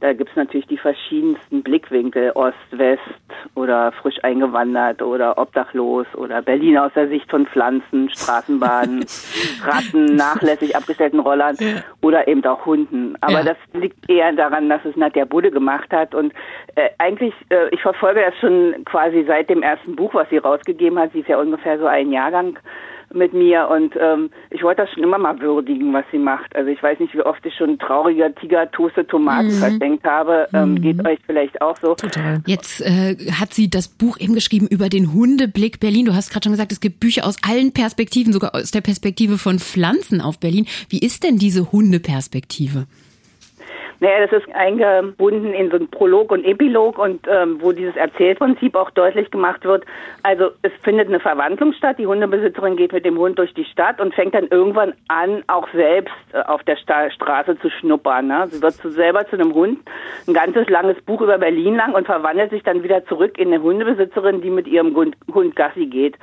da 0.00 0.14
gibt's 0.14 0.34
natürlich 0.34 0.66
die 0.66 0.78
verschiedensten 0.78 1.62
Blickwinkel, 1.62 2.32
Ost, 2.34 2.56
West 2.70 3.02
oder 3.54 3.92
frisch 3.92 4.16
eingewandert 4.22 5.02
oder 5.02 5.36
obdachlos 5.36 6.06
oder 6.14 6.40
Berlin 6.40 6.78
aus 6.78 6.92
der 6.94 7.08
Sicht 7.08 7.30
von 7.30 7.46
Pflanzen, 7.46 8.08
Straßenbahnen, 8.08 9.04
Ratten, 9.62 10.16
nachlässig 10.16 10.74
abgestellten 10.74 11.20
Rollern 11.20 11.56
ja. 11.60 11.82
oder 12.00 12.26
eben 12.26 12.42
auch 12.46 12.64
Hunden. 12.64 13.14
Aber 13.20 13.44
ja. 13.44 13.44
das 13.44 13.56
liegt 13.74 14.08
eher 14.08 14.32
daran, 14.32 14.70
dass 14.70 14.84
es 14.86 14.96
Nadja 14.96 15.26
Budde 15.26 15.50
gemacht 15.50 15.92
hat 15.92 16.14
und 16.14 16.32
äh, 16.76 16.88
eigentlich, 16.96 17.34
äh, 17.50 17.68
ich 17.70 17.82
verfolge 17.82 18.22
das 18.22 18.38
schon 18.40 18.82
quasi 18.86 19.24
seit 19.26 19.50
dem 19.50 19.62
ersten 19.62 19.96
Buch, 19.96 20.14
was 20.14 20.30
sie 20.30 20.38
rausgegeben 20.38 20.98
hat. 20.98 21.12
Sie 21.12 21.20
ist 21.20 21.28
ja 21.28 21.38
ungefähr 21.38 21.78
so 21.78 21.86
ein 21.86 22.10
Jahrgang 22.10 22.58
mit 23.12 23.32
mir 23.32 23.68
und 23.68 23.94
ähm, 24.00 24.30
ich 24.50 24.62
wollte 24.62 24.82
das 24.82 24.90
schon 24.92 25.02
immer 25.02 25.18
mal 25.18 25.38
würdigen, 25.40 25.92
was 25.92 26.04
sie 26.12 26.18
macht. 26.18 26.54
Also 26.54 26.70
ich 26.70 26.82
weiß 26.82 26.98
nicht, 27.00 27.14
wie 27.14 27.22
oft 27.22 27.44
ich 27.44 27.54
schon 27.54 27.78
trauriger 27.78 28.34
Tiger 28.34 28.70
Toaste 28.70 29.06
Tomaten 29.06 29.48
mhm. 29.48 29.52
verdenkt 29.52 30.04
habe. 30.04 30.48
Ähm, 30.52 30.72
mhm. 30.72 30.82
Geht 30.82 31.06
euch 31.06 31.18
vielleicht 31.26 31.60
auch 31.60 31.76
so. 31.80 31.94
Total. 31.94 32.40
Jetzt 32.46 32.80
äh, 32.80 33.16
hat 33.32 33.52
sie 33.52 33.68
das 33.68 33.88
Buch 33.88 34.18
eben 34.18 34.34
geschrieben 34.34 34.66
über 34.68 34.88
den 34.88 35.12
Hundeblick 35.12 35.80
Berlin. 35.80 36.06
Du 36.06 36.14
hast 36.14 36.30
gerade 36.30 36.44
schon 36.44 36.52
gesagt, 36.52 36.72
es 36.72 36.80
gibt 36.80 37.00
Bücher 37.00 37.26
aus 37.26 37.36
allen 37.48 37.72
Perspektiven, 37.72 38.32
sogar 38.32 38.54
aus 38.54 38.70
der 38.70 38.80
Perspektive 38.80 39.38
von 39.38 39.58
Pflanzen 39.58 40.20
auf 40.20 40.38
Berlin. 40.38 40.66
Wie 40.88 41.00
ist 41.00 41.24
denn 41.24 41.36
diese 41.36 41.72
Hundeperspektive? 41.72 42.86
Naja, 44.00 44.26
das 44.26 44.42
ist 44.42 44.54
eingebunden 44.54 45.52
in 45.52 45.70
so 45.70 45.76
einen 45.76 45.90
Prolog 45.90 46.32
und 46.32 46.44
Epilog 46.44 46.98
und 46.98 47.26
ähm, 47.28 47.58
wo 47.60 47.72
dieses 47.72 47.94
Erzählprinzip 47.96 48.74
auch 48.74 48.90
deutlich 48.90 49.30
gemacht 49.30 49.62
wird. 49.64 49.84
Also 50.22 50.50
es 50.62 50.72
findet 50.82 51.08
eine 51.08 51.20
Verwandlung 51.20 51.74
statt. 51.74 51.96
Die 51.98 52.06
Hundebesitzerin 52.06 52.76
geht 52.76 52.92
mit 52.92 53.04
dem 53.04 53.18
Hund 53.18 53.38
durch 53.38 53.52
die 53.52 53.66
Stadt 53.66 54.00
und 54.00 54.14
fängt 54.14 54.34
dann 54.34 54.48
irgendwann 54.48 54.94
an, 55.08 55.42
auch 55.48 55.68
selbst 55.74 56.14
äh, 56.32 56.40
auf 56.40 56.62
der 56.62 56.76
Sta 56.76 57.10
Straße 57.10 57.58
zu 57.60 57.68
schnuppern. 57.68 58.26
Ne? 58.26 58.48
Sie 58.50 58.62
wird 58.62 58.74
zu, 58.74 58.90
selber 58.90 59.26
zu 59.26 59.36
einem 59.36 59.52
Hund, 59.52 59.80
ein 60.26 60.32
ganzes 60.32 60.68
langes 60.70 61.00
Buch 61.02 61.20
über 61.20 61.36
Berlin 61.36 61.76
lang 61.76 61.92
und 61.92 62.06
verwandelt 62.06 62.50
sich 62.50 62.62
dann 62.62 62.82
wieder 62.82 63.04
zurück 63.04 63.38
in 63.38 63.48
eine 63.48 63.62
Hundebesitzerin, 63.62 64.40
die 64.40 64.50
mit 64.50 64.66
ihrem 64.66 64.96
Hund, 64.96 65.14
Hund 65.32 65.54
Gassi 65.56 65.86
geht. 65.86 66.16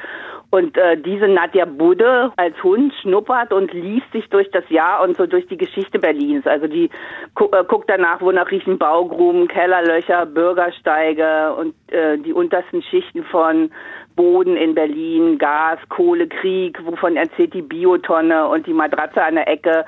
Und 0.50 0.78
äh, 0.78 0.98
diese 0.98 1.28
Nadja 1.28 1.66
Budde 1.66 2.32
als 2.38 2.62
Hund 2.64 2.94
schnuppert 3.02 3.52
und 3.52 3.74
liest 3.74 4.10
sich 4.14 4.30
durch 4.30 4.50
das 4.52 4.64
Jahr 4.70 5.04
und 5.04 5.18
so 5.18 5.28
durch 5.28 5.46
die 5.48 5.58
Geschichte 5.58 6.00
Berlins. 6.00 6.48
Also 6.48 6.68
die 6.68 6.86
äh, 6.86 7.64
guckt 7.68 7.90
danach, 7.90 8.22
wonach 8.22 8.50
riechen 8.50 8.78
Baugruben, 8.78 9.48
Kellerlöcher, 9.48 10.26
Bürgersteige 10.26 11.54
und 11.56 11.74
äh, 11.92 12.18
die 12.18 12.34
untersten 12.34 12.82
Schichten 12.82 13.24
von 13.26 13.72
Boden 14.16 14.58
in 14.58 14.76
Berlin, 14.76 15.38
Gas, 15.38 15.80
Kohle, 15.90 16.28
Krieg, 16.28 16.78
wovon 16.86 17.16
erzählt 17.16 17.54
die 17.54 17.62
Biotonne 17.62 18.48
und 18.48 18.66
die 18.68 18.74
Matratze 18.74 19.24
an 19.24 19.36
der 19.36 19.48
Ecke. 19.48 19.86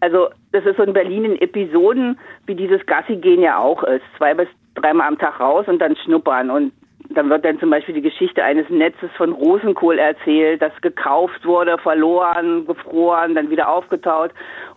Also 0.00 0.28
das 0.52 0.64
ist 0.64 0.76
so 0.76 0.82
in 0.82 0.92
Berlin 0.92 1.24
in 1.24 1.40
Episoden, 1.40 2.18
wie 2.46 2.54
dieses 2.54 2.84
Gassi-Gehen 2.86 3.42
ja 3.42 3.58
auch 3.58 3.82
ist. 3.84 4.04
Zwei 4.16 4.34
bis 4.34 4.48
dreimal 4.74 5.08
am 5.08 5.18
Tag 5.18 5.40
raus 5.40 5.66
und 5.68 5.78
dann 5.78 5.96
schnuppern. 5.96 6.50
Und 6.50 6.72
dann 7.10 7.28
wird 7.28 7.44
dann 7.44 7.58
zum 7.58 7.70
Beispiel 7.70 7.94
die 7.94 8.02
Geschichte 8.02 8.42
eines 8.44 8.68
Netzes 8.70 9.10
von 9.16 9.32
Rosenkohl 9.32 9.98
erzählt, 9.98 10.62
das 10.62 10.72
gekauft 10.80 11.44
wurde, 11.44 11.76
verloren, 11.78 12.66
gefroren, 12.66 13.34
dann 13.34 13.50
wieder 13.50 13.68
aufgetaut. 13.68 14.30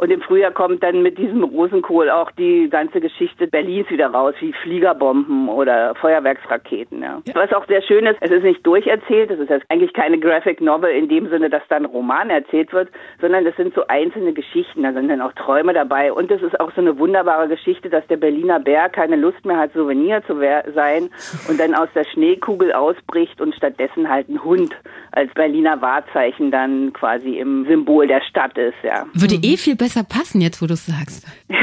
Und 0.04 0.12
im 0.12 0.20
Frühjahr 0.20 0.52
kommt 0.52 0.84
dann 0.84 1.02
mit 1.02 1.18
diesem 1.18 1.46
Rosenkohl 1.46 2.10
auch 2.10 2.30
die 2.32 2.68
ganze 2.70 3.00
Geschichte 3.00 3.48
Berlins 3.48 3.90
wieder 3.90 4.08
raus, 4.08 4.36
wie 4.42 4.52
Fliegerbomben 4.52 5.48
oder 5.48 5.96
Feuerwerksraketen. 5.96 7.02
Ja. 7.02 7.22
Was 7.34 7.54
auch 7.54 7.66
sehr 7.68 7.82
schön 7.82 8.06
ist, 8.06 8.18
es 8.20 8.30
ist 8.30 8.44
nicht 8.44 8.68
durcherzählt, 8.68 9.32
es 9.32 9.40
ist 9.40 9.50
jetzt 9.50 9.66
eigentlich 9.70 9.94
keine 9.94 10.20
Graphic 10.20 10.60
Novel 10.60 10.92
in 10.92 11.08
dem 11.08 11.30
Sinne, 11.30 11.50
dass 11.50 11.64
dann 11.70 11.84
ein 11.84 11.86
Roman 11.86 12.30
erzählt 12.30 12.74
wird, 12.74 12.90
sondern 13.22 13.46
das 13.46 13.56
sind 13.56 13.74
so 13.76 13.88
einzelne 13.88 14.34
Geschichten, 14.34 14.84
da 14.84 14.92
sind 14.92 15.08
dann 15.08 15.22
auch 15.22 15.32
Träume 15.32 15.74
dabei. 15.74 16.12
Und 16.12 16.30
es 16.32 16.42
ist 16.42 16.60
auch 16.60 16.74
so 16.76 16.82
eine 16.82 17.00
wunderbare 17.00 17.48
Geschichte, 17.48 17.90
dass 17.90 18.06
der 18.08 18.18
Berliner 18.18 18.60
Bär 18.60 18.90
keine 18.90 19.16
Lust 19.16 19.46
mehr 19.46 19.56
hat, 19.56 19.72
Souvenir 19.72 20.22
zu 20.28 20.38
sein 20.76 21.10
und 21.48 21.58
dann 21.58 21.76
aus 21.76 21.88
der 21.96 22.04
Schnee 22.04 22.34
Schneekugel 22.34 22.74
ausbricht 22.74 23.42
und 23.42 23.54
stattdessen 23.56 24.10
halt 24.10 24.30
ein 24.30 24.44
Hund 24.44 24.74
als 25.12 25.32
Berliner 25.34 25.82
Wahrzeichen 25.82 26.52
dann 26.52 26.92
quasi 26.94 27.38
im 27.38 27.66
Symbol 27.68 28.08
der 28.08 28.22
Stadt 28.22 28.58
ist, 28.58 28.76
ja. 28.84 29.06
Würde 29.14 29.36
eh 29.36 29.58
viel 29.58 29.76
besser 29.76 29.93
passen, 30.02 30.42
jetzt 30.42 30.62
wo 30.62 30.66
du 30.66 30.74
es 30.74 30.88
sagst. 30.88 31.28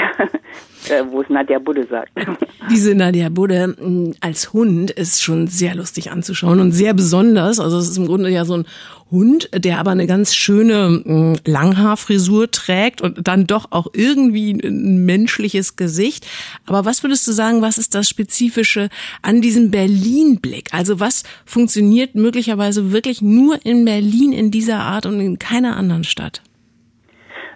Äh, 0.89 1.05
wo 1.11 1.21
es 1.21 1.29
Nadja 1.29 1.59
Budde 1.59 1.87
sagt. 1.87 2.11
Diese 2.71 2.95
Nadja 2.95 3.29
Budde 3.29 3.69
mm, 3.69 4.13
als 4.21 4.55
Hund 4.55 4.91
ist 4.91 5.23
schon 5.23 5.47
sehr 5.47 5.75
lustig 5.75 6.11
anzuschauen 6.11 6.59
und 6.59 6.73
sehr 6.73 6.95
besonders. 6.95 7.61
Also 7.61 7.77
es 7.79 7.91
ist 7.91 7.99
im 7.99 8.07
Grunde 8.07 8.31
ja 8.31 8.47
so 8.47 8.57
ein 8.57 8.65
Hund, 9.11 9.51
der 9.53 9.79
aber 9.79 9.91
eine 9.91 10.07
ganz 10.07 10.35
schöne 10.35 11.03
mm, 11.05 11.35
Langhaarfrisur 11.45 12.51
trägt 12.51 13.03
und 13.03 13.29
dann 13.29 13.47
doch 13.47 13.67
auch 13.71 13.89
irgendwie 13.93 14.53
ein 14.53 15.05
menschliches 15.05 15.77
Gesicht. 15.77 16.27
Aber 16.65 16.87
was 16.87 17.05
würdest 17.05 17.29
du 17.29 17.33
sagen, 17.33 17.61
was 17.61 17.77
ist 17.77 17.95
das 17.95 18.09
Spezifische 18.09 18.89
an 19.21 19.43
diesem 19.43 19.71
Berlin-Blick? 19.71 20.71
Also 20.73 20.99
was 20.99 21.25
funktioniert 21.45 22.15
möglicherweise 22.15 22.91
wirklich 22.91 23.21
nur 23.21 23.65
in 23.67 23.85
Berlin 23.85 24.33
in 24.33 24.51
dieser 24.51 24.79
Art 24.81 25.05
und 25.05 25.21
in 25.21 25.39
keiner 25.39 25.77
anderen 25.77 26.05
Stadt? 26.05 26.41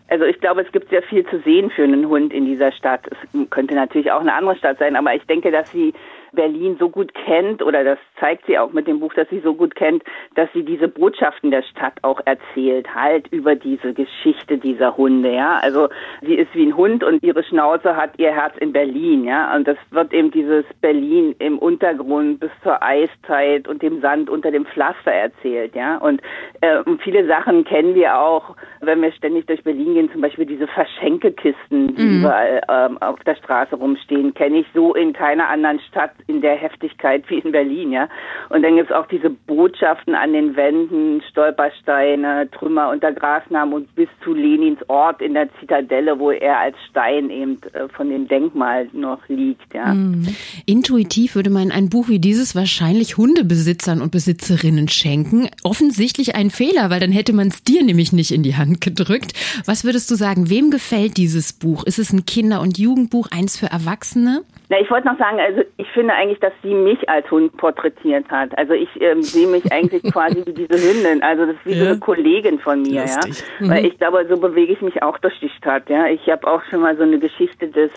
Also 0.09 0.25
ich 0.25 0.39
glaube, 0.41 0.63
es 0.63 0.71
gibt 0.73 0.91
sehr 0.91 1.03
viel 1.03 1.27
zu 1.27 1.41
sehen 1.41 1.71
für 1.71 1.85
einen 1.85 2.09
Hund 2.09 2.33
in 2.33 2.45
dieser 2.45 2.73
Stadt. 2.73 3.01
Es 3.11 3.51
könnte 3.51 3.75
natürlich 3.75 4.13
auch 4.13 4.21
eine 4.21 4.35
andere 4.35 4.57
Stadt 4.57 4.79
sein, 4.79 4.97
aber 4.97 5.15
ich 5.15 5.25
denke, 5.25 5.51
dass 5.51 5.71
sie 5.71 5.95
Berlin 6.35 6.77
so 6.79 6.89
gut 6.89 7.13
kennt, 7.15 7.63
oder 7.63 7.85
das 7.85 7.99
zeigt 8.19 8.47
sie 8.47 8.59
auch 8.59 8.73
mit 8.73 8.87
dem 8.87 9.01
Buch, 9.01 9.15
dass 9.15 9.29
sie 9.29 9.41
so 9.41 9.55
gut 9.55 9.75
kennt, 9.75 10.03
dass 10.35 10.49
sie 10.53 10.65
diese 10.65 10.89
Botschaften 10.89 11.51
der 11.51 11.63
Stadt 11.63 11.95
auch 12.03 12.21
erzählt, 12.25 12.95
halt 12.95 13.29
über 13.29 13.55
diese 13.55 13.93
Geschichte 13.95 14.59
dieser 14.59 14.97
Hunde, 14.97 15.33
ja. 15.33 15.59
Also 15.63 15.89
sie 16.23 16.35
ist 16.35 16.55
wie 16.55 16.67
ein 16.67 16.77
Hund 16.77 17.05
und 17.05 17.23
ihre 17.23 17.45
Schnauze 17.45 17.97
hat 17.97 18.19
ihr 18.19 18.33
Herz 18.33 18.57
in 18.59 18.73
Berlin, 18.73 19.25
ja. 19.25 19.55
Und 19.55 19.69
das 19.69 19.79
wird 19.91 20.13
eben 20.13 20.31
dieses 20.31 20.65
Berlin 20.81 21.35
im 21.39 21.59
Untergrund 21.59 22.41
bis 22.41 22.51
zur 22.63 22.83
Eiszeit 22.83 23.69
und 23.69 23.83
dem 23.83 24.01
Sand 24.01 24.31
unter 24.31 24.51
dem 24.51 24.67
Pflaster 24.67 25.13
erzählt, 25.13 25.75
ja. 25.75 25.99
Und 25.99 26.21
äh, 26.61 26.83
viele 27.03 27.27
Sachen 27.27 27.65
kennen 27.65 27.95
wir 27.95 28.19
auch, 28.19 28.57
wenn 28.81 29.03
wir 29.03 29.13
ständig 29.13 29.47
durch 29.47 29.63
Berlin 29.63 29.95
gehen, 29.95 30.13
zum 30.13 30.21
Beispiel 30.21 30.47
diese 30.47 30.67
Verschenkekisten, 30.67 31.95
die 31.95 32.03
mhm. 32.03 32.21
überall 32.21 32.61
ähm, 32.69 32.99
auf 32.99 33.21
der 33.21 33.37
Straße 33.37 33.77
rumstehen, 33.77 34.35
kenne 34.35 34.59
ich 34.59 34.67
so 34.75 34.95
in 34.95 35.13
keiner 35.13 35.49
anderen 35.49 35.81
Stadt 35.81 36.13
in 36.27 36.41
der 36.41 36.57
Heftigkeit 36.57 37.29
wie 37.29 37.39
in 37.39 37.53
Berlin, 37.53 37.93
ja. 37.93 38.09
Und 38.49 38.63
dann 38.63 38.77
gibt 38.77 38.91
es 38.91 38.97
auch 38.97 39.07
diese 39.07 39.31
Botschaften 39.31 40.15
an 40.15 40.33
den 40.33 40.57
Wänden, 40.57 41.23
Stolpersteine, 41.31 42.49
Trümmer 42.51 42.91
unter 42.91 43.13
Grasnamen 43.13 43.75
und 43.75 43.95
bis 43.95 44.09
zu 44.23 44.33
Lenins 44.33 44.79
Ort 44.89 45.21
in 45.21 45.35
der 45.35 45.49
Zitadelle, 45.61 46.19
wo 46.19 46.31
er 46.31 46.59
als 46.59 46.77
Stein 46.89 47.31
eben 47.31 47.59
äh, 47.73 47.89
von 47.89 48.09
dem 48.09 48.29
Denkmal 48.29 48.89
noch 48.93 49.21
liegt, 49.29 49.75
ja. 49.75 49.95
Mhm. 49.95 50.35
Intuitiv 50.67 51.35
würde 51.35 51.51
man 51.51 51.71
ein 51.71 51.91
Buch 51.91 52.09
wie 52.09 52.19
dieses 52.19 52.55
wahrscheinlich 52.55 53.17
Hundebesitzern 53.17 54.01
und 54.01 54.11
Besitzerinnen 54.11 54.89
schenken. 54.89 55.49
Offensichtlich 55.63 56.35
ein 56.37 56.51
Fehler, 56.51 56.91
weil 56.91 57.01
dann 57.01 57.13
hätte 57.13 57.33
man 57.33 57.49
es 57.49 57.65
dir 57.65 57.83
nämlich 57.83 58.13
nicht 58.13 58.31
in 58.31 58.43
die 58.43 58.57
Hand 58.57 58.81
gedrückt. 58.81 59.33
Was 59.67 59.85
würdest 59.85 60.11
du 60.11 60.15
sagen, 60.15 60.51
wem 60.51 60.71
gefällt 60.71 61.17
dieses 61.17 61.53
Buch? 61.53 61.85
Ist 61.85 61.99
es 61.99 62.13
ein 62.13 62.25
Kinder- 62.25 62.61
und 62.61 62.79
Jugendbuch, 62.79 63.29
eins 63.31 63.59
für 63.59 63.67
Erwachsene? 63.67 64.43
Na, 64.75 64.81
ich 64.81 64.91
wollte 64.91 65.07
noch 65.07 65.19
sagen, 65.19 65.39
also 65.39 65.63
ich 65.77 65.89
finde 65.91 66.15
eigentlich, 66.15 66.41
dass 66.41 66.53
sie 66.63 66.75
mich 66.75 67.09
als 67.09 67.31
Hund 67.31 67.57
porträtiert 67.57 68.29
hat. 68.29 68.57
Also 68.59 68.73
ich 68.73 68.89
ähm, 69.01 69.23
sehe 69.23 69.47
mich 69.47 69.71
eigentlich 69.73 70.03
quasi 70.13 70.43
wie 70.45 70.53
diese 70.53 70.75
Hündin. 70.75 71.23
Also 71.23 71.47
das 71.47 71.55
ist 71.55 71.67
wie 71.67 71.73
ja. 71.75 71.85
so 71.85 71.91
eine 71.91 71.99
Kollegin 72.01 72.59
von 72.59 72.83
mir, 72.83 73.03
Lustig. 73.03 73.45
ja. 73.61 73.67
Mhm. 73.67 73.71
Weil 73.71 73.87
ich 73.87 73.97
glaube, 73.99 74.27
so 74.29 74.37
bewege 74.37 74.73
ich 74.73 74.81
mich 74.81 75.01
auch 75.03 75.19
durch 75.19 75.39
die 75.39 75.49
Stadt, 75.51 75.89
ja. 75.89 76.09
Ich 76.09 76.29
habe 76.29 76.49
auch 76.49 76.63
schon 76.71 76.81
mal 76.81 76.97
so 76.97 77.05
eine 77.05 77.21
Geschichte 77.21 77.69
des 77.69 77.93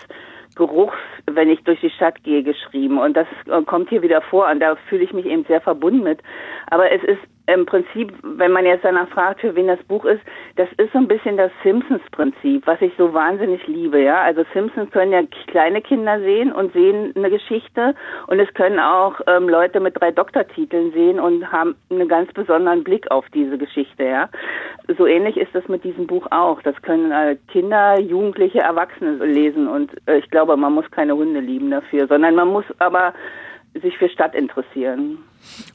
Geruchs, 0.54 0.96
wenn 1.28 1.50
ich 1.50 1.64
durch 1.64 1.80
die 1.80 1.90
Stadt 1.90 2.22
gehe, 2.22 2.44
geschrieben. 2.44 2.98
Und 2.98 3.16
das 3.16 3.26
äh, 3.50 3.60
kommt 3.62 3.88
hier 3.88 4.02
wieder 4.02 4.20
vor 4.22 4.48
und 4.48 4.60
da 4.60 4.76
fühle 4.88 5.02
ich 5.02 5.12
mich 5.12 5.26
eben 5.26 5.44
sehr 5.46 5.60
verbunden 5.60 6.04
mit. 6.04 6.20
Aber 6.70 6.92
es 6.92 7.02
ist 7.02 7.20
im 7.48 7.64
Prinzip, 7.64 8.12
wenn 8.22 8.52
man 8.52 8.66
jetzt 8.66 8.84
danach 8.84 9.08
fragt, 9.08 9.40
für 9.40 9.54
wen 9.54 9.68
das 9.68 9.82
Buch 9.84 10.04
ist, 10.04 10.20
das 10.56 10.68
ist 10.76 10.92
so 10.92 10.98
ein 10.98 11.08
bisschen 11.08 11.38
das 11.38 11.50
Simpsons-Prinzip, 11.62 12.66
was 12.66 12.80
ich 12.82 12.92
so 12.98 13.14
wahnsinnig 13.14 13.66
liebe, 13.66 14.02
ja. 14.02 14.20
Also 14.20 14.44
Simpsons 14.52 14.90
können 14.90 15.12
ja 15.12 15.22
kleine 15.46 15.80
Kinder 15.80 16.20
sehen 16.20 16.52
und 16.52 16.74
sehen 16.74 17.14
eine 17.16 17.30
Geschichte 17.30 17.94
und 18.26 18.38
es 18.38 18.52
können 18.52 18.78
auch 18.78 19.20
ähm, 19.26 19.48
Leute 19.48 19.80
mit 19.80 19.98
drei 19.98 20.10
Doktortiteln 20.10 20.92
sehen 20.92 21.18
und 21.18 21.50
haben 21.50 21.74
einen 21.90 22.08
ganz 22.08 22.30
besonderen 22.34 22.84
Blick 22.84 23.10
auf 23.10 23.24
diese 23.32 23.56
Geschichte, 23.56 24.04
ja. 24.04 24.28
So 24.98 25.06
ähnlich 25.06 25.38
ist 25.38 25.54
das 25.54 25.66
mit 25.68 25.84
diesem 25.84 26.06
Buch 26.06 26.26
auch. 26.30 26.60
Das 26.62 26.80
können 26.82 27.12
äh, 27.12 27.36
Kinder, 27.50 27.98
Jugendliche, 27.98 28.60
Erwachsene 28.60 29.24
lesen 29.24 29.68
und 29.68 29.90
äh, 30.06 30.18
ich 30.18 30.30
glaube, 30.30 30.54
man 30.58 30.74
muss 30.74 30.90
keine 30.90 31.16
Hunde 31.16 31.40
lieben 31.40 31.70
dafür, 31.70 32.06
sondern 32.08 32.34
man 32.34 32.48
muss 32.48 32.64
aber 32.78 33.14
sich 33.80 33.96
für 33.98 34.08
Stadt 34.08 34.34
interessieren. 34.34 35.18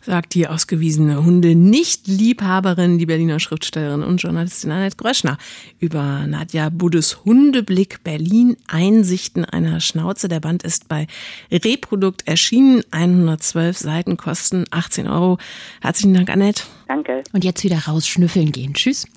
Sagt 0.01 0.33
die 0.33 0.47
ausgewiesene 0.47 1.25
Hunde-Nicht-Liebhaberin, 1.25 2.97
die 2.97 3.05
Berliner 3.05 3.39
Schriftstellerin 3.39 4.03
und 4.03 4.17
Journalistin 4.17 4.71
Annette 4.71 4.97
Gröschner 4.97 5.37
über 5.79 6.25
Nadja 6.27 6.69
Buddes 6.69 7.23
Hundeblick 7.25 8.03
Berlin, 8.03 8.57
Einsichten 8.67 9.45
einer 9.45 9.79
Schnauze. 9.79 10.27
Der 10.27 10.41
Band 10.41 10.63
ist 10.63 10.89
bei 10.89 11.07
Reprodukt 11.51 12.27
erschienen. 12.27 12.83
112 12.91 13.77
Seiten 13.77 14.17
kosten 14.17 14.65
18 14.71 15.07
Euro. 15.07 15.37
Herzlichen 15.81 16.13
Dank, 16.13 16.29
Annette. 16.29 16.63
Danke. 16.87 17.23
Und 17.31 17.43
jetzt 17.43 17.63
wieder 17.63 17.79
raus 17.87 18.07
schnüffeln 18.07 18.51
gehen. 18.51 18.73
Tschüss. 18.73 19.07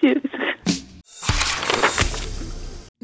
Tschüss. 0.00 0.22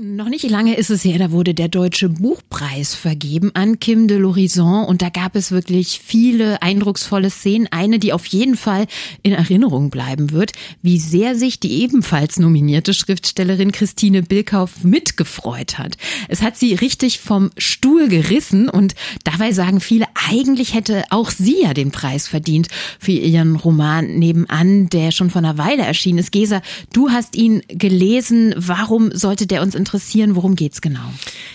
Noch 0.06 0.28
nicht 0.28 0.50
lange 0.50 0.76
ist 0.76 0.90
es 0.90 1.02
her, 1.02 1.18
da 1.18 1.30
wurde 1.30 1.54
der 1.54 1.68
Deutsche 1.68 2.10
Buchpreis 2.10 2.94
vergeben 2.94 3.52
an 3.54 3.80
Kim 3.80 4.06
de 4.06 4.18
l'Horizon 4.18 4.84
und 4.84 5.00
da 5.00 5.08
gab 5.08 5.34
es 5.34 5.50
wirklich 5.50 5.98
viele 6.04 6.60
eindrucksvolle 6.60 7.30
Szenen. 7.30 7.68
Eine, 7.70 7.98
die 7.98 8.12
auf 8.12 8.26
jeden 8.26 8.58
Fall 8.58 8.86
in 9.22 9.32
Erinnerung 9.32 9.88
bleiben 9.88 10.30
wird, 10.30 10.52
wie 10.82 10.98
sehr 10.98 11.36
sich 11.36 11.58
die 11.58 11.80
ebenfalls 11.80 12.38
nominierte 12.38 12.92
Schriftstellerin 12.92 13.72
Christine 13.72 14.22
Bilkauf 14.22 14.84
mitgefreut 14.84 15.78
hat. 15.78 15.96
Es 16.28 16.42
hat 16.42 16.58
sie 16.58 16.74
richtig 16.74 17.20
vom 17.20 17.50
Stuhl 17.56 18.08
gerissen 18.08 18.68
und 18.68 18.94
dabei 19.24 19.52
sagen 19.52 19.80
viele, 19.80 20.04
eigentlich 20.28 20.74
hätte 20.74 21.04
auch 21.08 21.30
sie 21.30 21.62
ja 21.62 21.72
den 21.72 21.92
Preis 21.92 22.28
verdient 22.28 22.68
für 22.98 23.12
ihren 23.12 23.56
Roman 23.56 24.18
Nebenan, 24.18 24.90
der 24.90 25.12
schon 25.12 25.30
vor 25.30 25.38
einer 25.38 25.56
Weile 25.56 25.84
erschienen 25.84 26.18
ist. 26.18 26.30
Gesa, 26.30 26.60
du 26.92 27.08
hast 27.08 27.36
ihn 27.36 27.62
gelesen. 27.68 28.54
Warum 28.58 29.10
sollte 29.10 29.46
der 29.46 29.62
uns 29.62 29.74
interessieren, 29.74 29.93
worum 30.36 30.56
geht's 30.56 30.80
genau? 30.80 31.12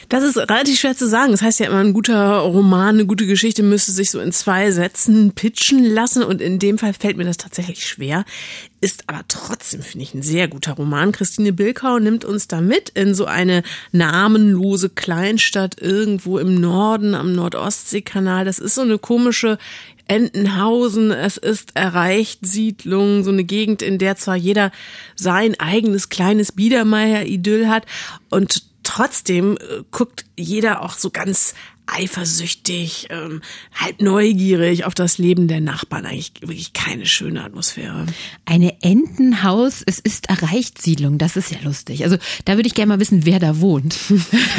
Das 0.10 0.24
ist 0.24 0.38
relativ 0.38 0.80
schwer 0.80 0.96
zu 0.96 1.08
sagen. 1.08 1.32
Das 1.32 1.42
heißt 1.42 1.60
ja 1.60 1.68
immer, 1.68 1.80
ein 1.80 1.94
guter 1.94 2.38
Roman, 2.40 2.96
eine 2.96 3.06
gute 3.06 3.26
Geschichte 3.28 3.64
müsste 3.64 3.92
sich 3.92 4.12
so 4.12 4.20
in 4.20 4.32
zwei 4.32 4.72
Sätzen 4.72 5.34
pitchen 5.34 5.84
lassen. 5.84 6.24
Und 6.24 6.42
in 6.42 6.60
dem 6.60 6.78
Fall 6.78 6.94
fällt 6.94 7.18
mir 7.18 7.26
das 7.26 7.38
tatsächlich 7.38 7.86
schwer. 7.86 8.26
Ist 8.82 9.04
aber 9.08 9.24
trotzdem, 9.28 9.82
finde 9.82 10.04
ich, 10.04 10.14
ein 10.14 10.22
sehr 10.22 10.48
guter 10.48 10.74
Roman. 10.74 11.12
Christine 11.12 11.54
Bilkau 11.54 12.00
nimmt 12.00 12.26
uns 12.26 12.48
da 12.48 12.62
mit 12.62 12.90
in 12.90 13.14
so 13.14 13.26
eine 13.26 13.64
namenlose 13.92 14.90
Kleinstadt 14.90 15.82
irgendwo 15.82 16.38
im 16.40 16.60
Norden 16.60 17.14
am 17.14 17.34
Nordostseekanal. 17.34 18.46
Das 18.46 18.60
ist 18.60 18.76
so 18.76 18.82
eine 18.82 18.98
komische 18.98 19.58
Entenhausen, 20.10 21.12
es 21.12 21.38
ist 21.38 21.76
erreicht 21.76 22.40
Siedlung, 22.46 23.24
so 23.24 23.30
eine 23.30 23.44
Gegend, 23.44 23.82
in 23.84 24.00
der 24.00 24.16
zwar 24.16 24.36
jeder 24.36 24.72
sein 25.16 25.60
eigenes 25.60 26.10
kleines 26.10 26.52
Biedermeier-Idyll 26.52 27.68
hat 27.68 27.86
und 28.30 28.64
trotzdem 28.84 29.58
äh, 29.58 29.84
guckt 29.92 30.26
jeder 30.36 30.82
auch 30.82 30.94
so 30.94 31.12
ganz 31.12 31.54
eifersüchtig, 31.92 33.08
ähm, 33.10 33.42
halb 33.74 34.02
neugierig 34.02 34.86
auf 34.86 34.94
das 34.94 35.18
Leben 35.18 35.48
der 35.48 35.62
Nachbarn. 35.62 36.06
Eigentlich 36.06 36.34
wirklich 36.42 36.74
keine 36.74 37.06
schöne 37.06 37.44
Atmosphäre. 37.44 38.06
Eine 38.46 38.82
Entenhaus, 38.82 39.84
es 39.86 40.00
ist 40.00 40.30
erreicht 40.30 40.82
Siedlung, 40.82 41.18
das 41.18 41.36
ist 41.36 41.52
ja 41.52 41.58
lustig. 41.64 42.04
Also 42.04 42.18
da 42.46 42.56
würde 42.56 42.68
ich 42.68 42.76
gerne 42.76 42.94
mal 42.94 43.00
wissen, 43.00 43.26
wer 43.26 43.40
da 43.40 43.60
wohnt. 43.60 43.98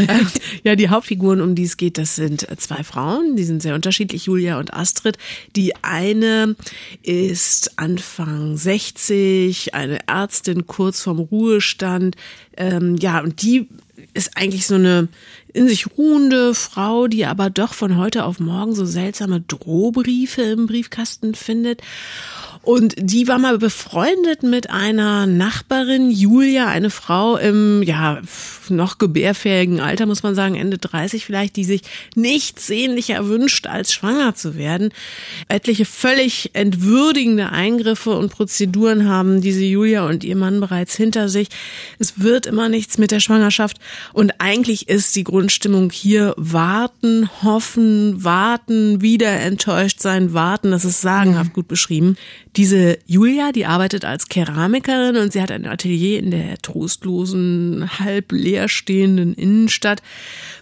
ja, 0.64 0.76
die 0.76 0.88
Hauptfiguren, 0.88 1.40
um 1.40 1.54
die 1.54 1.64
es 1.64 1.76
geht, 1.76 1.98
das 1.98 2.16
sind 2.16 2.46
zwei 2.58 2.82
Frauen, 2.82 3.36
die 3.36 3.44
sind 3.44 3.62
sehr 3.62 3.74
unterschiedlich, 3.74 4.26
Julia 4.26 4.58
und 4.58 4.74
Astrid. 4.74 5.18
Die 5.56 5.74
eine 5.82 6.56
ist 7.02 7.78
Anfang 7.78 8.56
60, 8.56 9.74
eine 9.74 10.06
Ärztin 10.08 10.66
kurz 10.66 11.02
vorm 11.02 11.18
Ruhestand. 11.18 12.16
Ähm, 12.56 12.96
ja, 12.96 13.20
und 13.20 13.42
die 13.42 13.68
ist 14.14 14.36
eigentlich 14.36 14.66
so 14.66 14.76
eine 14.76 15.08
in 15.52 15.68
sich 15.68 15.86
ruhende 15.98 16.54
Frau, 16.54 17.08
die 17.08 17.26
aber 17.26 17.50
doch 17.50 17.74
von 17.74 17.96
heute 17.96 18.24
auf 18.24 18.38
morgen 18.38 18.74
so 18.74 18.84
seltsame 18.84 19.40
Drohbriefe 19.40 20.42
im 20.42 20.66
Briefkasten 20.66 21.34
findet. 21.34 21.82
Und 22.62 22.94
die 22.98 23.26
war 23.26 23.38
mal 23.38 23.56
befreundet 23.56 24.42
mit 24.42 24.68
einer 24.68 25.26
Nachbarin, 25.26 26.10
Julia, 26.10 26.66
eine 26.66 26.90
Frau 26.90 27.38
im, 27.38 27.82
ja, 27.82 28.20
noch 28.68 28.98
gebärfähigen 28.98 29.80
Alter, 29.80 30.06
muss 30.06 30.22
man 30.22 30.34
sagen, 30.34 30.54
Ende 30.54 30.78
30 30.78 31.24
vielleicht, 31.24 31.56
die 31.56 31.64
sich 31.64 31.82
nichts 32.14 32.66
sehnlicher 32.66 33.26
wünscht, 33.26 33.66
als 33.66 33.92
schwanger 33.92 34.34
zu 34.34 34.56
werden. 34.56 34.92
Etliche 35.48 35.86
völlig 35.86 36.50
entwürdigende 36.52 37.50
Eingriffe 37.50 38.10
und 38.10 38.30
Prozeduren 38.30 39.08
haben 39.08 39.40
diese 39.40 39.64
Julia 39.64 40.06
und 40.06 40.22
ihr 40.22 40.36
Mann 40.36 40.60
bereits 40.60 40.94
hinter 40.94 41.28
sich. 41.28 41.48
Es 41.98 42.20
wird 42.20 42.46
immer 42.46 42.68
nichts 42.68 42.98
mit 42.98 43.10
der 43.10 43.20
Schwangerschaft. 43.20 43.78
Und 44.12 44.34
eigentlich 44.38 44.88
ist 44.88 45.16
die 45.16 45.24
Grundstimmung 45.24 45.90
hier 45.90 46.34
warten, 46.36 47.28
hoffen, 47.42 48.22
warten, 48.22 49.00
wieder 49.00 49.32
enttäuscht 49.40 50.00
sein, 50.00 50.34
warten. 50.34 50.70
Das 50.70 50.84
ist 50.84 51.00
sagenhaft 51.00 51.54
gut 51.54 51.68
beschrieben. 51.68 52.16
Diese 52.56 52.98
Julia, 53.06 53.52
die 53.52 53.64
arbeitet 53.64 54.04
als 54.04 54.28
Keramikerin 54.28 55.16
und 55.16 55.32
sie 55.32 55.40
hat 55.40 55.52
ein 55.52 55.66
Atelier 55.66 56.18
in 56.18 56.32
der 56.32 56.58
trostlosen, 56.58 58.00
halb 58.00 58.32
leer 58.32 58.68
stehenden 58.68 59.34
Innenstadt. 59.34 60.02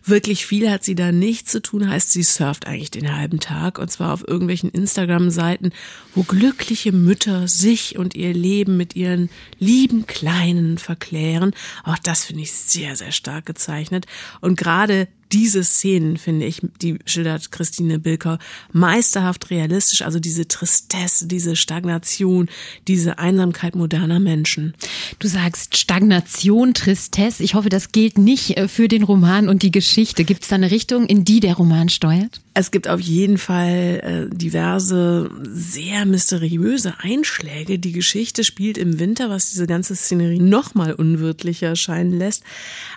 Wirklich 0.04 0.44
viel 0.44 0.70
hat 0.70 0.84
sie 0.84 0.94
da 0.94 1.12
nicht 1.12 1.48
zu 1.48 1.62
tun, 1.62 1.88
heißt 1.88 2.10
sie 2.10 2.22
surft 2.22 2.66
eigentlich 2.66 2.90
den 2.90 3.16
halben 3.16 3.40
Tag 3.40 3.78
und 3.78 3.90
zwar 3.90 4.12
auf 4.12 4.26
irgendwelchen 4.26 4.70
Instagram-Seiten, 4.70 5.70
wo 6.14 6.24
glückliche 6.24 6.92
Mütter 6.92 7.48
sich 7.48 7.98
und 7.98 8.14
ihr 8.14 8.34
Leben 8.34 8.76
mit 8.76 8.94
ihren 8.94 9.30
lieben 9.58 10.06
Kleinen 10.06 10.76
verklären. 10.76 11.52
Auch 11.84 11.98
das 11.98 12.26
finde 12.26 12.42
ich 12.42 12.52
sehr, 12.52 12.96
sehr 12.96 13.12
stark 13.12 13.46
gezeichnet. 13.46 14.04
Und 14.42 14.58
gerade 14.58 15.08
diese 15.32 15.64
Szenen, 15.64 16.16
finde 16.16 16.46
ich, 16.46 16.60
die 16.82 16.98
schildert 17.04 17.50
Christine 17.50 17.98
Bilker 17.98 18.38
meisterhaft 18.72 19.50
realistisch, 19.50 20.02
also 20.02 20.20
diese 20.20 20.48
Tristesse, 20.48 21.26
diese 21.26 21.56
Stagnation, 21.56 22.48
diese 22.86 23.18
Einsamkeit 23.18 23.74
moderner 23.74 24.20
Menschen. 24.20 24.74
Du 25.18 25.28
sagst 25.28 25.76
Stagnation, 25.76 26.74
Tristesse. 26.74 27.42
Ich 27.42 27.54
hoffe, 27.54 27.68
das 27.68 27.92
gilt 27.92 28.18
nicht 28.18 28.56
äh, 28.56 28.68
für 28.68 28.88
den 28.88 29.02
Roman 29.02 29.48
und 29.48 29.62
die 29.62 29.70
Geschichte. 29.70 30.24
Gibt 30.24 30.42
es 30.42 30.48
da 30.48 30.56
eine 30.56 30.70
Richtung, 30.70 31.06
in 31.06 31.24
die 31.24 31.40
der 31.40 31.54
Roman 31.54 31.88
steuert? 31.88 32.40
Es 32.60 32.72
gibt 32.72 32.88
auf 32.88 32.98
jeden 32.98 33.38
Fall 33.38 34.28
äh, 34.32 34.36
diverse 34.36 35.30
sehr 35.44 36.04
mysteriöse 36.06 36.94
Einschläge. 36.98 37.78
Die 37.78 37.92
Geschichte 37.92 38.42
spielt 38.42 38.78
im 38.78 38.98
Winter, 38.98 39.30
was 39.30 39.50
diese 39.50 39.68
ganze 39.68 39.94
Szenerie 39.94 40.40
nochmal 40.40 40.92
unwirtlicher 40.92 41.68
erscheinen 41.68 42.10
lässt. 42.10 42.42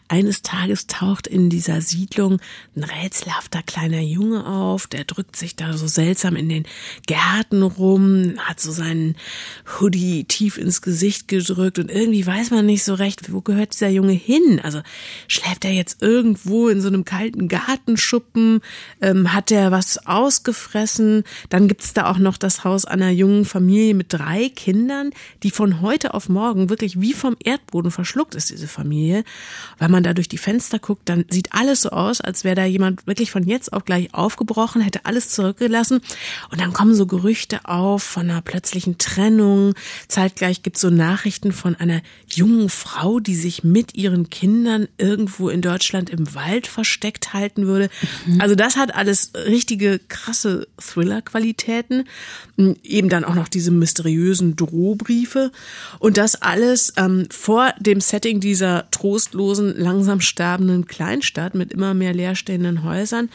Eines 0.07 0.41
Tages 0.41 0.88
taucht 0.88 1.28
in 1.28 1.51
dieser 1.51 1.80
Siedlung 1.82 2.39
ein 2.76 2.84
rätselhafter 2.84 3.62
kleiner 3.62 3.99
Junge 3.99 4.47
auf, 4.47 4.88
der 4.88 5.03
drückt 5.03 5.36
sich 5.36 5.55
da 5.55 5.78
so 5.78 5.86
seltsam 5.86 6.36
in 6.36 6.49
den 6.49 6.66
Gärten 7.05 7.62
rum, 7.62 8.39
hat 8.39 8.59
so 8.59 8.72
seinen 8.72 9.16
Hoodie 9.80 10.24
tief 10.24 10.57
ins 10.57 10.82
Gesicht 10.82 11.28
gedrückt 11.28 11.78
und 11.78 11.91
irgendwie 11.91 12.26
weiß 12.26 12.49
man 12.49 12.66
nicht 12.66 12.84
so 12.84 12.95
recht, 12.95 13.32
wo 13.32 13.41
gehört 13.41 13.74
dieser 13.74 13.89
Junge 13.89 14.14
hin? 14.14 14.59
Also 14.64 14.82
schläft 15.28 15.66
er 15.66 15.72
jetzt 15.72 16.01
irgendwo 16.01 16.68
in 16.68 16.82
so 16.82 16.88
einem 16.88 17.05
kalten 17.05 17.47
Gartenschuppen? 17.47 18.62
Ähm, 19.01 19.32
hat 19.32 19.51
er 19.52 19.72
was 19.72 20.06
ausgefressen? 20.08 21.24
Dann 21.49 21.68
gibt's 21.68 21.93
da 21.93 22.10
auch 22.10 22.18
noch 22.18 22.38
das 22.38 22.64
Haus 22.64 22.86
einer 22.86 23.10
jungen 23.10 23.45
Familie 23.45 23.93
mit 23.93 24.14
drei 24.14 24.49
Kindern, 24.49 25.12
die 25.43 25.52
von 25.52 25.82
heute 25.82 26.14
auf 26.14 26.30
morgen 26.30 26.70
wirklich 26.70 26.99
wie 27.02 27.14
vom 27.14 27.36
Erdboden 27.43 27.91
verschluckt 27.91 28.36
ist, 28.36 28.49
diese 28.49 28.68
Familie. 28.68 29.24
Wenn 29.80 29.91
man 29.91 30.04
da 30.04 30.14
durch 30.14 30.30
die 30.30 30.38
Fenster 30.38 30.80
guckt, 30.80 31.10
dann 31.10 31.26
sieht 31.30 31.54
alles 31.54 31.82
so 31.82 31.89
aus, 31.89 32.22
als 32.22 32.43
wäre 32.43 32.56
da 32.56 32.66
jemand 32.66 33.08
wirklich 33.08 33.32
von 33.32 33.43
jetzt 33.43 33.74
auf 33.74 33.86
gleich 33.86 34.14
aufgebrochen, 34.14 34.82
hätte 34.82 35.06
alles 35.06 35.30
zurückgelassen. 35.30 36.02
Und 36.49 36.62
dann 36.62 36.74
kommen 36.74 36.95
so 36.95 37.06
Gerüchte 37.06 37.66
auf 37.66 38.04
von 38.04 38.30
einer 38.30 38.41
plötzlichen 38.41 38.97
Trennung. 38.97 39.74
Zeitgleich 40.08 40.64
gibt's 40.64 40.82
so 40.82 40.89
Nachrichten 40.89 41.52
von 41.52 41.76
einer 41.76 42.02
jungen 42.28 42.70
Frau, 42.70 43.20
die 43.20 43.36
sich 43.36 43.64
mit 43.64 43.95
ihren 43.95 44.30
Kindern 44.30 44.88
irgendwo 44.97 45.49
in 45.49 45.62
Deutschland 45.62 46.10
im 46.10 46.34
Wald 46.34 46.68
versteckt 46.68 47.34
halten 47.34 47.68
würde. 47.68 47.89
Mhm. 48.26 48.41
Also 48.41 48.56
das 48.56 48.78
hat 48.78 48.95
alles 48.95 49.32
richtige 49.46 50.00
krasse 50.08 50.68
Thriller-Qualitäten. 50.80 52.06
Eben 52.84 53.10
dann 53.10 53.24
auch 53.24 53.36
noch 53.36 53.48
diese 53.48 53.72
mysteriösen 53.72 54.56
Drohbriefe. 54.56 55.52
Und 56.00 56.18
das 56.18 56.42
alles 56.42 56.94
ähm, 56.98 57.28
vor 57.32 57.74
dem 57.80 58.02
Setting 58.02 58.39
dieser 58.39 58.89
trostlosen, 58.92 59.76
langsam 59.78 60.22
sterbenden 60.22 60.86
Kleinstadt 60.86 61.56
mit 61.56 61.74
immer 61.74 61.94
mehr 61.94 62.14
leerstehenden 62.14 62.84
Häusern. 62.84 63.30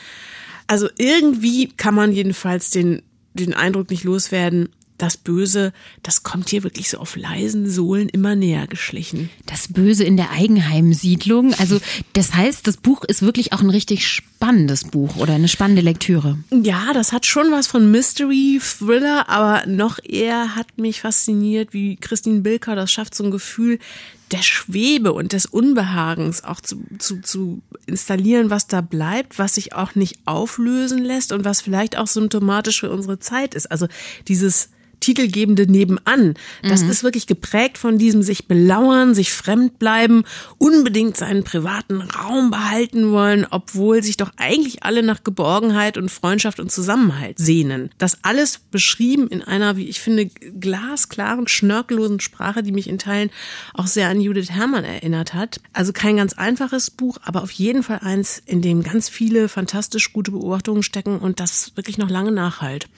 Also 0.67 0.89
irgendwie 0.99 1.69
kann 1.69 1.95
man 1.95 2.13
jedenfalls 2.13 2.71
den, 2.71 3.03
den 3.35 3.55
Eindruck 3.55 3.91
nicht 3.91 4.05
loswerden, 4.05 4.69
das 4.99 5.17
Böse, 5.17 5.73
das 6.03 6.23
kommt 6.23 6.49
hier 6.49 6.63
wirklich 6.63 6.91
so 6.91 6.99
auf 6.99 7.17
leisen 7.17 7.69
Sohlen 7.69 8.09
immer 8.09 8.37
näher 8.37 8.67
geschlichen. 8.67 9.31
Das 9.47 9.69
Böse 9.69 10.05
in 10.05 10.17
der 10.17 10.31
Eigenheimsiedlung. 10.31 11.55
Also 11.55 11.81
das 12.13 12.35
heißt, 12.35 12.67
das 12.67 12.77
Buch 12.77 13.05
ist 13.05 13.23
wirklich 13.23 13.53
auch 13.53 13.61
ein 13.61 13.71
richtig 13.71 14.07
spannendes 14.07 14.85
Buch 14.85 15.17
oder 15.17 15.35
eine 15.35 15.49
spannende 15.49 15.83
Lektüre. 15.83 16.39
Ja, 16.51 16.93
das 16.93 17.13
hat 17.13 17.27
schon 17.27 17.51
was 17.51 17.67
von 17.67 17.91
Mystery, 17.91 18.61
Thriller, 18.63 19.29
aber 19.29 19.67
noch 19.67 19.99
eher 20.03 20.57
hat 20.57 20.79
mich 20.79 21.01
fasziniert, 21.01 21.73
wie 21.73 21.97
Christine 21.97 22.41
Bilker 22.41 22.75
das 22.75 22.91
schafft, 22.91 23.15
so 23.15 23.25
ein 23.25 23.31
Gefühl 23.31 23.79
der 24.33 24.43
Schwebe 24.43 25.13
und 25.13 25.33
des 25.33 25.47
Unbehagens 25.47 26.43
auch 26.43 26.61
zu, 26.61 26.83
zu, 26.99 27.21
zu 27.21 27.63
installieren, 27.87 28.51
was 28.51 28.67
da 28.67 28.81
bleibt, 28.81 29.39
was 29.39 29.55
sich 29.55 29.75
auch 29.75 29.95
nicht 29.95 30.19
auflösen 30.25 30.99
lässt 30.99 31.33
und 31.33 31.45
was 31.45 31.61
vielleicht 31.61 31.97
auch 31.97 32.09
symptomatisch 32.09 32.81
für 32.81 32.91
unsere 32.91 33.21
Zeit 33.21 33.55
ist. 33.55 33.71
Also 33.71 33.87
dieses 34.27 34.71
titelgebende 35.01 35.71
Nebenan. 35.71 36.35
Das 36.63 36.83
mhm. 36.83 36.91
ist 36.91 37.03
wirklich 37.03 37.27
geprägt 37.27 37.79
von 37.79 37.99
diesem 37.99 38.23
sich 38.23 38.49
belauern, 38.49 39.15
sich 39.15 39.33
fremd 39.33 39.79
bleiben, 39.79 40.25
unbedingt 40.59 41.17
seinen 41.17 41.45
privaten 41.45 42.01
Raum 42.01 42.51
behalten 42.51 43.13
wollen, 43.13 43.47
obwohl 43.51 44.03
sich 44.03 44.17
doch 44.17 44.33
eigentlich 44.37 44.83
alle 44.83 45.03
nach 45.03 45.23
Geborgenheit 45.25 45.97
und 45.99 46.11
Freundschaft 46.11 46.61
und 46.61 46.73
Zusammenhalt 46.73 47.39
sehnen. 47.39 47.91
Das 47.99 48.19
alles 48.23 48.59
beschrieben 48.59 49.29
in 49.29 49.43
einer, 49.43 49.77
wie 49.77 49.89
ich 49.89 50.01
finde, 50.01 50.27
glasklaren, 50.27 51.49
schnörkellosen 51.49 52.21
Sprache, 52.21 52.63
die 52.63 52.73
mich 52.73 52.89
in 52.89 52.99
Teilen 52.99 53.31
auch 53.75 53.87
sehr 53.87 54.09
an 54.09 54.21
Judith 54.21 54.51
Herrmann 54.51 54.85
erinnert 54.85 55.35
hat. 55.35 55.61
Also 55.73 55.93
kein 55.93 56.17
ganz 56.17 56.33
einfaches 56.35 56.91
Buch, 56.91 57.19
aber 57.23 57.43
auf 57.43 57.51
jeden 57.51 57.83
Fall 57.83 58.01
eins, 58.03 58.43
in 58.45 58.63
dem 58.63 58.83
ganz 58.83 59.09
viele 59.09 59.49
fantastisch 59.49 60.13
gute 60.13 60.31
Beobachtungen 60.31 60.83
stecken 60.83 61.19
und 61.19 61.41
das 61.41 61.73
wirklich 61.77 61.99
noch 61.99 62.11
lange 62.11 62.33
nachhalt. 62.33 62.89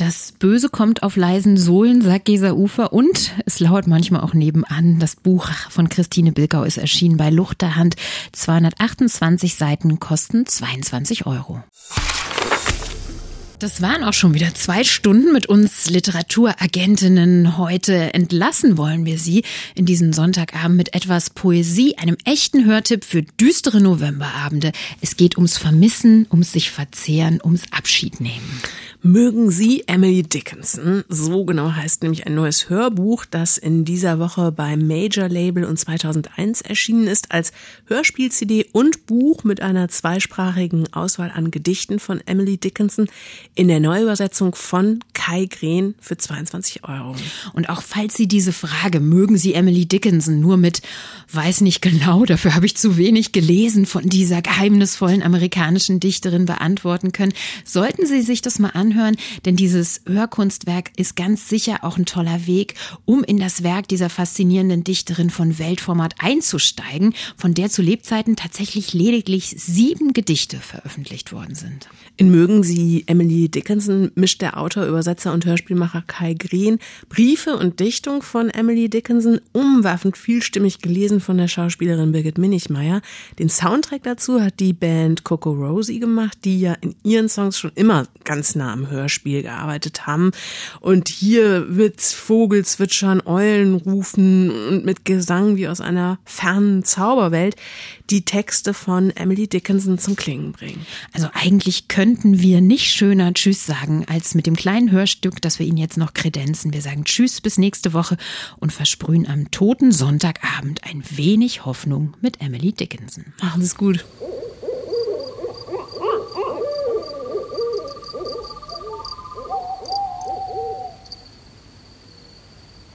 Das 0.00 0.32
Böse 0.32 0.70
kommt 0.70 1.02
auf 1.02 1.16
leisen 1.16 1.58
Sohlen, 1.58 2.00
sagt 2.00 2.24
Gesa 2.24 2.52
Ufer, 2.52 2.94
und 2.94 3.32
es 3.44 3.60
lauert 3.60 3.86
manchmal 3.86 4.22
auch 4.22 4.32
nebenan. 4.32 4.98
Das 4.98 5.14
Buch 5.14 5.50
von 5.68 5.90
Christine 5.90 6.32
Bilkau 6.32 6.62
ist 6.62 6.78
erschienen 6.78 7.18
bei 7.18 7.28
Luchterhand. 7.28 7.96
228 8.32 9.56
Seiten 9.56 10.00
kosten 10.00 10.46
22 10.46 11.26
Euro. 11.26 11.62
Das 13.60 13.82
waren 13.82 14.04
auch 14.04 14.14
schon 14.14 14.32
wieder 14.32 14.54
zwei 14.54 14.84
Stunden 14.84 15.34
mit 15.34 15.44
uns 15.44 15.90
Literaturagentinnen. 15.90 17.58
Heute 17.58 18.14
entlassen 18.14 18.78
wollen 18.78 19.04
wir 19.04 19.18
Sie 19.18 19.42
in 19.74 19.84
diesen 19.84 20.14
Sonntagabend 20.14 20.78
mit 20.78 20.94
etwas 20.94 21.28
Poesie, 21.28 21.98
einem 21.98 22.16
echten 22.24 22.64
Hörtipp 22.64 23.04
für 23.04 23.20
düstere 23.20 23.82
Novemberabende. 23.82 24.72
Es 25.02 25.18
geht 25.18 25.36
ums 25.36 25.58
Vermissen, 25.58 26.26
ums 26.30 26.52
sich 26.52 26.70
verzehren, 26.70 27.38
ums 27.44 27.64
Abschied 27.70 28.22
nehmen. 28.22 28.62
Mögen 29.02 29.50
Sie 29.50 29.84
Emily 29.86 30.22
Dickinson? 30.22 31.04
So 31.08 31.46
genau 31.46 31.72
heißt 31.72 32.02
nämlich 32.02 32.26
ein 32.26 32.34
neues 32.34 32.68
Hörbuch, 32.68 33.24
das 33.24 33.56
in 33.56 33.86
dieser 33.86 34.18
Woche 34.18 34.52
beim 34.52 34.86
Major 34.86 35.26
Label 35.26 35.64
und 35.64 35.78
2001 35.78 36.60
erschienen 36.60 37.06
ist 37.06 37.32
als 37.32 37.52
Hörspiel-CD 37.86 38.66
und 38.72 39.06
Buch 39.06 39.42
mit 39.42 39.62
einer 39.62 39.88
zweisprachigen 39.88 40.92
Auswahl 40.92 41.32
an 41.34 41.50
Gedichten 41.50 41.98
von 41.98 42.20
Emily 42.26 42.58
Dickinson 42.58 43.08
in 43.54 43.68
der 43.68 43.80
Neuübersetzung 43.80 44.54
von 44.54 45.00
Kai 45.12 45.46
Green 45.46 45.94
für 46.00 46.16
22 46.16 46.84
Euro. 46.88 47.14
Und 47.52 47.68
auch 47.68 47.82
falls 47.82 48.14
Sie 48.14 48.28
diese 48.28 48.52
Frage, 48.52 49.00
mögen 49.00 49.36
Sie 49.36 49.54
Emily 49.54 49.86
Dickinson 49.86 50.40
nur 50.40 50.56
mit 50.56 50.82
weiß 51.32 51.60
nicht 51.60 51.82
genau, 51.82 52.24
dafür 52.24 52.54
habe 52.54 52.66
ich 52.66 52.76
zu 52.76 52.96
wenig 52.96 53.32
gelesen 53.32 53.86
von 53.86 54.08
dieser 54.08 54.42
geheimnisvollen 54.42 55.22
amerikanischen 55.22 56.00
Dichterin 56.00 56.46
beantworten 56.46 57.12
können, 57.12 57.32
sollten 57.64 58.06
Sie 58.06 58.22
sich 58.22 58.42
das 58.42 58.58
mal 58.58 58.70
anhören, 58.70 59.16
denn 59.44 59.56
dieses 59.56 60.02
Hörkunstwerk 60.06 60.90
ist 60.96 61.16
ganz 61.16 61.48
sicher 61.48 61.84
auch 61.84 61.98
ein 61.98 62.06
toller 62.06 62.46
Weg, 62.46 62.74
um 63.04 63.22
in 63.24 63.38
das 63.38 63.62
Werk 63.62 63.88
dieser 63.88 64.10
faszinierenden 64.10 64.84
Dichterin 64.84 65.30
von 65.30 65.58
Weltformat 65.58 66.14
einzusteigen, 66.18 67.14
von 67.36 67.54
der 67.54 67.70
zu 67.70 67.82
Lebzeiten 67.82 68.36
tatsächlich 68.36 68.92
lediglich 68.92 69.54
sieben 69.56 70.12
Gedichte 70.12 70.58
veröffentlicht 70.58 71.32
worden 71.32 71.54
sind. 71.54 71.88
In 72.16 72.30
Mögen 72.30 72.62
Sie 72.62 73.04
Emily 73.06 73.39
Dickinson 73.48 74.10
mischt 74.14 74.42
der 74.42 74.58
Autor, 74.58 74.86
Übersetzer 74.86 75.32
und 75.32 75.46
Hörspielmacher 75.46 76.02
Kai 76.06 76.34
Green 76.34 76.78
Briefe 77.08 77.56
und 77.56 77.80
Dichtung 77.80 78.22
von 78.22 78.50
Emily 78.50 78.88
Dickinson 78.88 79.40
umwerfend 79.52 80.16
vielstimmig 80.16 80.80
gelesen 80.80 81.20
von 81.20 81.38
der 81.38 81.48
Schauspielerin 81.48 82.12
Birgit 82.12 82.38
Minichmeier. 82.38 83.02
Den 83.38 83.48
Soundtrack 83.48 84.02
dazu 84.02 84.40
hat 84.40 84.60
die 84.60 84.72
Band 84.72 85.24
Coco 85.24 85.52
Rosie 85.52 86.00
gemacht, 86.00 86.38
die 86.44 86.60
ja 86.60 86.74
in 86.80 86.94
ihren 87.02 87.28
Songs 87.28 87.58
schon 87.58 87.72
immer 87.74 88.06
ganz 88.24 88.54
nah 88.54 88.72
am 88.72 88.90
Hörspiel 88.90 89.42
gearbeitet 89.42 90.06
haben. 90.06 90.32
Und 90.80 91.08
hier 91.08 91.66
mit 91.68 92.00
Vogelzwitschern, 92.00 93.22
Eulenrufen 93.24 94.50
und 94.50 94.84
mit 94.84 95.04
Gesang 95.04 95.56
wie 95.56 95.68
aus 95.68 95.80
einer 95.80 96.18
fernen 96.24 96.84
Zauberwelt 96.84 97.56
die 98.10 98.24
Texte 98.24 98.74
von 98.74 99.10
Emily 99.10 99.46
Dickinson 99.46 99.98
zum 99.98 100.16
Klingen 100.16 100.52
bringen. 100.52 100.84
Also 101.12 101.28
eigentlich 101.32 101.88
könnten 101.88 102.40
wir 102.40 102.60
nicht 102.60 102.86
schöner 102.86 103.29
Tschüss 103.34 103.66
sagen, 103.66 104.04
als 104.08 104.34
mit 104.34 104.46
dem 104.46 104.56
kleinen 104.56 104.90
Hörstück, 104.90 105.40
das 105.42 105.58
wir 105.58 105.66
Ihnen 105.66 105.76
jetzt 105.76 105.96
noch 105.96 106.14
kredenzen. 106.14 106.72
Wir 106.72 106.82
sagen 106.82 107.04
Tschüss 107.04 107.40
bis 107.40 107.58
nächste 107.58 107.92
Woche 107.92 108.16
und 108.58 108.72
versprühen 108.72 109.26
am 109.26 109.50
toten 109.50 109.92
Sonntagabend 109.92 110.84
ein 110.84 111.02
wenig 111.10 111.64
Hoffnung 111.64 112.16
mit 112.20 112.40
Emily 112.40 112.72
Dickinson. 112.72 113.32
Machen 113.40 113.60
Sie 113.60 113.66
es 113.66 113.76
gut. 113.76 114.04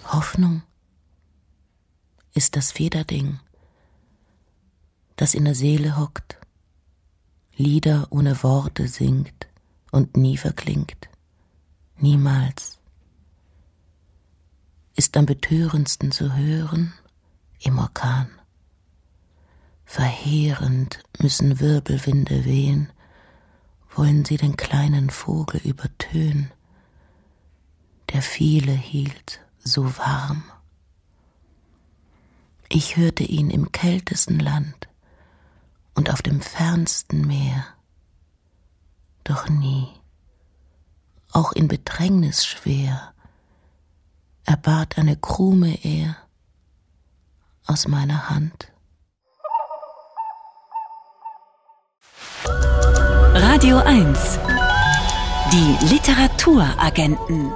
Hoffnung 0.05 0.61
ist 2.33 2.55
das 2.55 2.71
Federding, 2.71 3.39
das 5.15 5.33
in 5.33 5.45
der 5.45 5.55
Seele 5.55 5.97
hockt, 5.97 6.37
Lieder 7.57 8.07
ohne 8.09 8.43
Worte 8.43 8.87
singt 8.87 9.47
und 9.91 10.17
nie 10.17 10.37
verklingt, 10.37 11.09
niemals. 11.97 12.79
Ist 14.95 15.17
am 15.17 15.25
betörendsten 15.25 16.11
zu 16.11 16.35
hören 16.35 16.93
im 17.59 17.79
Orkan. 17.79 18.29
Verheerend 19.85 21.03
müssen 21.19 21.59
Wirbelwinde 21.59 22.45
wehen, 22.45 22.91
wollen 23.93 24.25
sie 24.25 24.37
den 24.37 24.57
kleinen 24.57 25.09
Vogel 25.09 25.61
übertönen, 25.61 26.51
der 28.11 28.21
viele 28.21 28.73
hielt 28.73 29.41
so 29.59 29.97
warm. 29.97 30.43
Ich 32.69 32.97
hörte 32.97 33.23
ihn 33.23 33.49
im 33.49 33.71
kältesten 33.71 34.39
Land 34.39 34.87
und 35.93 36.09
auf 36.11 36.21
dem 36.21 36.41
fernsten 36.41 37.25
Meer. 37.25 37.74
Doch 39.25 39.49
nie, 39.49 39.89
auch 41.31 41.51
in 41.51 41.67
Bedrängnis 41.67 42.45
schwer, 42.45 43.13
erbat 44.45 44.97
eine 44.97 45.17
Krume 45.17 45.77
er 45.83 46.15
aus 47.65 47.87
meiner 47.87 48.29
Hand. 48.29 48.71
Radio 53.33 53.79
1 53.79 54.39
Die 55.51 55.85
Literaturagenten 55.87 57.51